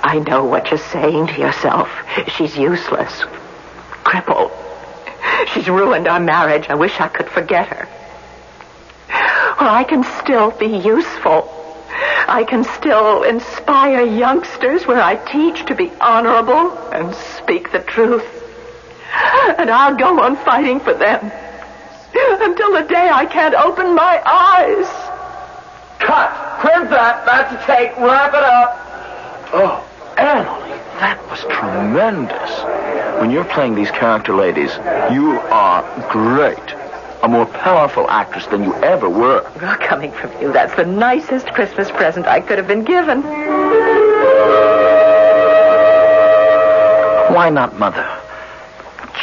I 0.04 0.18
know 0.28 0.44
what 0.44 0.72
you're 0.72 0.80
saying 0.80 1.28
to 1.28 1.39
yourself. 1.39 1.88
She's 2.36 2.58
useless. 2.58 3.22
Cripple. 4.04 4.52
She's 5.54 5.68
ruined 5.68 6.08
our 6.08 6.20
marriage. 6.20 6.65
I 6.70 6.76
wish 6.76 7.00
I 7.00 7.08
could 7.08 7.30
forget 7.30 7.68
her. 7.68 7.88
Well, 9.62 9.74
I 9.76 9.84
can 9.84 10.04
still 10.24 10.50
be 10.50 10.65
useful. 10.65 11.52
I 12.27 12.45
can 12.47 12.63
still 12.63 13.23
inspire 13.23 14.05
youngsters 14.05 14.86
where 14.86 15.01
I 15.01 15.15
teach 15.15 15.65
to 15.65 15.75
be 15.75 15.91
honorable 16.01 16.77
and 16.91 17.13
speak 17.15 17.71
the 17.71 17.79
truth. 17.79 18.25
And 19.58 19.69
I'll 19.69 19.95
go 19.95 20.21
on 20.21 20.36
fighting 20.38 20.79
for 20.79 20.93
them 20.93 21.31
until 22.41 22.73
the 22.73 22.88
day 22.88 23.10
I 23.10 23.25
can't 23.25 23.55
open 23.55 23.95
my 23.95 24.21
eyes. 24.25 24.88
Cut! 25.99 26.60
Print 26.60 26.89
that! 26.89 27.25
That's 27.25 27.51
a 27.53 27.65
take. 27.65 27.97
Wrap 27.97 28.34
it 28.34 28.43
up. 28.43 28.81
Oh, 29.53 29.88
Annalie, 30.17 30.77
that 30.99 31.19
was 31.29 31.41
tremendous. 31.49 33.19
When 33.19 33.31
you're 33.31 33.45
playing 33.45 33.75
these 33.75 33.91
character 33.91 34.36
ladies, 34.36 34.75
you 35.12 35.39
are 35.51 35.84
great. 36.12 36.85
A 37.25 37.27
more 37.27 37.47
powerful 37.47 38.07
actress 38.07 38.45
than 38.45 38.63
you 38.63 38.75
ever 38.75 39.09
were. 39.09 39.41
Well, 39.59 39.77
coming 39.77 40.11
from 40.11 40.39
you, 40.39 40.53
that's 40.53 40.75
the 40.75 40.85
nicest 40.85 41.47
Christmas 41.47 41.89
present 41.89 42.27
I 42.27 42.39
could 42.39 42.59
have 42.59 42.67
been 42.67 42.83
given. 42.83 43.23
Why 47.33 47.49
not, 47.49 47.79
Mother? 47.79 48.07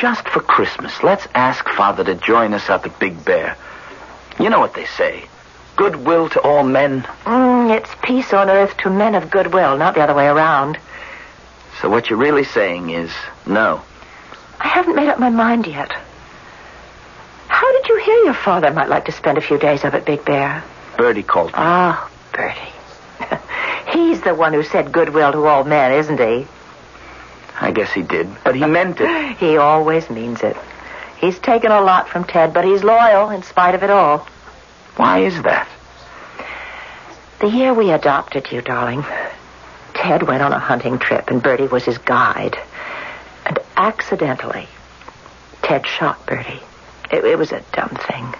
Just 0.00 0.28
for 0.30 0.40
Christmas, 0.40 1.04
let's 1.04 1.28
ask 1.36 1.68
Father 1.68 2.02
to 2.02 2.16
join 2.16 2.54
us 2.54 2.68
at 2.68 2.98
Big 2.98 3.24
Bear. 3.24 3.56
You 4.40 4.50
know 4.50 4.58
what 4.58 4.74
they 4.74 4.86
say. 4.86 5.22
Goodwill 5.76 6.28
to 6.30 6.40
all 6.40 6.64
men. 6.64 7.02
Mm, 7.24 7.70
it's 7.70 7.90
peace 8.02 8.32
on 8.32 8.50
earth 8.50 8.76
to 8.78 8.90
men 8.90 9.14
of 9.14 9.30
goodwill, 9.30 9.78
not 9.78 9.94
the 9.94 10.00
other 10.00 10.14
way 10.14 10.26
around. 10.26 10.76
So 11.80 11.88
what 11.88 12.10
you're 12.10 12.18
really 12.18 12.42
saying 12.42 12.90
is 12.90 13.12
no. 13.46 13.80
I 14.58 14.66
haven't 14.66 14.96
made 14.96 15.08
up 15.08 15.20
my 15.20 15.30
mind 15.30 15.68
yet. 15.68 15.92
How 17.62 17.70
did 17.70 17.88
you 17.88 17.96
hear 17.98 18.24
your 18.24 18.34
father 18.34 18.72
might 18.72 18.88
like 18.88 19.04
to 19.04 19.12
spend 19.12 19.38
a 19.38 19.40
few 19.40 19.56
days 19.56 19.84
up 19.84 19.94
at 19.94 20.04
Big 20.04 20.24
Bear? 20.24 20.64
Bertie 20.96 21.22
called 21.22 21.50
me. 21.50 21.52
Ah, 21.54 22.10
Bertie. 22.32 23.92
He's 23.92 24.20
the 24.20 24.34
one 24.34 24.52
who 24.52 24.64
said 24.64 24.90
goodwill 24.90 25.30
to 25.30 25.46
all 25.46 25.62
men, 25.62 25.92
isn't 25.92 26.18
he? 26.18 26.48
I 27.60 27.70
guess 27.70 27.92
he 27.92 28.02
did, 28.02 28.28
but 28.42 28.56
he 28.56 28.66
meant 28.66 28.98
it. 29.00 29.36
He 29.38 29.58
always 29.58 30.10
means 30.10 30.42
it. 30.42 30.56
He's 31.18 31.38
taken 31.38 31.70
a 31.70 31.80
lot 31.80 32.08
from 32.08 32.24
Ted, 32.24 32.52
but 32.52 32.64
he's 32.64 32.82
loyal 32.82 33.30
in 33.30 33.44
spite 33.44 33.76
of 33.76 33.84
it 33.84 33.90
all. 33.90 34.26
Why 34.96 35.20
is 35.20 35.40
that? 35.42 35.68
The 37.38 37.48
year 37.48 37.72
we 37.74 37.92
adopted 37.92 38.50
you, 38.50 38.60
darling, 38.60 39.04
Ted 39.94 40.24
went 40.24 40.42
on 40.42 40.52
a 40.52 40.58
hunting 40.58 40.98
trip, 40.98 41.30
and 41.30 41.40
Bertie 41.40 41.68
was 41.68 41.84
his 41.84 41.98
guide. 41.98 42.58
And 43.46 43.60
accidentally, 43.76 44.66
Ted 45.62 45.86
shot 45.86 46.26
Bertie. 46.26 46.60
It, 47.12 47.24
it 47.24 47.38
was 47.38 47.52
a 47.52 47.62
dumb 47.72 47.96
thing. 48.08 48.34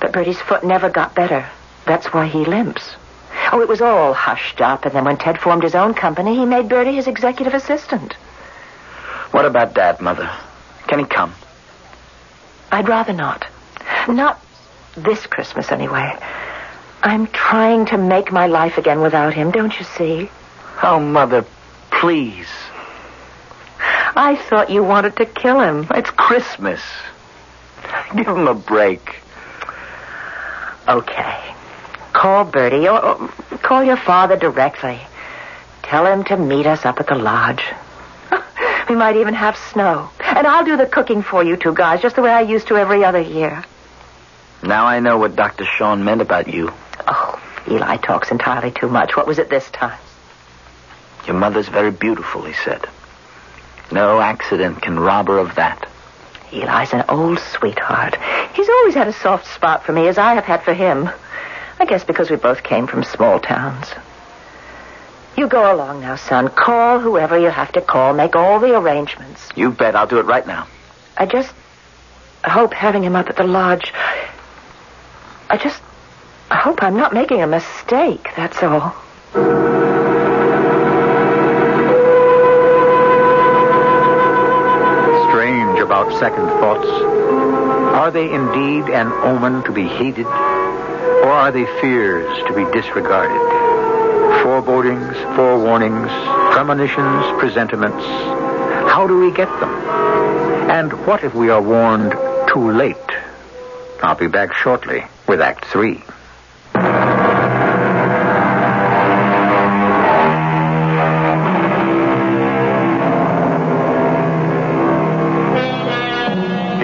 But 0.00 0.12
Bertie's 0.12 0.40
foot 0.40 0.64
never 0.64 0.88
got 0.88 1.14
better. 1.14 1.48
That's 1.86 2.06
why 2.12 2.26
he 2.26 2.44
limps. 2.44 2.96
Oh, 3.52 3.60
it 3.60 3.68
was 3.68 3.80
all 3.80 4.14
hushed 4.14 4.60
up, 4.60 4.84
and 4.84 4.94
then 4.94 5.04
when 5.04 5.16
Ted 5.16 5.40
formed 5.40 5.62
his 5.62 5.74
own 5.74 5.94
company, 5.94 6.36
he 6.36 6.44
made 6.44 6.68
Bertie 6.68 6.94
his 6.94 7.06
executive 7.06 7.54
assistant. 7.54 8.14
What 9.30 9.44
about 9.44 9.74
Dad, 9.74 10.00
Mother? 10.00 10.30
Can 10.86 10.98
he 10.98 11.04
come? 11.04 11.34
I'd 12.72 12.88
rather 12.88 13.12
not. 13.12 13.46
Not 14.08 14.40
this 14.96 15.26
Christmas, 15.26 15.70
anyway. 15.70 16.16
I'm 17.02 17.26
trying 17.28 17.86
to 17.86 17.98
make 17.98 18.32
my 18.32 18.46
life 18.46 18.78
again 18.78 19.00
without 19.00 19.34
him, 19.34 19.50
don't 19.50 19.78
you 19.78 19.84
see? 19.84 20.30
Oh, 20.82 20.98
Mother, 20.98 21.44
please. 21.90 22.48
I 23.80 24.36
thought 24.48 24.70
you 24.70 24.82
wanted 24.82 25.16
to 25.16 25.26
kill 25.26 25.60
him. 25.60 25.86
It's 25.90 26.10
Christmas. 26.10 26.80
Give 28.16 28.26
him 28.28 28.46
a 28.46 28.54
break. 28.54 29.20
Okay. 30.86 31.54
Call 32.12 32.44
Bertie 32.44 32.88
or, 32.88 33.04
or 33.04 33.28
call 33.62 33.84
your 33.84 33.96
father 33.96 34.36
directly. 34.36 35.00
Tell 35.82 36.06
him 36.06 36.24
to 36.24 36.36
meet 36.36 36.66
us 36.66 36.84
up 36.84 37.00
at 37.00 37.06
the 37.06 37.14
lodge. 37.14 37.62
we 38.88 38.96
might 38.96 39.16
even 39.16 39.34
have 39.34 39.56
snow. 39.56 40.10
And 40.20 40.46
I'll 40.46 40.64
do 40.64 40.76
the 40.76 40.86
cooking 40.86 41.22
for 41.22 41.44
you 41.44 41.56
two 41.56 41.74
guys, 41.74 42.02
just 42.02 42.16
the 42.16 42.22
way 42.22 42.30
I 42.30 42.42
used 42.42 42.68
to 42.68 42.76
every 42.76 43.04
other 43.04 43.20
year. 43.20 43.64
Now 44.62 44.86
I 44.86 45.00
know 45.00 45.18
what 45.18 45.36
Dr. 45.36 45.64
Sean 45.64 46.04
meant 46.04 46.20
about 46.20 46.48
you. 46.48 46.72
Oh, 47.06 47.40
Eli 47.70 47.96
talks 47.98 48.30
entirely 48.30 48.70
too 48.70 48.88
much. 48.88 49.16
What 49.16 49.26
was 49.26 49.38
it 49.38 49.48
this 49.48 49.70
time? 49.70 49.98
Your 51.26 51.36
mother's 51.36 51.68
very 51.68 51.90
beautiful, 51.90 52.42
he 52.42 52.54
said. 52.54 52.86
No 53.92 54.20
accident 54.20 54.82
can 54.82 54.98
rob 54.98 55.28
her 55.28 55.38
of 55.38 55.54
that. 55.54 55.88
Eli's 56.52 56.92
an 56.92 57.04
old 57.08 57.38
sweetheart. 57.38 58.16
He's 58.54 58.68
always 58.68 58.94
had 58.94 59.08
a 59.08 59.12
soft 59.12 59.46
spot 59.46 59.84
for 59.84 59.92
me, 59.92 60.08
as 60.08 60.18
I 60.18 60.34
have 60.34 60.44
had 60.44 60.62
for 60.62 60.74
him. 60.74 61.08
I 61.80 61.84
guess 61.84 62.04
because 62.04 62.30
we 62.30 62.36
both 62.36 62.62
came 62.62 62.86
from 62.86 63.04
small 63.04 63.38
towns. 63.38 63.88
You 65.36 65.46
go 65.46 65.72
along 65.72 66.00
now, 66.00 66.16
son. 66.16 66.48
Call 66.48 66.98
whoever 66.98 67.38
you 67.38 67.48
have 67.48 67.70
to 67.72 67.80
call. 67.80 68.12
Make 68.12 68.34
all 68.34 68.58
the 68.58 68.76
arrangements. 68.76 69.48
You 69.54 69.70
bet. 69.70 69.94
I'll 69.94 70.06
do 70.06 70.18
it 70.18 70.26
right 70.26 70.46
now. 70.46 70.66
I 71.16 71.26
just 71.26 71.52
hope 72.44 72.72
having 72.72 73.04
him 73.04 73.14
up 73.14 73.28
at 73.28 73.36
the 73.36 73.44
lodge. 73.44 73.92
I 75.50 75.56
just 75.56 75.80
hope 76.50 76.82
I'm 76.82 76.96
not 76.96 77.14
making 77.14 77.42
a 77.42 77.46
mistake, 77.46 78.30
that's 78.36 78.62
all. 78.62 78.96
Second 86.18 86.46
thoughts. 86.58 86.88
Are 86.88 88.10
they 88.10 88.32
indeed 88.32 88.90
an 88.90 89.12
omen 89.22 89.62
to 89.64 89.72
be 89.72 89.86
heeded? 89.88 90.26
Or 90.26 91.30
are 91.30 91.52
they 91.52 91.66
fears 91.80 92.26
to 92.46 92.54
be 92.54 92.64
disregarded? 92.72 93.38
Forebodings, 94.42 95.14
forewarnings, 95.36 96.10
premonitions, 96.52 97.24
presentiments. 97.38 98.04
How 98.90 99.06
do 99.06 99.18
we 99.18 99.30
get 99.30 99.48
them? 99.60 99.70
And 100.70 100.92
what 101.06 101.22
if 101.22 101.34
we 101.34 101.50
are 101.50 101.62
warned 101.62 102.12
too 102.48 102.70
late? 102.72 102.96
I'll 104.02 104.14
be 104.14 104.26
back 104.26 104.54
shortly 104.54 105.04
with 105.26 105.40
Act 105.40 105.66
Three. 105.66 106.02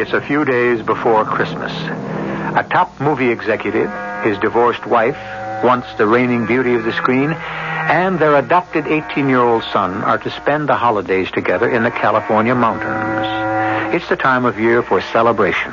It's 0.05 0.13
a 0.13 0.21
few 0.21 0.45
days 0.45 0.83
before 0.83 1.25
Christmas. 1.25 1.73
A 1.73 2.67
top 2.71 3.01
movie 3.01 3.31
executive, 3.31 3.91
his 4.23 4.37
divorced 4.39 4.85
wife, 4.85 5.17
once 5.65 5.87
the 5.97 6.07
reigning 6.07 6.45
beauty 6.45 6.75
of 6.75 6.85
the 6.85 6.93
screen, 6.93 7.31
and 7.33 8.19
their 8.19 8.37
adopted 8.37 8.87
18 8.87 9.31
year 9.31 9.41
old 9.41 9.65
son 9.73 10.03
are 10.03 10.19
to 10.19 10.31
spend 10.31 10.69
the 10.69 10.75
holidays 10.75 11.31
together 11.31 11.71
in 11.71 11.85
the 11.85 11.91
California 11.91 12.55
mountains. 12.55 13.95
It's 13.95 14.07
the 14.11 14.17
time 14.17 14.45
of 14.45 14.61
year 14.61 14.83
for 14.83 15.01
celebration. 15.01 15.73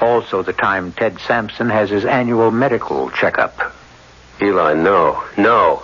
Also, 0.00 0.42
the 0.42 0.54
time 0.54 0.92
Ted 0.92 1.20
Sampson 1.20 1.68
has 1.68 1.90
his 1.90 2.06
annual 2.06 2.50
medical 2.50 3.10
checkup. 3.10 3.74
Eli, 4.40 4.72
no, 4.72 5.22
no. 5.36 5.82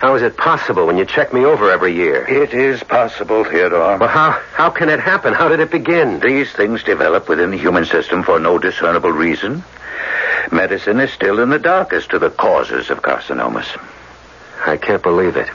How 0.00 0.14
is 0.14 0.22
it 0.22 0.38
possible 0.38 0.86
when 0.86 0.96
you 0.96 1.04
check 1.04 1.30
me 1.30 1.44
over 1.44 1.70
every 1.70 1.94
year? 1.94 2.26
It 2.26 2.54
is 2.54 2.82
possible, 2.82 3.44
Theodore. 3.44 3.98
Well, 3.98 4.08
how, 4.08 4.30
how 4.54 4.70
can 4.70 4.88
it 4.88 4.98
happen? 4.98 5.34
How 5.34 5.48
did 5.48 5.60
it 5.60 5.70
begin? 5.70 6.20
These 6.20 6.50
things 6.52 6.82
develop 6.82 7.28
within 7.28 7.50
the 7.50 7.58
human 7.58 7.84
system 7.84 8.22
for 8.22 8.40
no 8.40 8.58
discernible 8.58 9.12
reason. 9.12 9.62
Medicine 10.50 11.00
is 11.00 11.12
still 11.12 11.38
in 11.38 11.50
the 11.50 11.58
dark 11.58 11.92
as 11.92 12.06
to 12.06 12.18
the 12.18 12.30
causes 12.30 12.88
of 12.88 13.02
carcinomas. 13.02 13.66
I 14.66 14.78
can't 14.78 15.02
believe 15.02 15.36
it. 15.36 15.50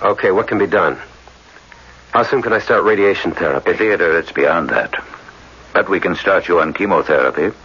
Okay, 0.00 0.30
what 0.30 0.46
can 0.46 0.58
be 0.58 0.68
done? 0.68 1.00
How 2.12 2.22
soon 2.22 2.42
can 2.42 2.52
I 2.52 2.60
start 2.60 2.84
radiation 2.84 3.32
therapy? 3.32 3.72
Theodore, 3.72 4.16
it's 4.18 4.30
beyond 4.30 4.70
that. 4.70 5.02
But 5.72 5.88
we 5.88 5.98
can 5.98 6.14
start 6.14 6.46
you 6.46 6.60
on 6.60 6.74
chemotherapy, 6.74 7.56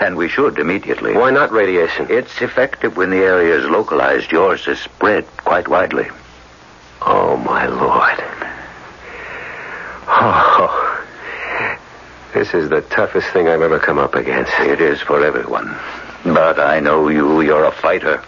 and 0.00 0.16
we 0.16 0.28
should 0.28 0.58
immediately. 0.58 1.14
Why 1.14 1.30
not 1.30 1.52
radiation? 1.52 2.06
It's 2.10 2.40
effective 2.42 2.96
when 2.96 3.10
the 3.10 3.18
area 3.18 3.56
is 3.58 3.64
localized. 3.64 4.32
Yours 4.32 4.66
is 4.66 4.78
spread 4.78 5.26
quite 5.38 5.68
widely. 5.68 6.08
Oh, 7.02 7.36
my 7.36 7.66
Lord. 7.66 8.22
Oh, 10.06 11.04
this 12.32 12.54
is 12.54 12.68
the 12.68 12.82
toughest 12.82 13.28
thing 13.28 13.48
I've 13.48 13.62
ever 13.62 13.78
come 13.78 13.98
up 13.98 14.14
against. 14.14 14.52
It 14.60 14.80
is 14.80 15.00
for 15.00 15.24
everyone. 15.24 15.76
But 16.24 16.58
I 16.58 16.80
know 16.80 17.08
you. 17.08 17.40
You're 17.40 17.64
a 17.64 17.72
fighter. 17.72 18.22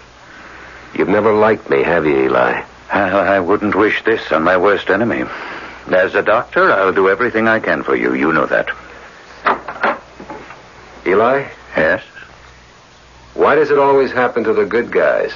You've 0.94 1.08
never 1.08 1.32
liked 1.32 1.68
me, 1.68 1.82
have 1.82 2.06
you, 2.06 2.24
Eli? 2.24 2.62
I 2.90 3.40
wouldn't 3.40 3.74
wish 3.74 4.04
this 4.04 4.30
on 4.30 4.44
my 4.44 4.56
worst 4.56 4.90
enemy. 4.90 5.24
As 5.88 6.14
a 6.14 6.22
doctor, 6.22 6.72
I'll 6.72 6.92
do 6.92 7.08
everything 7.08 7.48
I 7.48 7.60
can 7.60 7.82
for 7.82 7.96
you. 7.96 8.14
You 8.14 8.32
know 8.32 8.46
that. 8.46 8.70
Eli? 11.06 11.46
Yes? 11.76 12.02
Why 13.34 13.54
does 13.54 13.70
it 13.70 13.78
always 13.78 14.10
happen 14.10 14.42
to 14.44 14.52
the 14.52 14.64
good 14.64 14.90
guys? 14.90 15.32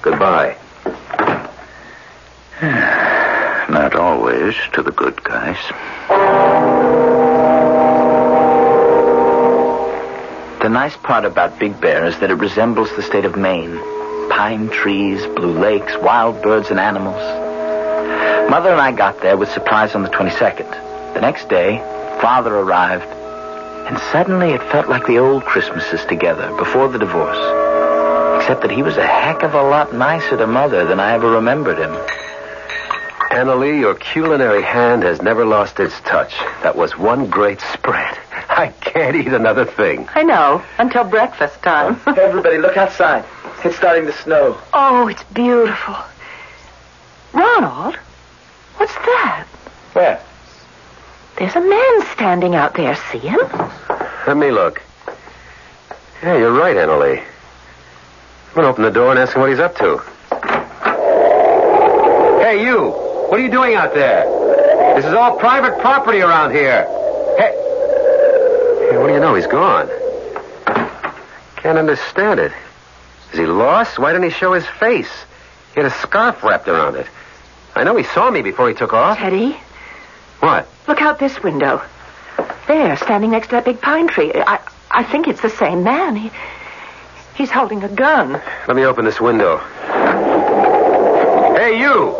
Goodbye. 0.00 0.56
Not 3.68 3.94
always 3.94 4.54
to 4.72 4.82
the 4.82 4.92
good 4.92 5.22
guys. 5.22 5.58
The 10.62 10.68
nice 10.68 10.96
part 10.96 11.24
about 11.24 11.58
Big 11.58 11.80
Bear 11.80 12.06
is 12.06 12.18
that 12.20 12.30
it 12.30 12.36
resembles 12.36 12.94
the 12.96 13.02
state 13.02 13.24
of 13.24 13.36
Maine. 13.36 13.76
Pine 14.30 14.70
trees, 14.70 15.26
blue 15.34 15.58
lakes, 15.58 15.96
wild 15.98 16.40
birds 16.40 16.70
and 16.70 16.80
animals. 16.80 17.20
Mother 18.48 18.70
and 18.70 18.80
I 18.80 18.92
got 18.92 19.20
there 19.20 19.36
with 19.36 19.50
supplies 19.50 19.94
on 19.94 20.02
the 20.02 20.08
22nd. 20.08 20.70
The 21.14 21.20
next 21.20 21.48
day, 21.48 21.78
Father 22.20 22.54
arrived, 22.54 23.21
and 23.86 23.98
suddenly 24.12 24.52
it 24.52 24.62
felt 24.70 24.88
like 24.88 25.06
the 25.06 25.18
old 25.18 25.44
Christmases 25.44 26.04
together 26.06 26.54
before 26.56 26.88
the 26.88 26.98
divorce. 26.98 27.38
Except 28.40 28.62
that 28.62 28.70
he 28.70 28.82
was 28.82 28.96
a 28.96 29.06
heck 29.06 29.42
of 29.42 29.54
a 29.54 29.62
lot 29.62 29.94
nicer 29.94 30.36
to 30.36 30.46
Mother 30.46 30.84
than 30.84 30.98
I 31.00 31.12
ever 31.12 31.30
remembered 31.30 31.78
him. 31.78 31.92
Annalie, 33.30 33.80
your 33.80 33.94
culinary 33.94 34.62
hand 34.62 35.02
has 35.04 35.22
never 35.22 35.46
lost 35.46 35.80
its 35.80 35.98
touch. 36.00 36.34
That 36.62 36.76
was 36.76 36.98
one 36.98 37.30
great 37.30 37.60
spread. 37.60 38.18
I 38.48 38.68
can't 38.80 39.16
eat 39.16 39.28
another 39.28 39.64
thing. 39.64 40.08
I 40.14 40.22
know, 40.22 40.62
until 40.78 41.04
breakfast 41.04 41.62
time. 41.62 41.94
Hey, 42.00 42.12
everybody, 42.18 42.58
look 42.58 42.76
outside. 42.76 43.24
It's 43.64 43.76
starting 43.76 44.06
to 44.06 44.12
snow. 44.12 44.58
oh, 44.74 45.08
it's 45.08 45.22
beautiful. 45.24 45.96
Ronald, 47.32 47.96
what's 48.76 48.94
that? 48.94 49.46
Where? 49.94 50.20
There's 51.42 51.56
a 51.56 51.60
man 51.60 52.02
standing 52.12 52.54
out 52.54 52.74
there. 52.74 52.94
See 53.10 53.18
him? 53.18 53.40
Let 54.28 54.36
me 54.36 54.52
look. 54.52 54.80
Yeah, 56.22 56.36
you're 56.36 56.52
right, 56.52 56.76
Annalie. 56.76 57.18
I'm 57.18 58.54
going 58.54 58.62
to 58.62 58.68
open 58.68 58.84
the 58.84 58.92
door 58.92 59.10
and 59.10 59.18
ask 59.18 59.34
him 59.34 59.40
what 59.40 59.50
he's 59.50 59.58
up 59.58 59.76
to. 59.78 59.98
Hey, 62.44 62.64
you! 62.64 62.90
What 62.90 63.40
are 63.40 63.42
you 63.42 63.50
doing 63.50 63.74
out 63.74 63.92
there? 63.92 64.24
This 64.94 65.04
is 65.04 65.12
all 65.14 65.36
private 65.36 65.80
property 65.80 66.20
around 66.20 66.52
here. 66.52 66.84
Hey. 67.36 67.50
Hey, 68.92 68.98
what 68.98 69.08
do 69.08 69.12
you 69.12 69.18
know? 69.18 69.34
He's 69.34 69.48
gone. 69.48 69.88
Can't 71.56 71.76
understand 71.76 72.38
it. 72.38 72.52
Is 73.32 73.40
he 73.40 73.46
lost? 73.46 73.98
Why 73.98 74.12
didn't 74.12 74.30
he 74.30 74.30
show 74.30 74.52
his 74.52 74.66
face? 74.78 75.10
He 75.74 75.80
had 75.80 75.90
a 75.90 75.94
scarf 75.96 76.44
wrapped 76.44 76.68
around 76.68 76.94
it. 76.94 77.08
I 77.74 77.82
know 77.82 77.96
he 77.96 78.04
saw 78.04 78.30
me 78.30 78.42
before 78.42 78.68
he 78.68 78.76
took 78.76 78.92
off. 78.92 79.18
Teddy, 79.18 79.56
What? 80.42 80.66
look 80.88 81.00
out 81.00 81.20
this 81.20 81.40
window. 81.40 81.80
There, 82.66 82.96
standing 82.96 83.30
next 83.30 83.46
to 83.48 83.52
that 83.52 83.64
big 83.64 83.80
pine 83.80 84.08
tree. 84.08 84.32
I, 84.34 84.58
I 84.90 85.04
think 85.04 85.28
it's 85.28 85.40
the 85.40 85.48
same 85.48 85.84
man. 85.84 86.16
He, 86.16 86.32
he's 87.36 87.50
holding 87.50 87.84
a 87.84 87.88
gun. 87.88 88.32
Let 88.66 88.74
me 88.74 88.84
open 88.84 89.04
this 89.04 89.20
window. 89.20 89.58
Hey, 91.56 91.78
you! 91.78 92.16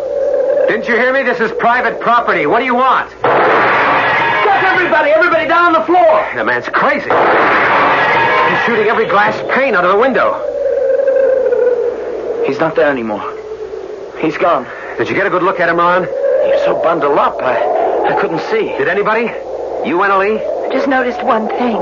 Didn't 0.69 0.87
you 0.87 0.95
hear 0.95 1.11
me? 1.11 1.23
This 1.23 1.41
is 1.41 1.51
private 1.59 1.99
property. 1.99 2.45
What 2.45 2.59
do 2.59 2.65
you 2.65 2.75
want? 2.75 3.11
Stop 3.11 4.63
everybody! 4.63 5.11
Everybody 5.11 5.45
down 5.49 5.75
on 5.75 5.81
the 5.81 5.85
floor! 5.85 6.25
The 6.33 6.45
man's 6.45 6.69
crazy. 6.69 7.09
He's 7.09 8.65
shooting 8.65 8.87
every 8.87 9.05
glass 9.05 9.35
pane 9.53 9.75
out 9.75 9.83
of 9.83 9.91
the 9.91 9.99
window. 9.99 10.39
He's 12.47 12.59
not 12.59 12.75
there 12.75 12.89
anymore. 12.89 13.21
He's 14.19 14.37
gone. 14.37 14.65
Did 14.97 15.09
you 15.09 15.15
get 15.15 15.27
a 15.27 15.29
good 15.29 15.43
look 15.43 15.59
at 15.59 15.67
him, 15.67 15.75
Ron? 15.75 16.03
He's 16.45 16.63
so 16.63 16.81
bundled 16.81 17.17
up, 17.17 17.41
I, 17.41 17.72
I 18.05 18.17
couldn't 18.19 18.39
see. 18.51 18.67
Did 18.77 18.87
anybody? 18.87 19.23
You, 19.87 19.97
Annalie? 19.97 20.39
I 20.65 20.71
just 20.71 20.87
noticed 20.87 21.23
one 21.23 21.47
thing. 21.47 21.77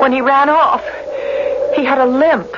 When 0.00 0.12
he 0.12 0.20
ran 0.20 0.48
off, 0.48 0.82
he 1.76 1.84
had 1.84 1.98
a 1.98 2.06
limp. 2.06 2.52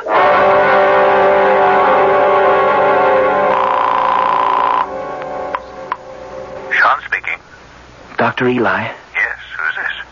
Sean 6.72 7.00
speaking. 7.06 7.38
Dr. 8.16 8.48
Eli, 8.48 8.82
Yes, 9.14 9.38
who's 9.56 9.74
this? 9.76 10.06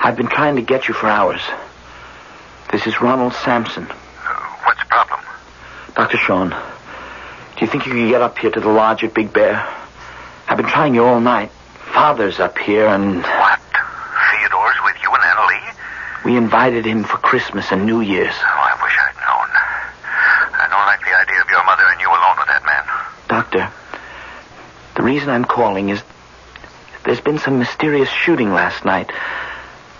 I've 0.00 0.16
been 0.16 0.26
trying 0.28 0.56
to 0.56 0.62
get 0.62 0.88
you 0.88 0.94
for 0.94 1.06
hours. 1.06 1.40
This 2.70 2.86
is 2.86 3.00
Ronald 3.00 3.34
Sampson. 3.34 3.84
Uh, 3.84 3.94
what's 4.64 4.80
the 4.80 4.86
problem? 4.88 5.20
Dr. 5.94 6.16
Sean, 6.16 6.50
do 6.50 6.56
you 7.60 7.66
think 7.66 7.86
you 7.86 7.92
can 7.92 8.08
get 8.08 8.22
up 8.22 8.38
here 8.38 8.50
to 8.50 8.60
the 8.60 8.68
lodge 8.68 9.04
at 9.04 9.14
Big 9.14 9.32
Bear? 9.32 9.66
I've 10.48 10.56
been 10.56 10.66
trying 10.66 10.94
you 10.94 11.04
all 11.04 11.20
night. 11.20 11.50
Father's 11.92 12.40
up 12.40 12.58
here, 12.58 12.86
and 12.86 13.22
What? 13.22 13.60
Theodore's 14.30 14.76
with 14.84 14.96
you 15.02 15.10
and 15.12 15.22
Annalie? 15.22 15.74
we 16.24 16.36
invited 16.36 16.84
him 16.86 17.04
for 17.04 17.16
Christmas 17.18 17.70
and 17.72 17.84
New 17.84 18.00
Year's. 18.00 18.34
Oh, 18.34 18.46
I 18.46 18.82
wish 18.82 18.96
I'd 18.98 19.16
known. 19.20 19.48
I 20.54 20.66
don't 20.70 20.86
like 20.86 21.00
the 21.00 21.14
idea 21.18 21.40
of 21.42 21.48
your 21.50 21.64
mother 21.64 21.82
and 21.90 22.00
you 22.00 22.08
alone 22.08 22.36
with 22.38 22.48
that 22.48 22.64
man. 22.64 22.84
Doctor, 23.28 23.68
the 24.96 25.02
reason 25.02 25.28
I'm 25.30 25.44
calling 25.44 25.90
is 25.90 26.02
there's 27.04 27.20
been 27.20 27.38
some 27.38 27.58
mysterious 27.58 28.08
shooting 28.08 28.52
last 28.52 28.84
night. 28.84 29.10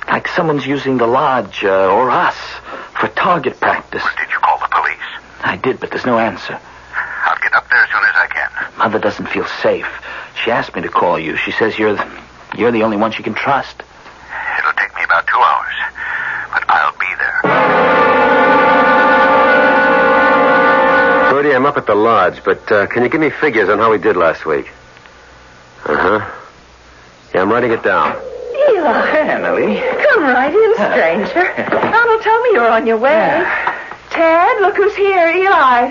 Like 0.08 0.28
someone's 0.28 0.66
using 0.66 0.96
the 0.98 1.06
lodge 1.06 1.64
uh, 1.64 1.92
or 1.92 2.10
us 2.10 2.36
for 3.00 3.08
target 3.08 3.58
practice. 3.60 4.02
Did 4.18 4.30
you 4.30 4.38
call 4.38 4.58
the 4.58 4.68
police? 4.68 4.98
I 5.42 5.56
did, 5.56 5.80
but 5.80 5.90
there's 5.90 6.06
no 6.06 6.18
answer. 6.18 6.58
I'll 7.24 7.38
get 7.40 7.52
up 7.54 7.68
there 7.68 7.82
as 7.82 7.90
soon 7.90 8.02
as 8.04 8.14
I 8.16 8.26
can. 8.28 8.78
Mother 8.78 8.98
doesn't 8.98 9.26
feel 9.26 9.46
safe. 9.46 9.86
She 10.44 10.50
asked 10.50 10.74
me 10.74 10.82
to 10.82 10.88
call 10.88 11.18
you. 11.18 11.36
She 11.36 11.52
says 11.52 11.78
you're 11.78 11.94
the, 11.94 12.20
you're 12.56 12.72
the 12.72 12.82
only 12.82 12.96
one 12.96 13.12
she 13.12 13.22
can 13.22 13.34
trust. 13.34 13.80
It'll 14.58 14.72
take 14.72 14.94
me 14.96 15.04
about 15.04 15.26
two 15.28 15.38
hours, 15.38 15.74
but 16.50 16.64
I'll 16.68 16.98
be 16.98 17.06
there. 17.18 17.42
Bertie, 21.30 21.54
I'm 21.54 21.64
up 21.64 21.76
at 21.76 21.86
the 21.86 21.94
lodge, 21.94 22.42
but 22.44 22.72
uh, 22.72 22.86
can 22.88 23.04
you 23.04 23.08
give 23.08 23.20
me 23.20 23.30
figures 23.30 23.68
on 23.68 23.78
how 23.78 23.90
we 23.92 23.98
did 23.98 24.16
last 24.16 24.44
week? 24.44 24.68
Uh 25.84 25.96
huh. 25.96 26.30
Yeah, 27.34 27.42
I'm 27.42 27.50
writing 27.50 27.70
it 27.70 27.84
down. 27.84 28.16
Eli, 28.68 28.92
Annalie. 29.24 29.80
come 30.04 30.22
right 30.24 30.52
in, 30.52 30.74
stranger. 30.74 31.54
Donald 31.70 32.22
told 32.22 32.42
me 32.42 32.50
you 32.50 32.60
were 32.60 32.68
on 32.68 32.86
your 32.86 32.98
way. 32.98 33.46
Ted, 34.10 34.60
look 34.60 34.76
who's 34.76 34.94
here, 34.96 35.28
Eli. 35.28 35.90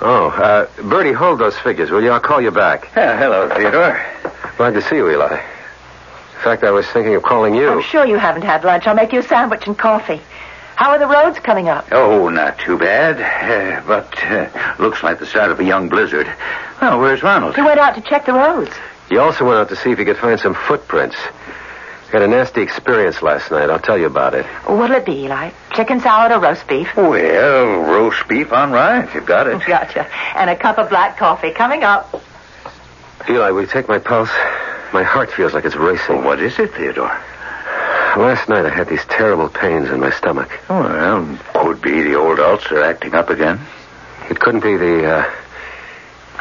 Oh, 0.00 0.28
uh, 0.28 0.66
Bertie, 0.82 1.12
hold 1.12 1.40
those 1.40 1.58
figures, 1.58 1.90
will 1.90 2.02
you? 2.02 2.10
I'll 2.10 2.20
call 2.20 2.40
you 2.40 2.50
back. 2.52 2.88
Yeah, 2.96 3.18
hello, 3.18 3.48
Theodore. 3.48 4.00
Glad 4.56 4.74
to 4.74 4.82
see 4.82 4.96
you, 4.96 5.10
Eli. 5.10 5.34
In 5.34 6.44
fact, 6.44 6.62
I 6.62 6.70
was 6.70 6.86
thinking 6.86 7.14
of 7.16 7.22
calling 7.24 7.54
you. 7.54 7.68
I'm 7.68 7.82
sure 7.82 8.06
you 8.06 8.16
haven't 8.16 8.42
had 8.42 8.62
lunch. 8.62 8.86
I'll 8.86 8.94
make 8.94 9.12
you 9.12 9.18
a 9.20 9.22
sandwich 9.24 9.66
and 9.66 9.76
coffee. 9.76 10.20
How 10.76 10.90
are 10.90 10.98
the 11.00 11.08
roads 11.08 11.40
coming 11.40 11.68
up? 11.68 11.88
Oh, 11.90 12.28
not 12.28 12.58
too 12.60 12.78
bad. 12.78 13.18
Uh, 13.20 13.82
but 13.84 14.22
uh, 14.24 14.74
looks 14.78 15.02
like 15.02 15.18
the 15.18 15.26
start 15.26 15.50
of 15.50 15.58
a 15.58 15.64
young 15.64 15.88
blizzard. 15.88 16.32
Well, 16.80 17.00
where's 17.00 17.24
Ronald? 17.24 17.56
He 17.56 17.62
went 17.62 17.80
out 17.80 17.96
to 17.96 18.00
check 18.00 18.26
the 18.26 18.34
roads. 18.34 18.70
He 19.08 19.16
also 19.16 19.44
went 19.44 19.58
out 19.58 19.68
to 19.70 19.76
see 19.76 19.90
if 19.90 19.98
he 19.98 20.04
could 20.04 20.18
find 20.18 20.38
some 20.38 20.54
footprints. 20.54 21.16
Had 22.10 22.22
a 22.22 22.28
nasty 22.28 22.62
experience 22.62 23.20
last 23.20 23.50
night. 23.50 23.68
I'll 23.68 23.78
tell 23.78 23.98
you 23.98 24.06
about 24.06 24.34
it. 24.34 24.46
What'll 24.66 24.96
it 24.96 25.04
be, 25.04 25.24
Eli? 25.24 25.50
Chicken 25.74 26.00
salad 26.00 26.32
or 26.32 26.40
roast 26.40 26.66
beef? 26.66 26.96
Well, 26.96 27.82
roast 27.82 28.26
beef 28.28 28.50
on 28.50 28.72
rye, 28.72 29.02
if 29.04 29.14
you've 29.14 29.26
got 29.26 29.46
it. 29.46 29.62
Gotcha. 29.66 30.08
And 30.34 30.48
a 30.48 30.56
cup 30.56 30.78
of 30.78 30.88
black 30.88 31.18
coffee 31.18 31.50
coming 31.50 31.84
up. 31.84 32.22
Eli, 33.28 33.50
will 33.50 33.60
you 33.60 33.66
take 33.66 33.88
my 33.88 33.98
pulse? 33.98 34.30
My 34.94 35.02
heart 35.02 35.30
feels 35.30 35.52
like 35.52 35.66
it's 35.66 35.76
racing. 35.76 36.24
What 36.24 36.40
is 36.40 36.58
it, 36.58 36.72
Theodore? 36.74 37.14
Last 38.16 38.48
night 38.48 38.64
I 38.64 38.70
had 38.70 38.88
these 38.88 39.04
terrible 39.04 39.50
pains 39.50 39.90
in 39.90 40.00
my 40.00 40.10
stomach. 40.10 40.50
Well, 40.70 41.38
could 41.54 41.82
be 41.82 42.02
the 42.02 42.14
old 42.14 42.40
ulcer 42.40 42.82
acting 42.82 43.14
up 43.14 43.28
again. 43.28 43.60
It 44.30 44.40
couldn't 44.40 44.60
be 44.60 44.78
the, 44.78 45.06
uh, 45.06 45.30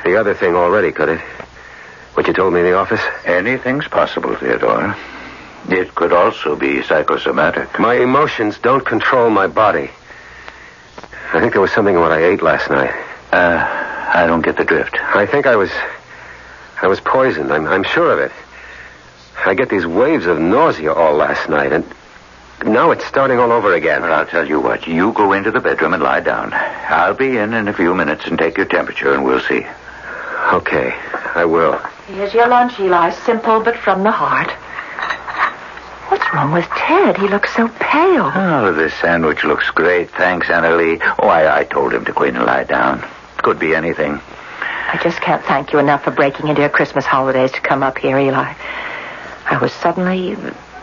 the 0.06 0.15
other 0.15 0.34
thing 0.34 0.56
already, 0.56 0.93
could 0.93 1.10
it? 1.10 1.19
What 2.13 2.25
you 2.25 2.34
told 2.34 2.53
me 2.53 2.62
in 2.62 2.65
the 2.67 2.73
office? 2.75 3.01
Anything's 3.25 3.88
possible, 3.89 4.34
Theodore. 4.38 4.95
It 5.70 5.93
could 5.96 6.13
also 6.13 6.56
be 6.56 6.82
psychosomatic. 6.84 7.80
My 7.80 7.96
emotions 7.96 8.58
don't 8.60 8.86
control 8.86 9.30
my 9.30 9.48
body. 9.48 9.89
I 11.34 11.39
think 11.39 11.54
there 11.54 11.62
was 11.62 11.72
something 11.72 11.96
in 11.96 12.02
what 12.02 12.12
I 12.12 12.24
ate 12.24 12.41
last 12.41 12.70
night. 12.70 12.93
Uh, 13.32 13.65
I 14.13 14.26
don't 14.28 14.41
get 14.41 14.56
the 14.56 14.63
drift. 14.63 14.96
I 14.96 15.26
think 15.26 15.46
I 15.46 15.56
was. 15.58 15.72
I 16.82 16.88
was 16.88 17.00
poisoned. 17.00 17.52
I'm, 17.52 17.65
I'm 17.65 17.84
sure 17.84 18.12
of 18.12 18.20
it. 18.20 18.32
I 19.46 19.54
get 19.56 19.70
these 19.70 19.86
waves 19.86 20.26
of 20.26 20.39
nausea 20.39 20.93
all 20.93 21.15
last 21.15 21.50
night, 21.50 21.74
and 21.74 21.86
now 22.65 22.91
it's 22.91 23.06
starting 23.06 23.39
all 23.39 23.52
over 23.52 23.74
again. 23.74 24.02
Well, 24.04 24.13
I'll 24.13 24.26
tell 24.26 24.48
you 24.48 24.60
what. 24.60 24.88
You 24.88 25.12
go 25.12 25.34
into 25.34 25.52
the 25.52 25.60
bedroom 25.60 25.93
and 25.93 26.02
lie 26.02 26.22
down. 26.22 26.54
I'll 26.54 27.13
be 27.13 27.38
in 27.38 27.54
in 27.54 27.67
a 27.67 27.74
few 27.74 27.93
minutes 27.93 28.26
and 28.26 28.38
take 28.38 28.58
your 28.58 28.65
temperature, 28.67 29.13
and 29.13 29.26
we'll 29.26 29.41
see. 29.41 29.65
Okay, 30.54 30.93
I 31.36 31.46
will. 31.46 31.78
Here's 32.08 32.34
your 32.34 32.48
lunch, 32.48 32.80
Eli. 32.80 33.10
Simple, 33.12 33.60
but 33.60 33.76
from 33.78 34.04
the 34.04 34.12
heart. 34.12 34.52
What's 36.10 36.34
wrong 36.34 36.52
with 36.52 36.65
Ted? 36.65 37.17
He 37.17 37.28
looks 37.28 37.54
so 37.56 37.67
pale. 37.67 38.32
Oh, 38.34 38.74
this 38.74 38.93
sandwich 38.96 39.43
looks 39.43 39.70
great. 39.72 40.10
Thanks, 40.12 40.48
Annalie. 40.48 41.00
Oh, 41.20 41.28
I, 41.28 41.60
I 41.60 41.63
told 41.63 41.93
him 41.93 42.06
to 42.06 42.24
in 42.24 42.36
and 42.36 42.46
lie 42.46 42.63
down. 42.63 43.06
Could 43.38 43.60
be 43.60 43.76
anything. 43.76 44.20
I 44.62 44.98
just 45.04 45.20
can't 45.20 45.43
thank 45.43 45.74
you 45.74 45.80
enough 45.80 46.06
for 46.06 46.12
breaking 46.12 46.48
into 46.48 46.62
your 46.62 46.70
Christmas 46.70 47.06
holidays 47.06 47.52
to 47.52 47.62
come 47.62 47.84
up 47.84 47.98
here, 47.98 48.17
Eli. 48.17 48.54
I 49.50 49.58
was 49.58 49.74
suddenly 49.74 50.38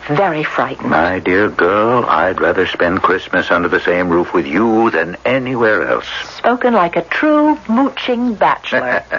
very 0.08 0.44
frightened. 0.44 0.90
My 0.90 1.18
dear 1.18 1.48
girl, 1.48 2.04
I'd 2.04 2.40
rather 2.40 2.66
spend 2.66 3.02
Christmas 3.02 3.50
under 3.50 3.68
the 3.68 3.80
same 3.80 4.08
roof 4.08 4.32
with 4.32 4.46
you 4.46 4.90
than 4.90 5.16
anywhere 5.24 5.88
else. 5.88 6.06
Spoken 6.36 6.74
like 6.74 6.96
a 6.96 7.02
true 7.02 7.58
mooching 7.68 8.34
bachelor. 8.34 9.04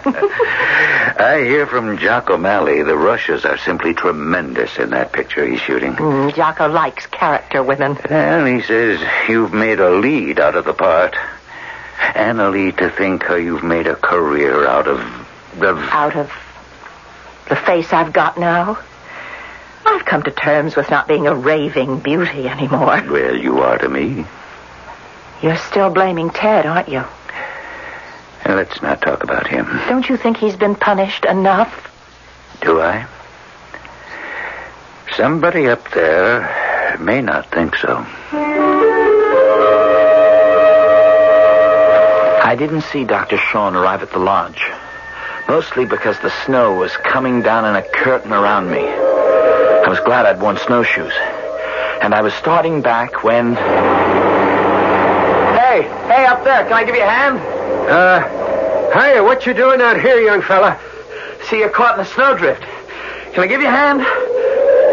I 1.18 1.42
hear 1.44 1.66
from 1.68 1.98
Jock 1.98 2.30
O'Malley 2.30 2.84
the 2.84 2.98
Rushes 2.98 3.46
are 3.46 3.58
simply 3.58 3.94
tremendous 3.94 4.78
in 4.78 4.92
that 4.92 5.12
picture 5.12 5.46
he's 5.46 5.62
shooting. 5.62 5.94
Mm, 5.94 6.36
Jocko 6.36 6.68
likes 6.68 7.06
character 7.08 7.64
women. 7.64 7.98
Well, 8.10 8.46
he 8.46 8.62
says 8.62 9.02
you've 9.28 9.54
made 9.54 9.80
a 9.80 9.90
lead 9.90 10.40
out 10.40 10.56
of 10.56 10.66
the 10.66 10.74
part. 10.74 11.16
Annalie, 11.98 12.76
to 12.78 12.90
think 12.90 13.24
how 13.24 13.36
you've 13.36 13.64
made 13.64 13.88
a 13.88 13.96
career 13.96 14.68
out 14.68 14.88
of... 14.88 15.00
of... 15.62 15.80
Out 15.90 16.16
of 16.16 16.32
the 17.50 17.56
face 17.56 17.94
I've 17.94 18.14
got 18.14 18.38
now. 18.38 18.80
I've 19.86 20.06
come 20.06 20.24
to 20.24 20.32
terms 20.32 20.76
with 20.76 20.90
not 20.90 21.08
being 21.08 21.28
a 21.28 21.36
raving 21.36 22.00
beauty 22.00 22.48
anymore. 22.48 23.04
Well, 23.08 23.36
you 23.36 23.60
are 23.60 23.78
to 23.78 23.88
me. 23.88 24.26
You're 25.42 25.58
still 25.58 25.90
blaming 25.90 26.30
Ted, 26.32 26.66
aren't 26.66 26.90
you? 26.90 27.04
Now, 28.46 28.56
let's 28.56 28.82
not 28.82 29.02
talk 29.02 29.24
about 29.24 29.48
him. 29.48 29.66
Don't 29.88 30.08
you 30.08 30.18
think 30.18 30.38
he's 30.38 30.56
been 30.56 30.76
punished 30.76 31.26
enough? 31.26 31.92
Do 32.62 32.80
I? 32.82 33.08
Somebody 35.16 35.68
up 35.68 35.92
there 35.92 36.98
may 37.00 37.22
not 37.22 37.50
think 37.52 37.76
so. 37.78 38.06
I 42.44 42.56
didn't 42.58 42.82
see 42.82 43.04
Dr. 43.04 43.38
Sean 43.38 43.76
arrive 43.76 44.02
at 44.04 44.12
the 44.12 44.20
lodge. 44.20 44.62
Mostly 45.48 45.86
because 45.86 46.20
the 46.20 46.32
snow 46.46 46.74
was 46.76 46.96
coming 46.98 47.42
down 47.42 47.66
in 47.66 47.76
a 47.76 47.82
curtain 47.82 48.32
around 48.34 48.70
me. 48.70 49.05
I 49.86 49.90
was 49.90 50.00
glad 50.00 50.26
I'd 50.26 50.42
worn 50.42 50.58
snowshoes. 50.58 51.14
And 52.02 52.16
I 52.16 52.22
was 52.22 52.34
starting 52.34 52.82
back 52.82 53.24
when. 53.24 53.54
Hey, 55.56 55.84
hey, 56.08 56.26
up 56.26 56.40
up 56.40 56.44
there. 56.44 56.64
Can 56.64 56.74
I 56.74 56.84
give 56.84 56.96
you 56.96 57.04
a 57.04 57.06
hand? 57.06 57.38
Uh, 57.88 59.00
hiya, 59.00 59.24
what 59.24 59.46
you 59.46 59.54
doing 59.54 59.80
out 59.82 60.02
here, 60.02 60.20
young 60.20 60.42
fella? 60.42 60.80
See, 61.44 61.60
you're 61.60 61.70
caught 61.70 62.00
in 62.00 62.02
a 62.02 62.06
snowdrift. 62.06 62.64
Can 63.34 63.44
I 63.44 63.48
give 63.48 63.62
you 63.62 63.68
a 63.68 63.72
hand? 63.72 64.00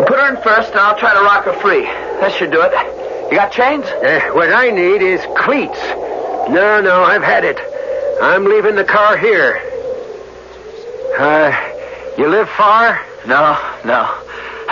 Put 0.06 0.18
her 0.18 0.28
in 0.36 0.42
first, 0.42 0.72
and 0.72 0.80
I'll 0.80 0.98
try 0.98 1.14
to 1.14 1.20
rock 1.20 1.46
her 1.46 1.54
free. 1.54 1.84
That 2.20 2.32
should 2.32 2.50
do 2.50 2.60
it. 2.60 2.72
You 3.30 3.38
got 3.38 3.50
chains? 3.50 3.86
Uh, 3.86 4.20
what 4.34 4.52
I 4.52 4.70
need 4.70 5.00
is 5.00 5.22
cleats. 5.38 5.80
No, 6.50 6.82
no, 6.82 7.02
I've 7.02 7.22
had 7.22 7.44
it. 7.44 7.58
I'm 8.22 8.44
leaving 8.44 8.76
the 8.76 8.84
car 8.84 9.16
here. 9.16 9.56
Uh, 11.18 11.50
you 12.18 12.28
live 12.28 12.48
far? 12.50 13.00
No, 13.26 13.58
no. 13.84 14.21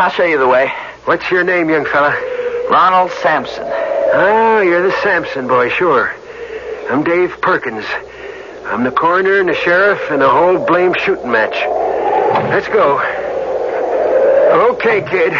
I'll 0.00 0.08
show 0.08 0.24
you 0.24 0.38
the 0.38 0.48
way. 0.48 0.72
What's 1.04 1.30
your 1.30 1.44
name, 1.44 1.68
young 1.68 1.84
fella? 1.84 2.16
Ronald 2.70 3.10
Sampson. 3.20 3.64
Oh, 3.66 4.62
you're 4.64 4.82
the 4.82 4.96
Sampson 5.02 5.46
boy, 5.46 5.68
sure. 5.68 6.10
I'm 6.88 7.04
Dave 7.04 7.38
Perkins. 7.42 7.84
I'm 8.64 8.82
the 8.82 8.92
coroner 8.92 9.40
and 9.40 9.48
the 9.50 9.54
sheriff 9.54 10.00
and 10.10 10.22
the 10.22 10.30
whole 10.30 10.58
blame 10.64 10.94
shooting 10.94 11.30
match. 11.30 11.52
Let's 12.48 12.66
go. 12.68 12.98
Okay, 14.72 15.02
kid. 15.02 15.34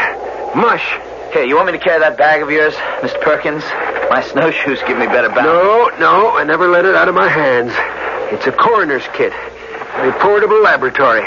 Mush. 0.54 0.84
Here, 1.32 1.44
you 1.44 1.56
want 1.56 1.68
me 1.68 1.72
to 1.72 1.82
carry 1.82 2.00
that 2.00 2.18
bag 2.18 2.42
of 2.42 2.50
yours, 2.50 2.74
Mr. 3.00 3.18
Perkins? 3.22 3.64
My 4.10 4.20
snowshoes 4.20 4.80
give 4.86 4.98
me 4.98 5.06
better 5.06 5.30
balance. 5.30 5.96
No, 5.98 6.10
no, 6.10 6.36
I 6.36 6.44
never 6.44 6.68
let 6.68 6.84
it 6.84 6.94
out 6.94 7.08
of 7.08 7.14
my 7.14 7.28
hands. 7.28 7.72
It's 8.30 8.46
a 8.46 8.52
coroner's 8.52 9.08
kit. 9.14 9.32
A 9.32 10.12
portable 10.20 10.60
laboratory. 10.60 11.24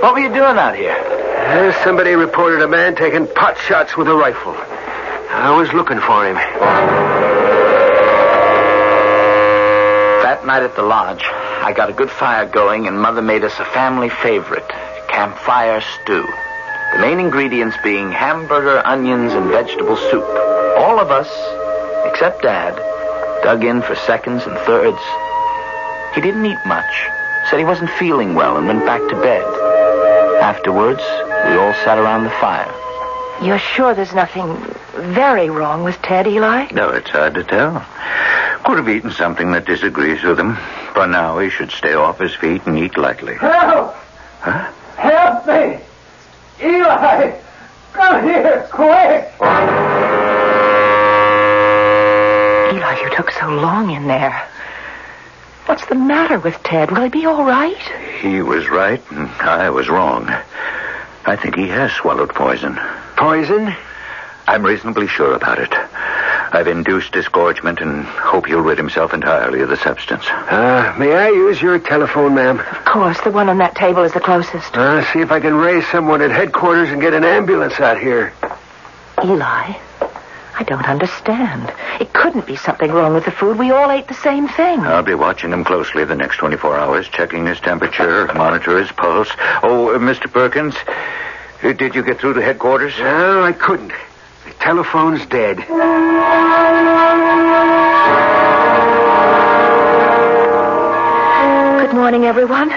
What 0.00 0.14
were 0.14 0.20
you 0.20 0.32
doing 0.32 0.56
out 0.56 0.74
here? 0.76 1.13
Uh, 1.44 1.72
somebody 1.84 2.14
reported 2.14 2.62
a 2.62 2.68
man 2.68 2.96
taking 2.96 3.26
pot 3.26 3.58
shots 3.58 3.96
with 3.98 4.08
a 4.08 4.14
rifle. 4.14 4.54
I 4.56 5.54
was 5.54 5.70
looking 5.74 6.00
for 6.00 6.26
him. 6.26 6.36
That 10.24 10.46
night 10.46 10.62
at 10.62 10.74
the 10.74 10.82
lodge, 10.82 11.22
I 11.22 11.74
got 11.76 11.90
a 11.90 11.92
good 11.92 12.10
fire 12.10 12.46
going, 12.46 12.86
and 12.86 12.98
Mother 12.98 13.20
made 13.20 13.44
us 13.44 13.52
a 13.60 13.64
family 13.66 14.08
favorite 14.08 14.66
campfire 15.08 15.82
stew. 15.82 16.26
The 16.94 16.98
main 17.00 17.20
ingredients 17.20 17.76
being 17.84 18.10
hamburger, 18.10 18.80
onions, 18.86 19.34
and 19.34 19.50
vegetable 19.50 19.96
soup. 19.96 20.24
All 20.78 20.98
of 20.98 21.10
us, 21.10 21.28
except 22.06 22.42
Dad, 22.42 22.74
dug 23.44 23.64
in 23.64 23.82
for 23.82 23.94
seconds 23.94 24.46
and 24.46 24.56
thirds. 24.60 24.98
He 26.14 26.22
didn't 26.22 26.46
eat 26.46 26.64
much, 26.66 27.06
said 27.50 27.58
he 27.58 27.64
wasn't 27.64 27.90
feeling 27.90 28.34
well, 28.34 28.56
and 28.56 28.66
went 28.66 28.86
back 28.86 29.02
to 29.10 29.20
bed. 29.20 29.44
Afterwards, 30.40 31.02
we 31.48 31.56
all 31.56 31.74
sat 31.84 31.98
around 31.98 32.24
the 32.24 32.30
fire. 32.30 32.72
You're 33.42 33.58
sure 33.58 33.94
there's 33.94 34.14
nothing 34.14 34.56
very 34.94 35.50
wrong 35.50 35.82
with 35.84 36.00
Ted, 36.02 36.26
Eli? 36.26 36.68
No, 36.72 36.90
it's 36.90 37.10
hard 37.10 37.34
to 37.34 37.44
tell. 37.44 37.84
Could 38.64 38.78
have 38.78 38.88
eaten 38.88 39.10
something 39.10 39.52
that 39.52 39.66
disagrees 39.66 40.22
with 40.22 40.38
him. 40.38 40.56
For 40.94 41.06
now, 41.06 41.38
he 41.38 41.50
should 41.50 41.70
stay 41.70 41.94
off 41.94 42.18
his 42.18 42.34
feet 42.34 42.64
and 42.66 42.78
eat 42.78 42.96
lightly. 42.96 43.34
Help! 43.34 43.94
Huh? 44.40 44.70
Help 44.96 45.46
me! 45.46 45.80
Eli! 46.62 47.32
Come 47.92 48.24
here, 48.24 48.68
quick! 48.70 49.32
Eli, 52.72 53.00
you 53.02 53.10
took 53.16 53.30
so 53.32 53.48
long 53.48 53.90
in 53.90 54.06
there. 54.06 54.48
What's 55.66 55.86
the 55.86 55.94
matter 55.94 56.38
with 56.38 56.62
Ted? 56.62 56.90
Will 56.90 57.02
he 57.02 57.08
be 57.08 57.26
all 57.26 57.44
right? 57.44 57.80
He 58.20 58.42
was 58.42 58.68
right, 58.68 59.02
and 59.10 59.28
I 59.40 59.70
was 59.70 59.88
wrong. 59.88 60.30
I 61.26 61.36
think 61.36 61.56
he 61.56 61.68
has 61.68 61.92
swallowed 61.92 62.34
poison. 62.34 62.78
Poison? 63.16 63.74
I'm 64.46 64.62
reasonably 64.62 65.06
sure 65.06 65.32
about 65.34 65.58
it. 65.58 65.72
I've 65.72 66.68
induced 66.68 67.12
disgorgement 67.12 67.80
and 67.80 68.04
hope 68.04 68.46
he'll 68.46 68.60
rid 68.60 68.78
himself 68.78 69.12
entirely 69.14 69.62
of 69.62 69.68
the 69.68 69.76
substance. 69.76 70.24
Uh, 70.28 70.94
may 70.98 71.12
I 71.14 71.28
use 71.28 71.60
your 71.60 71.78
telephone, 71.78 72.34
ma'am? 72.34 72.60
Of 72.60 72.84
course, 72.84 73.20
the 73.22 73.30
one 73.30 73.48
on 73.48 73.58
that 73.58 73.74
table 73.74 74.04
is 74.04 74.12
the 74.12 74.20
closest. 74.20 74.76
Uh, 74.76 75.02
see 75.12 75.20
if 75.20 75.32
I 75.32 75.40
can 75.40 75.54
raise 75.54 75.86
someone 75.88 76.20
at 76.20 76.30
headquarters 76.30 76.90
and 76.90 77.00
get 77.00 77.14
an 77.14 77.24
ambulance 77.24 77.80
out 77.80 77.98
here. 77.98 78.32
Eli, 79.24 79.72
I 80.56 80.62
don't 80.62 80.84
understand. 80.88 81.72
It 82.00 82.12
couldn't 82.12 82.46
be 82.46 82.54
something 82.56 82.92
wrong 82.92 83.12
with 83.14 83.24
the 83.24 83.32
food. 83.32 83.58
We 83.58 83.72
all 83.72 83.90
ate 83.90 84.06
the 84.06 84.14
same 84.14 84.46
thing. 84.46 84.80
I'll 84.80 85.02
be 85.02 85.14
watching 85.14 85.52
him 85.52 85.64
closely 85.64 86.04
the 86.04 86.14
next 86.14 86.36
24 86.36 86.76
hours, 86.76 87.08
checking 87.08 87.44
his 87.46 87.58
temperature, 87.60 88.26
monitor 88.34 88.78
his 88.78 88.92
pulse. 88.92 89.30
Oh, 89.62 89.94
uh, 89.94 89.98
Mr. 89.98 90.32
Perkins, 90.32 90.76
uh, 91.62 91.72
did 91.72 91.94
you 91.94 92.02
get 92.04 92.20
through 92.20 92.34
to 92.34 92.42
headquarters? 92.42 92.96
No, 92.98 93.42
I 93.42 93.52
couldn't. 93.52 93.88
The 93.88 94.52
telephone's 94.60 95.26
dead. 95.26 95.58
Good 101.80 101.94
morning, 101.94 102.24
everyone. 102.24 102.70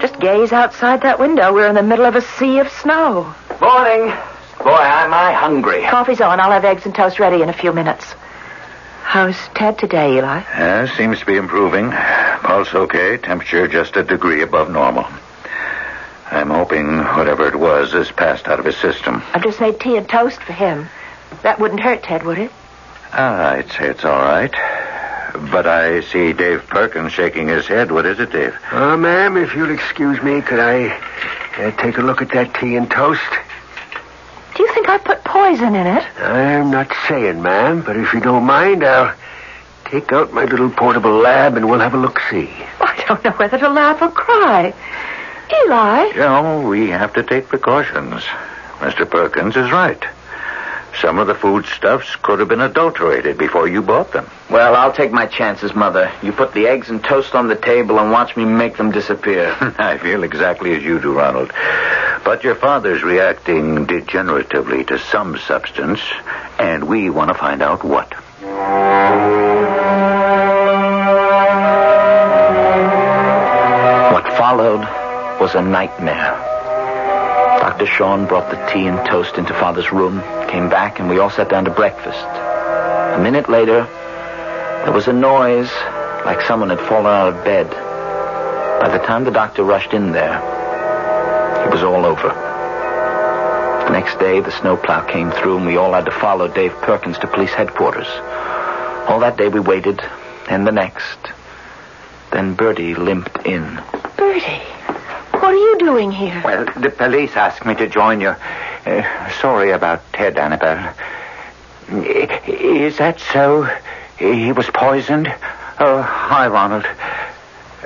Just 0.00 0.18
gaze 0.20 0.52
outside 0.52 1.02
that 1.02 1.18
window. 1.18 1.52
We're 1.54 1.68
in 1.68 1.74
the 1.74 1.82
middle 1.82 2.04
of 2.04 2.14
a 2.16 2.22
sea 2.22 2.58
of 2.58 2.68
snow. 2.68 3.34
Morning. 3.60 4.12
Boy, 4.62 4.70
am 4.70 5.12
I 5.12 5.32
hungry. 5.32 5.82
Coffee's 5.82 6.20
on. 6.20 6.38
I'll 6.38 6.52
have 6.52 6.64
eggs 6.64 6.86
and 6.86 6.94
toast 6.94 7.18
ready 7.18 7.42
in 7.42 7.48
a 7.48 7.52
few 7.52 7.72
minutes. 7.72 8.04
How's 9.02 9.36
Ted 9.54 9.76
today, 9.78 10.18
Eli? 10.18 10.40
Yeah, 10.40 10.96
seems 10.96 11.18
to 11.18 11.26
be 11.26 11.36
improving. 11.36 11.90
Pulse 11.90 12.72
okay, 12.72 13.16
temperature 13.16 13.66
just 13.66 13.96
a 13.96 14.04
degree 14.04 14.42
above 14.42 14.70
normal. 14.70 15.06
I'm 16.30 16.48
hoping 16.50 16.98
whatever 16.98 17.46
it 17.48 17.56
was 17.56 17.92
has 17.92 18.10
passed 18.12 18.48
out 18.48 18.58
of 18.58 18.64
his 18.64 18.76
system. 18.76 19.22
I've 19.34 19.42
just 19.42 19.60
made 19.60 19.80
tea 19.80 19.96
and 19.96 20.08
toast 20.08 20.40
for 20.40 20.52
him. 20.52 20.88
That 21.42 21.58
wouldn't 21.58 21.80
hurt 21.80 22.04
Ted, 22.04 22.22
would 22.22 22.38
it? 22.38 22.50
Ah, 23.12 23.50
I'd 23.50 23.70
say 23.72 23.88
it's 23.88 24.04
all 24.04 24.16
right. 24.18 24.52
But 25.50 25.66
I 25.66 26.00
see 26.02 26.32
Dave 26.32 26.66
Perkins 26.68 27.12
shaking 27.12 27.48
his 27.48 27.66
head. 27.66 27.90
What 27.90 28.06
is 28.06 28.20
it, 28.20 28.30
Dave? 28.30 28.54
Uh, 28.70 28.96
ma'am, 28.96 29.36
if 29.36 29.54
you'll 29.54 29.70
excuse 29.72 30.22
me, 30.22 30.40
could 30.40 30.60
I 30.60 30.88
uh, 31.58 31.70
take 31.82 31.98
a 31.98 32.02
look 32.02 32.22
at 32.22 32.30
that 32.30 32.54
tea 32.54 32.76
and 32.76 32.90
toast? 32.90 33.20
Do 34.54 34.62
you 34.62 34.72
think 34.74 34.88
I 34.88 34.98
put 34.98 35.24
poison 35.24 35.74
in 35.74 35.86
it? 35.86 36.04
I'm 36.20 36.70
not 36.70 36.92
saying, 37.08 37.40
ma'am, 37.42 37.82
but 37.82 37.96
if 37.96 38.12
you 38.12 38.20
don't 38.20 38.44
mind, 38.44 38.84
I'll 38.84 39.14
take 39.86 40.12
out 40.12 40.32
my 40.32 40.44
little 40.44 40.70
portable 40.70 41.12
lab 41.18 41.56
and 41.56 41.68
we'll 41.70 41.80
have 41.80 41.94
a 41.94 41.98
look-see. 41.98 42.50
Oh, 42.80 42.84
I 42.86 43.04
don't 43.06 43.24
know 43.24 43.30
whether 43.32 43.58
to 43.58 43.68
laugh 43.68 44.02
or 44.02 44.10
cry. 44.10 44.74
Eli, 45.64 46.06
You 46.08 46.16
know, 46.20 46.66
we 46.68 46.88
have 46.90 47.12
to 47.14 47.22
take 47.22 47.48
precautions. 47.48 48.22
Mr. 48.78 49.08
Perkins 49.08 49.56
is 49.56 49.70
right. 49.70 50.02
Some 51.00 51.18
of 51.18 51.26
the 51.26 51.34
foodstuffs 51.34 52.16
could 52.16 52.38
have 52.38 52.48
been 52.48 52.60
adulterated 52.60 53.38
before 53.38 53.66
you 53.66 53.82
bought 53.82 54.12
them. 54.12 54.28
Well, 54.50 54.74
I'll 54.76 54.92
take 54.92 55.10
my 55.10 55.26
chances, 55.26 55.74
Mother. 55.74 56.12
You 56.22 56.32
put 56.32 56.52
the 56.52 56.66
eggs 56.66 56.90
and 56.90 57.02
toast 57.02 57.34
on 57.34 57.48
the 57.48 57.56
table 57.56 57.98
and 57.98 58.10
watch 58.10 58.36
me 58.36 58.44
make 58.44 58.76
them 58.76 58.92
disappear. 58.92 59.56
I 59.78 59.98
feel 59.98 60.22
exactly 60.22 60.74
as 60.74 60.82
you 60.82 61.00
do, 61.00 61.14
Ronald. 61.14 61.52
But 62.24 62.44
your 62.44 62.54
father's 62.54 63.02
reacting 63.02 63.86
degeneratively 63.86 64.84
to 64.84 64.98
some 64.98 65.38
substance, 65.38 66.00
and 66.58 66.84
we 66.84 67.10
want 67.10 67.32
to 67.32 67.34
find 67.34 67.62
out 67.62 67.82
what. 67.82 68.12
What 74.12 74.32
followed 74.34 74.86
was 75.40 75.54
a 75.54 75.62
nightmare. 75.62 76.51
Dr. 77.72 77.86
Sean 77.86 78.26
brought 78.26 78.50
the 78.50 78.70
tea 78.70 78.86
and 78.86 78.98
toast 79.08 79.38
into 79.38 79.54
Father's 79.54 79.90
room, 79.92 80.20
came 80.46 80.68
back, 80.68 81.00
and 81.00 81.08
we 81.08 81.18
all 81.18 81.30
sat 81.30 81.48
down 81.48 81.64
to 81.64 81.70
breakfast. 81.70 82.22
A 82.22 83.18
minute 83.18 83.48
later, 83.48 83.84
there 84.84 84.92
was 84.92 85.08
a 85.08 85.12
noise 85.14 85.72
like 86.26 86.42
someone 86.42 86.68
had 86.68 86.80
fallen 86.80 87.06
out 87.06 87.32
of 87.32 87.44
bed. 87.46 87.70
By 88.78 88.90
the 88.90 89.02
time 89.06 89.24
the 89.24 89.30
doctor 89.30 89.64
rushed 89.64 89.94
in 89.94 90.12
there, 90.12 90.36
it 91.64 91.72
was 91.72 91.82
all 91.82 92.04
over. 92.04 92.28
The 93.86 93.92
next 93.92 94.18
day, 94.18 94.40
the 94.40 94.52
snowplow 94.52 95.06
came 95.06 95.30
through, 95.30 95.56
and 95.56 95.66
we 95.66 95.78
all 95.78 95.94
had 95.94 96.04
to 96.04 96.10
follow 96.12 96.48
Dave 96.48 96.74
Perkins 96.82 97.16
to 97.20 97.26
police 97.26 97.54
headquarters. 97.54 98.08
All 99.08 99.20
that 99.20 99.38
day 99.38 99.48
we 99.48 99.60
waited, 99.60 99.98
and 100.46 100.66
the 100.66 100.72
next. 100.72 101.18
Then 102.32 102.52
Bertie 102.52 102.94
limped 102.94 103.46
in. 103.46 103.80
Bertie, 104.18 104.60
what 105.42 105.52
are 105.54 105.56
you 105.56 105.78
doing 105.78 106.12
here? 106.12 106.40
Well, 106.44 106.64
the 106.76 106.90
police 106.90 107.36
asked 107.36 107.66
me 107.66 107.74
to 107.74 107.88
join 107.88 108.20
you. 108.20 108.28
Uh, 108.86 109.30
sorry 109.40 109.70
about 109.72 110.00
Ted, 110.12 110.38
Annabel. 110.38 110.94
Is 112.46 112.98
that 112.98 113.18
so? 113.32 113.68
He 114.18 114.52
was 114.52 114.66
poisoned? 114.70 115.26
Oh, 115.80 116.00
hi, 116.00 116.46
Ronald. 116.46 116.86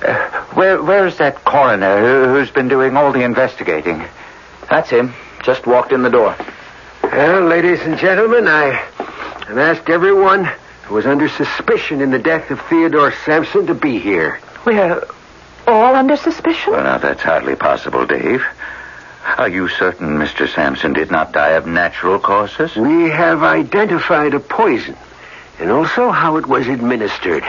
Uh, 0.02 0.28
where, 0.54 0.82
where's 0.82 1.16
that 1.16 1.44
coroner 1.44 1.98
who- 2.00 2.34
who's 2.34 2.50
been 2.50 2.68
doing 2.68 2.96
all 2.96 3.10
the 3.12 3.22
investigating? 3.22 4.04
That's 4.68 4.90
him. 4.90 5.14
Just 5.42 5.66
walked 5.66 5.92
in 5.92 6.02
the 6.02 6.10
door. 6.10 6.34
Well, 7.02 7.40
ladies 7.42 7.80
and 7.82 7.96
gentlemen, 7.96 8.46
I 8.48 8.78
have 9.48 9.56
asked 9.58 9.88
everyone 9.88 10.50
who 10.84 10.94
was 10.94 11.06
under 11.06 11.28
suspicion 11.28 12.02
in 12.02 12.10
the 12.10 12.18
death 12.18 12.50
of 12.50 12.60
Theodore 12.62 13.12
Sampson 13.24 13.66
to 13.68 13.74
be 13.74 13.98
here. 13.98 14.40
We're 14.66 15.02
all 15.66 15.94
under 15.94 16.16
suspicion? 16.16 16.72
Well, 16.72 16.84
now, 16.84 16.98
that's 16.98 17.22
hardly 17.22 17.56
possible, 17.56 18.06
Dave. 18.06 18.44
Are 19.38 19.48
you 19.48 19.68
certain 19.68 20.18
Mr. 20.18 20.48
Sampson 20.52 20.92
did 20.92 21.10
not 21.10 21.32
die 21.32 21.52
of 21.52 21.66
natural 21.66 22.18
causes? 22.18 22.74
We 22.76 23.10
have 23.10 23.42
identified 23.42 24.34
a 24.34 24.40
poison. 24.40 24.96
and 25.58 25.70
also 25.70 26.10
how 26.10 26.36
it 26.36 26.46
was 26.46 26.68
administered. 26.68 27.44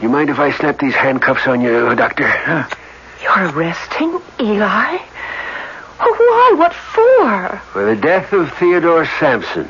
You 0.00 0.08
mind 0.08 0.30
if 0.30 0.38
I 0.38 0.52
snap 0.52 0.78
these 0.78 0.94
handcuffs 0.94 1.46
on 1.46 1.60
you, 1.60 1.94
Doctor? 1.94 2.26
Huh? 2.26 2.68
You're 3.22 3.50
arresting 3.50 4.18
Eli? 4.40 4.98
Why? 5.98 6.54
What 6.56 6.74
for? 6.74 7.58
For 7.72 7.84
the 7.86 7.96
death 8.00 8.32
of 8.32 8.52
Theodore 8.54 9.06
Sampson. 9.18 9.68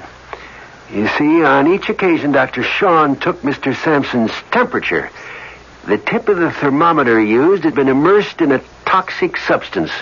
You 0.92 1.08
see, 1.08 1.42
on 1.42 1.66
each 1.72 1.88
occasion, 1.88 2.32
Dr. 2.32 2.62
Sean 2.62 3.16
took 3.16 3.42
Mr. 3.42 3.74
Sampson's 3.74 4.32
temperature. 4.50 5.10
The 5.86 5.98
tip 5.98 6.28
of 6.28 6.38
the 6.38 6.50
thermometer 6.50 7.20
used 7.20 7.62
had 7.62 7.76
been 7.76 7.88
immersed 7.88 8.40
in 8.40 8.50
a 8.50 8.60
toxic 8.84 9.36
substance. 9.36 9.92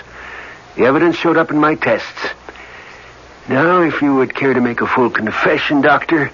The 0.75 0.85
evidence 0.85 1.15
showed 1.15 1.37
up 1.37 1.51
in 1.51 1.59
my 1.59 1.75
tests. 1.75 2.29
Now, 3.47 3.81
if 3.81 4.01
you 4.01 4.15
would 4.15 4.33
care 4.33 4.53
to 4.53 4.61
make 4.61 4.81
a 4.81 4.87
full 4.87 5.11
confession, 5.11 5.81
Doctor, 5.81 6.31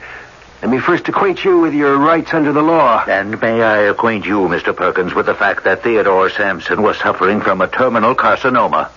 let 0.61 0.71
me 0.71 0.79
first 0.79 1.09
acquaint 1.09 1.43
you 1.43 1.59
with 1.59 1.73
your 1.73 1.97
rights 1.97 2.33
under 2.33 2.53
the 2.53 2.61
law. 2.61 3.03
And 3.05 3.41
may 3.41 3.61
I 3.61 3.79
acquaint 3.79 4.25
you, 4.25 4.39
Mr. 4.41 4.73
Perkins, 4.73 5.13
with 5.13 5.25
the 5.25 5.35
fact 5.35 5.65
that 5.65 5.83
Theodore 5.83 6.29
Sampson 6.29 6.81
was 6.81 6.97
suffering 6.97 7.41
from 7.41 7.59
a 7.59 7.67
terminal 7.67 8.15
carcinoma. 8.15 8.89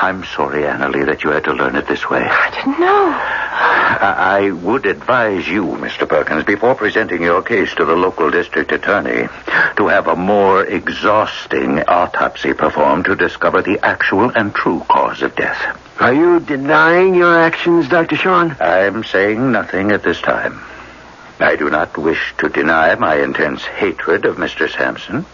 I'm 0.00 0.24
sorry, 0.24 0.62
Annalie, 0.62 1.06
that 1.06 1.24
you 1.24 1.30
had 1.30 1.44
to 1.44 1.52
learn 1.52 1.74
it 1.74 1.88
this 1.88 2.08
way. 2.08 2.22
I 2.22 2.50
didn't 2.50 2.78
know. 2.78 3.10
I, 3.10 4.46
I 4.46 4.50
would 4.52 4.86
advise 4.86 5.48
you, 5.48 5.64
Mr. 5.64 6.08
Perkins, 6.08 6.44
before 6.44 6.76
presenting 6.76 7.22
your 7.22 7.42
case 7.42 7.74
to 7.74 7.84
the 7.84 7.96
local 7.96 8.30
district 8.30 8.70
attorney, 8.70 9.28
to 9.76 9.88
have 9.88 10.06
a 10.06 10.14
more 10.14 10.64
exhausting 10.64 11.80
autopsy 11.80 12.54
performed 12.54 13.06
to 13.06 13.16
discover 13.16 13.60
the 13.60 13.84
actual 13.84 14.30
and 14.30 14.54
true 14.54 14.84
cause 14.88 15.22
of 15.22 15.34
death. 15.34 15.76
Are 16.00 16.14
you 16.14 16.38
denying 16.38 17.16
your 17.16 17.36
actions, 17.36 17.88
Dr. 17.88 18.14
Sean? 18.14 18.56
I'm 18.60 19.02
saying 19.02 19.50
nothing 19.50 19.90
at 19.90 20.04
this 20.04 20.20
time. 20.20 20.60
I 21.40 21.54
do 21.54 21.70
not 21.70 21.96
wish 21.96 22.34
to 22.38 22.48
deny 22.48 22.94
my 22.96 23.16
intense 23.16 23.64
hatred 23.64 24.24
of 24.24 24.36
Mr. 24.36 24.68
Sampson, 24.68 25.24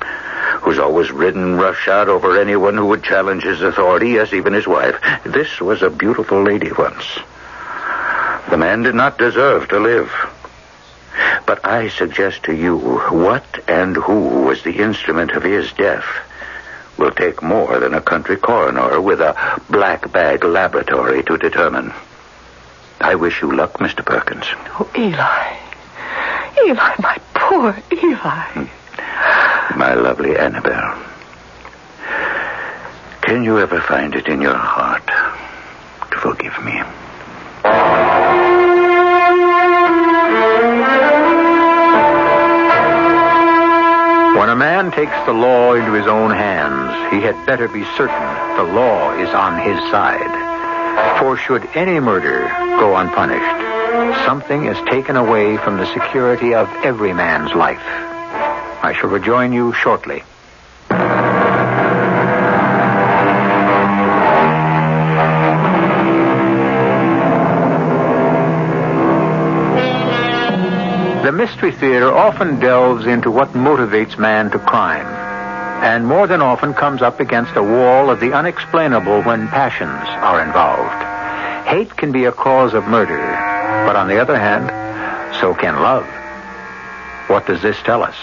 who's 0.60 0.78
always 0.78 1.10
ridden 1.10 1.56
roughshod 1.56 2.08
over 2.08 2.38
anyone 2.38 2.76
who 2.76 2.86
would 2.86 3.02
challenge 3.02 3.42
his 3.42 3.62
authority, 3.62 4.10
yes, 4.10 4.32
even 4.34 4.52
his 4.52 4.66
wife. 4.66 4.96
This 5.24 5.60
was 5.60 5.82
a 5.82 5.88
beautiful 5.88 6.42
lady 6.42 6.70
once. 6.72 7.04
The 8.50 8.58
man 8.58 8.82
did 8.82 8.94
not 8.94 9.16
deserve 9.16 9.68
to 9.68 9.78
live. 9.78 10.12
But 11.46 11.64
I 11.64 11.88
suggest 11.88 12.44
to 12.44 12.54
you 12.54 12.76
what 12.76 13.44
and 13.66 13.96
who 13.96 14.44
was 14.44 14.62
the 14.62 14.78
instrument 14.82 15.32
of 15.32 15.42
his 15.42 15.72
death 15.72 16.04
will 16.98 17.12
take 17.12 17.42
more 17.42 17.78
than 17.78 17.94
a 17.94 18.00
country 18.00 18.36
coroner 18.36 19.00
with 19.00 19.20
a 19.20 19.60
black 19.70 20.12
bag 20.12 20.44
laboratory 20.44 21.22
to 21.24 21.38
determine. 21.38 21.92
I 23.00 23.14
wish 23.14 23.42
you 23.42 23.54
luck, 23.54 23.74
Mr. 23.74 24.04
Perkins. 24.04 24.46
Oh, 24.78 24.90
Eli. 24.96 25.63
Eli, 26.66 26.94
my 26.98 27.18
poor 27.34 27.76
Eli. 27.92 28.66
My 29.76 29.92
lovely 29.92 30.34
Annabelle. 30.34 30.98
Can 33.20 33.44
you 33.44 33.58
ever 33.58 33.80
find 33.82 34.14
it 34.14 34.28
in 34.28 34.40
your 34.40 34.56
heart 34.56 35.06
to 36.10 36.16
forgive 36.18 36.56
me? 36.64 36.80
When 44.38 44.48
a 44.48 44.56
man 44.56 44.90
takes 44.90 45.16
the 45.26 45.34
law 45.34 45.74
into 45.74 45.92
his 45.92 46.06
own 46.06 46.30
hands, 46.30 47.12
he 47.12 47.20
had 47.20 47.36
better 47.44 47.68
be 47.68 47.84
certain 47.96 48.56
the 48.56 48.72
law 48.72 49.12
is 49.18 49.28
on 49.30 49.58
his 49.60 49.78
side. 49.90 51.18
For 51.18 51.36
should 51.36 51.68
any 51.74 52.00
murder 52.00 52.48
go 52.78 52.96
unpunished, 52.96 53.73
something 54.26 54.66
is 54.66 54.78
taken 54.90 55.16
away 55.16 55.56
from 55.56 55.76
the 55.76 55.86
security 55.92 56.54
of 56.54 56.68
every 56.84 57.12
man's 57.12 57.52
life. 57.54 57.84
I 58.82 58.92
shall 58.98 59.10
rejoin 59.10 59.52
you 59.52 59.72
shortly. 59.72 60.22
The 71.24 71.32
Mystery 71.32 71.72
Theater 71.72 72.12
often 72.12 72.58
delves 72.60 73.06
into 73.06 73.30
what 73.30 73.50
motivates 73.50 74.18
man 74.18 74.50
to 74.50 74.58
crime, 74.58 75.06
and 75.84 76.06
more 76.06 76.26
than 76.26 76.42
often 76.42 76.74
comes 76.74 77.00
up 77.00 77.20
against 77.20 77.56
a 77.56 77.62
wall 77.62 78.10
of 78.10 78.20
the 78.20 78.32
unexplainable 78.32 79.22
when 79.22 79.48
passions 79.48 80.08
are 80.08 80.42
involved. 80.42 81.68
Hate 81.68 81.96
can 81.96 82.12
be 82.12 82.24
a 82.24 82.32
cause 82.32 82.74
of 82.74 82.86
murder, 82.88 83.53
but 83.86 83.96
on 83.96 84.08
the 84.08 84.20
other 84.20 84.38
hand, 84.38 84.70
so 85.40 85.54
can 85.54 85.80
love. 85.80 86.06
What 87.28 87.46
does 87.46 87.62
this 87.62 87.76
tell 87.82 88.02
us? 88.02 88.16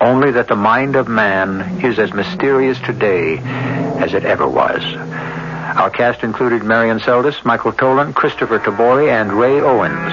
Only 0.00 0.32
that 0.32 0.48
the 0.48 0.56
mind 0.56 0.96
of 0.96 1.08
man 1.08 1.84
is 1.84 1.98
as 1.98 2.12
mysterious 2.12 2.78
today 2.80 3.38
as 3.38 4.14
it 4.14 4.24
ever 4.24 4.48
was. 4.48 4.82
Our 4.84 5.90
cast 5.90 6.22
included 6.22 6.62
Marian 6.62 7.00
Seldes, 7.00 7.44
Michael 7.44 7.72
Tolan, 7.72 8.12
Kristoffer 8.12 8.58
Tabori, 8.58 9.10
and 9.10 9.32
Ray 9.32 9.60
Owens. 9.60 10.12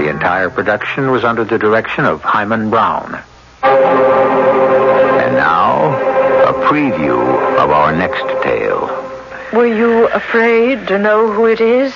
The 0.00 0.08
entire 0.08 0.48
production 0.48 1.10
was 1.10 1.24
under 1.24 1.44
the 1.44 1.58
direction 1.58 2.04
of 2.04 2.22
Himan 2.22 2.70
Brown. 2.70 3.22
And 3.62 5.34
now, 5.34 5.96
a 6.48 6.52
preview 6.68 7.20
of 7.58 7.70
our 7.70 7.94
next 7.94 8.22
tale. 8.42 8.86
Were 9.52 9.66
you 9.66 10.08
afraid 10.08 10.86
to 10.88 10.98
know 10.98 11.32
who 11.32 11.46
it 11.46 11.60
is 11.60 11.92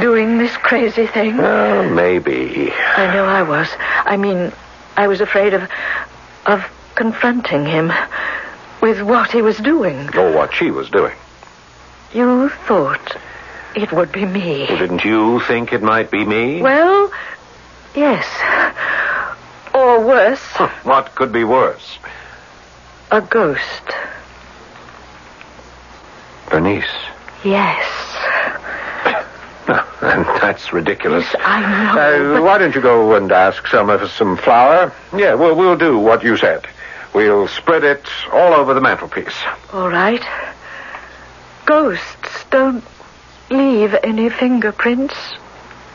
doing 0.00 0.38
this 0.38 0.56
crazy 0.56 1.06
thing? 1.06 1.36
Well, 1.36 1.88
maybe. 1.88 2.72
I 2.72 3.12
know 3.12 3.24
I 3.24 3.42
was. 3.42 3.68
I 4.04 4.16
mean, 4.16 4.52
I 4.96 5.06
was 5.08 5.20
afraid 5.20 5.54
of 5.54 5.68
of 6.46 6.64
confronting 6.94 7.66
him 7.66 7.92
with 8.80 9.02
what 9.02 9.30
he 9.30 9.42
was 9.42 9.56
doing. 9.58 10.16
Or 10.16 10.32
what 10.32 10.54
she 10.54 10.70
was 10.70 10.88
doing. 10.90 11.16
You 12.12 12.48
thought 12.66 13.16
it 13.74 13.92
would 13.92 14.12
be 14.12 14.24
me. 14.24 14.66
Well, 14.68 14.78
didn't 14.78 15.04
you 15.04 15.40
think 15.40 15.72
it 15.72 15.82
might 15.82 16.10
be 16.10 16.24
me? 16.24 16.62
Well, 16.62 17.12
yes. 17.94 18.26
Or 19.74 20.04
worse, 20.04 20.42
what 20.82 21.14
could 21.14 21.32
be 21.32 21.44
worse? 21.44 21.98
a 23.10 23.20
ghost. 23.20 23.84
Bernice. 26.50 26.84
Yes. 27.44 27.86
That's 30.00 30.72
ridiculous. 30.72 31.26
Yes, 31.34 31.42
I 31.44 31.60
know. 31.60 32.36
Uh, 32.36 32.42
why 32.42 32.56
don't 32.56 32.74
you 32.74 32.80
go 32.80 33.14
and 33.14 33.30
ask 33.30 33.66
Selma 33.66 33.98
for 33.98 34.08
some 34.08 34.38
flour? 34.38 34.94
Yeah, 35.14 35.34
well, 35.34 35.54
we'll 35.54 35.76
do 35.76 35.98
what 35.98 36.24
you 36.24 36.38
said. 36.38 36.66
We'll 37.12 37.48
spread 37.48 37.84
it 37.84 38.06
all 38.32 38.54
over 38.54 38.72
the 38.72 38.80
mantelpiece. 38.80 39.36
All 39.72 39.90
right. 39.90 40.24
Ghosts 41.66 42.44
don't 42.50 42.82
leave 43.50 43.94
any 44.02 44.30
fingerprints, 44.30 45.16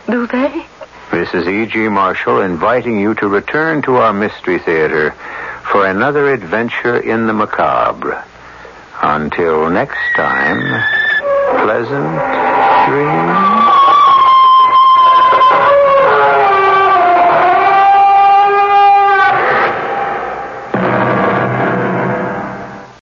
do 0.08 0.28
they? 0.28 0.66
This 1.12 1.34
is 1.34 1.48
E.G. 1.48 1.90
Marshall 1.90 2.42
inviting 2.42 3.00
you 3.00 3.16
to 3.16 3.28
return 3.28 3.82
to 3.84 3.96
our 3.96 4.14
Mystery 4.14 4.60
Theater 4.60 5.16
for 5.72 5.88
another 5.88 6.32
adventure 6.32 6.98
in 6.98 7.26
the 7.26 7.34
macabre. 7.34 8.24
Until 9.02 9.70
next 9.72 9.98
time, 10.16 10.60
pleasant 11.64 12.63
dreams. 12.86 13.73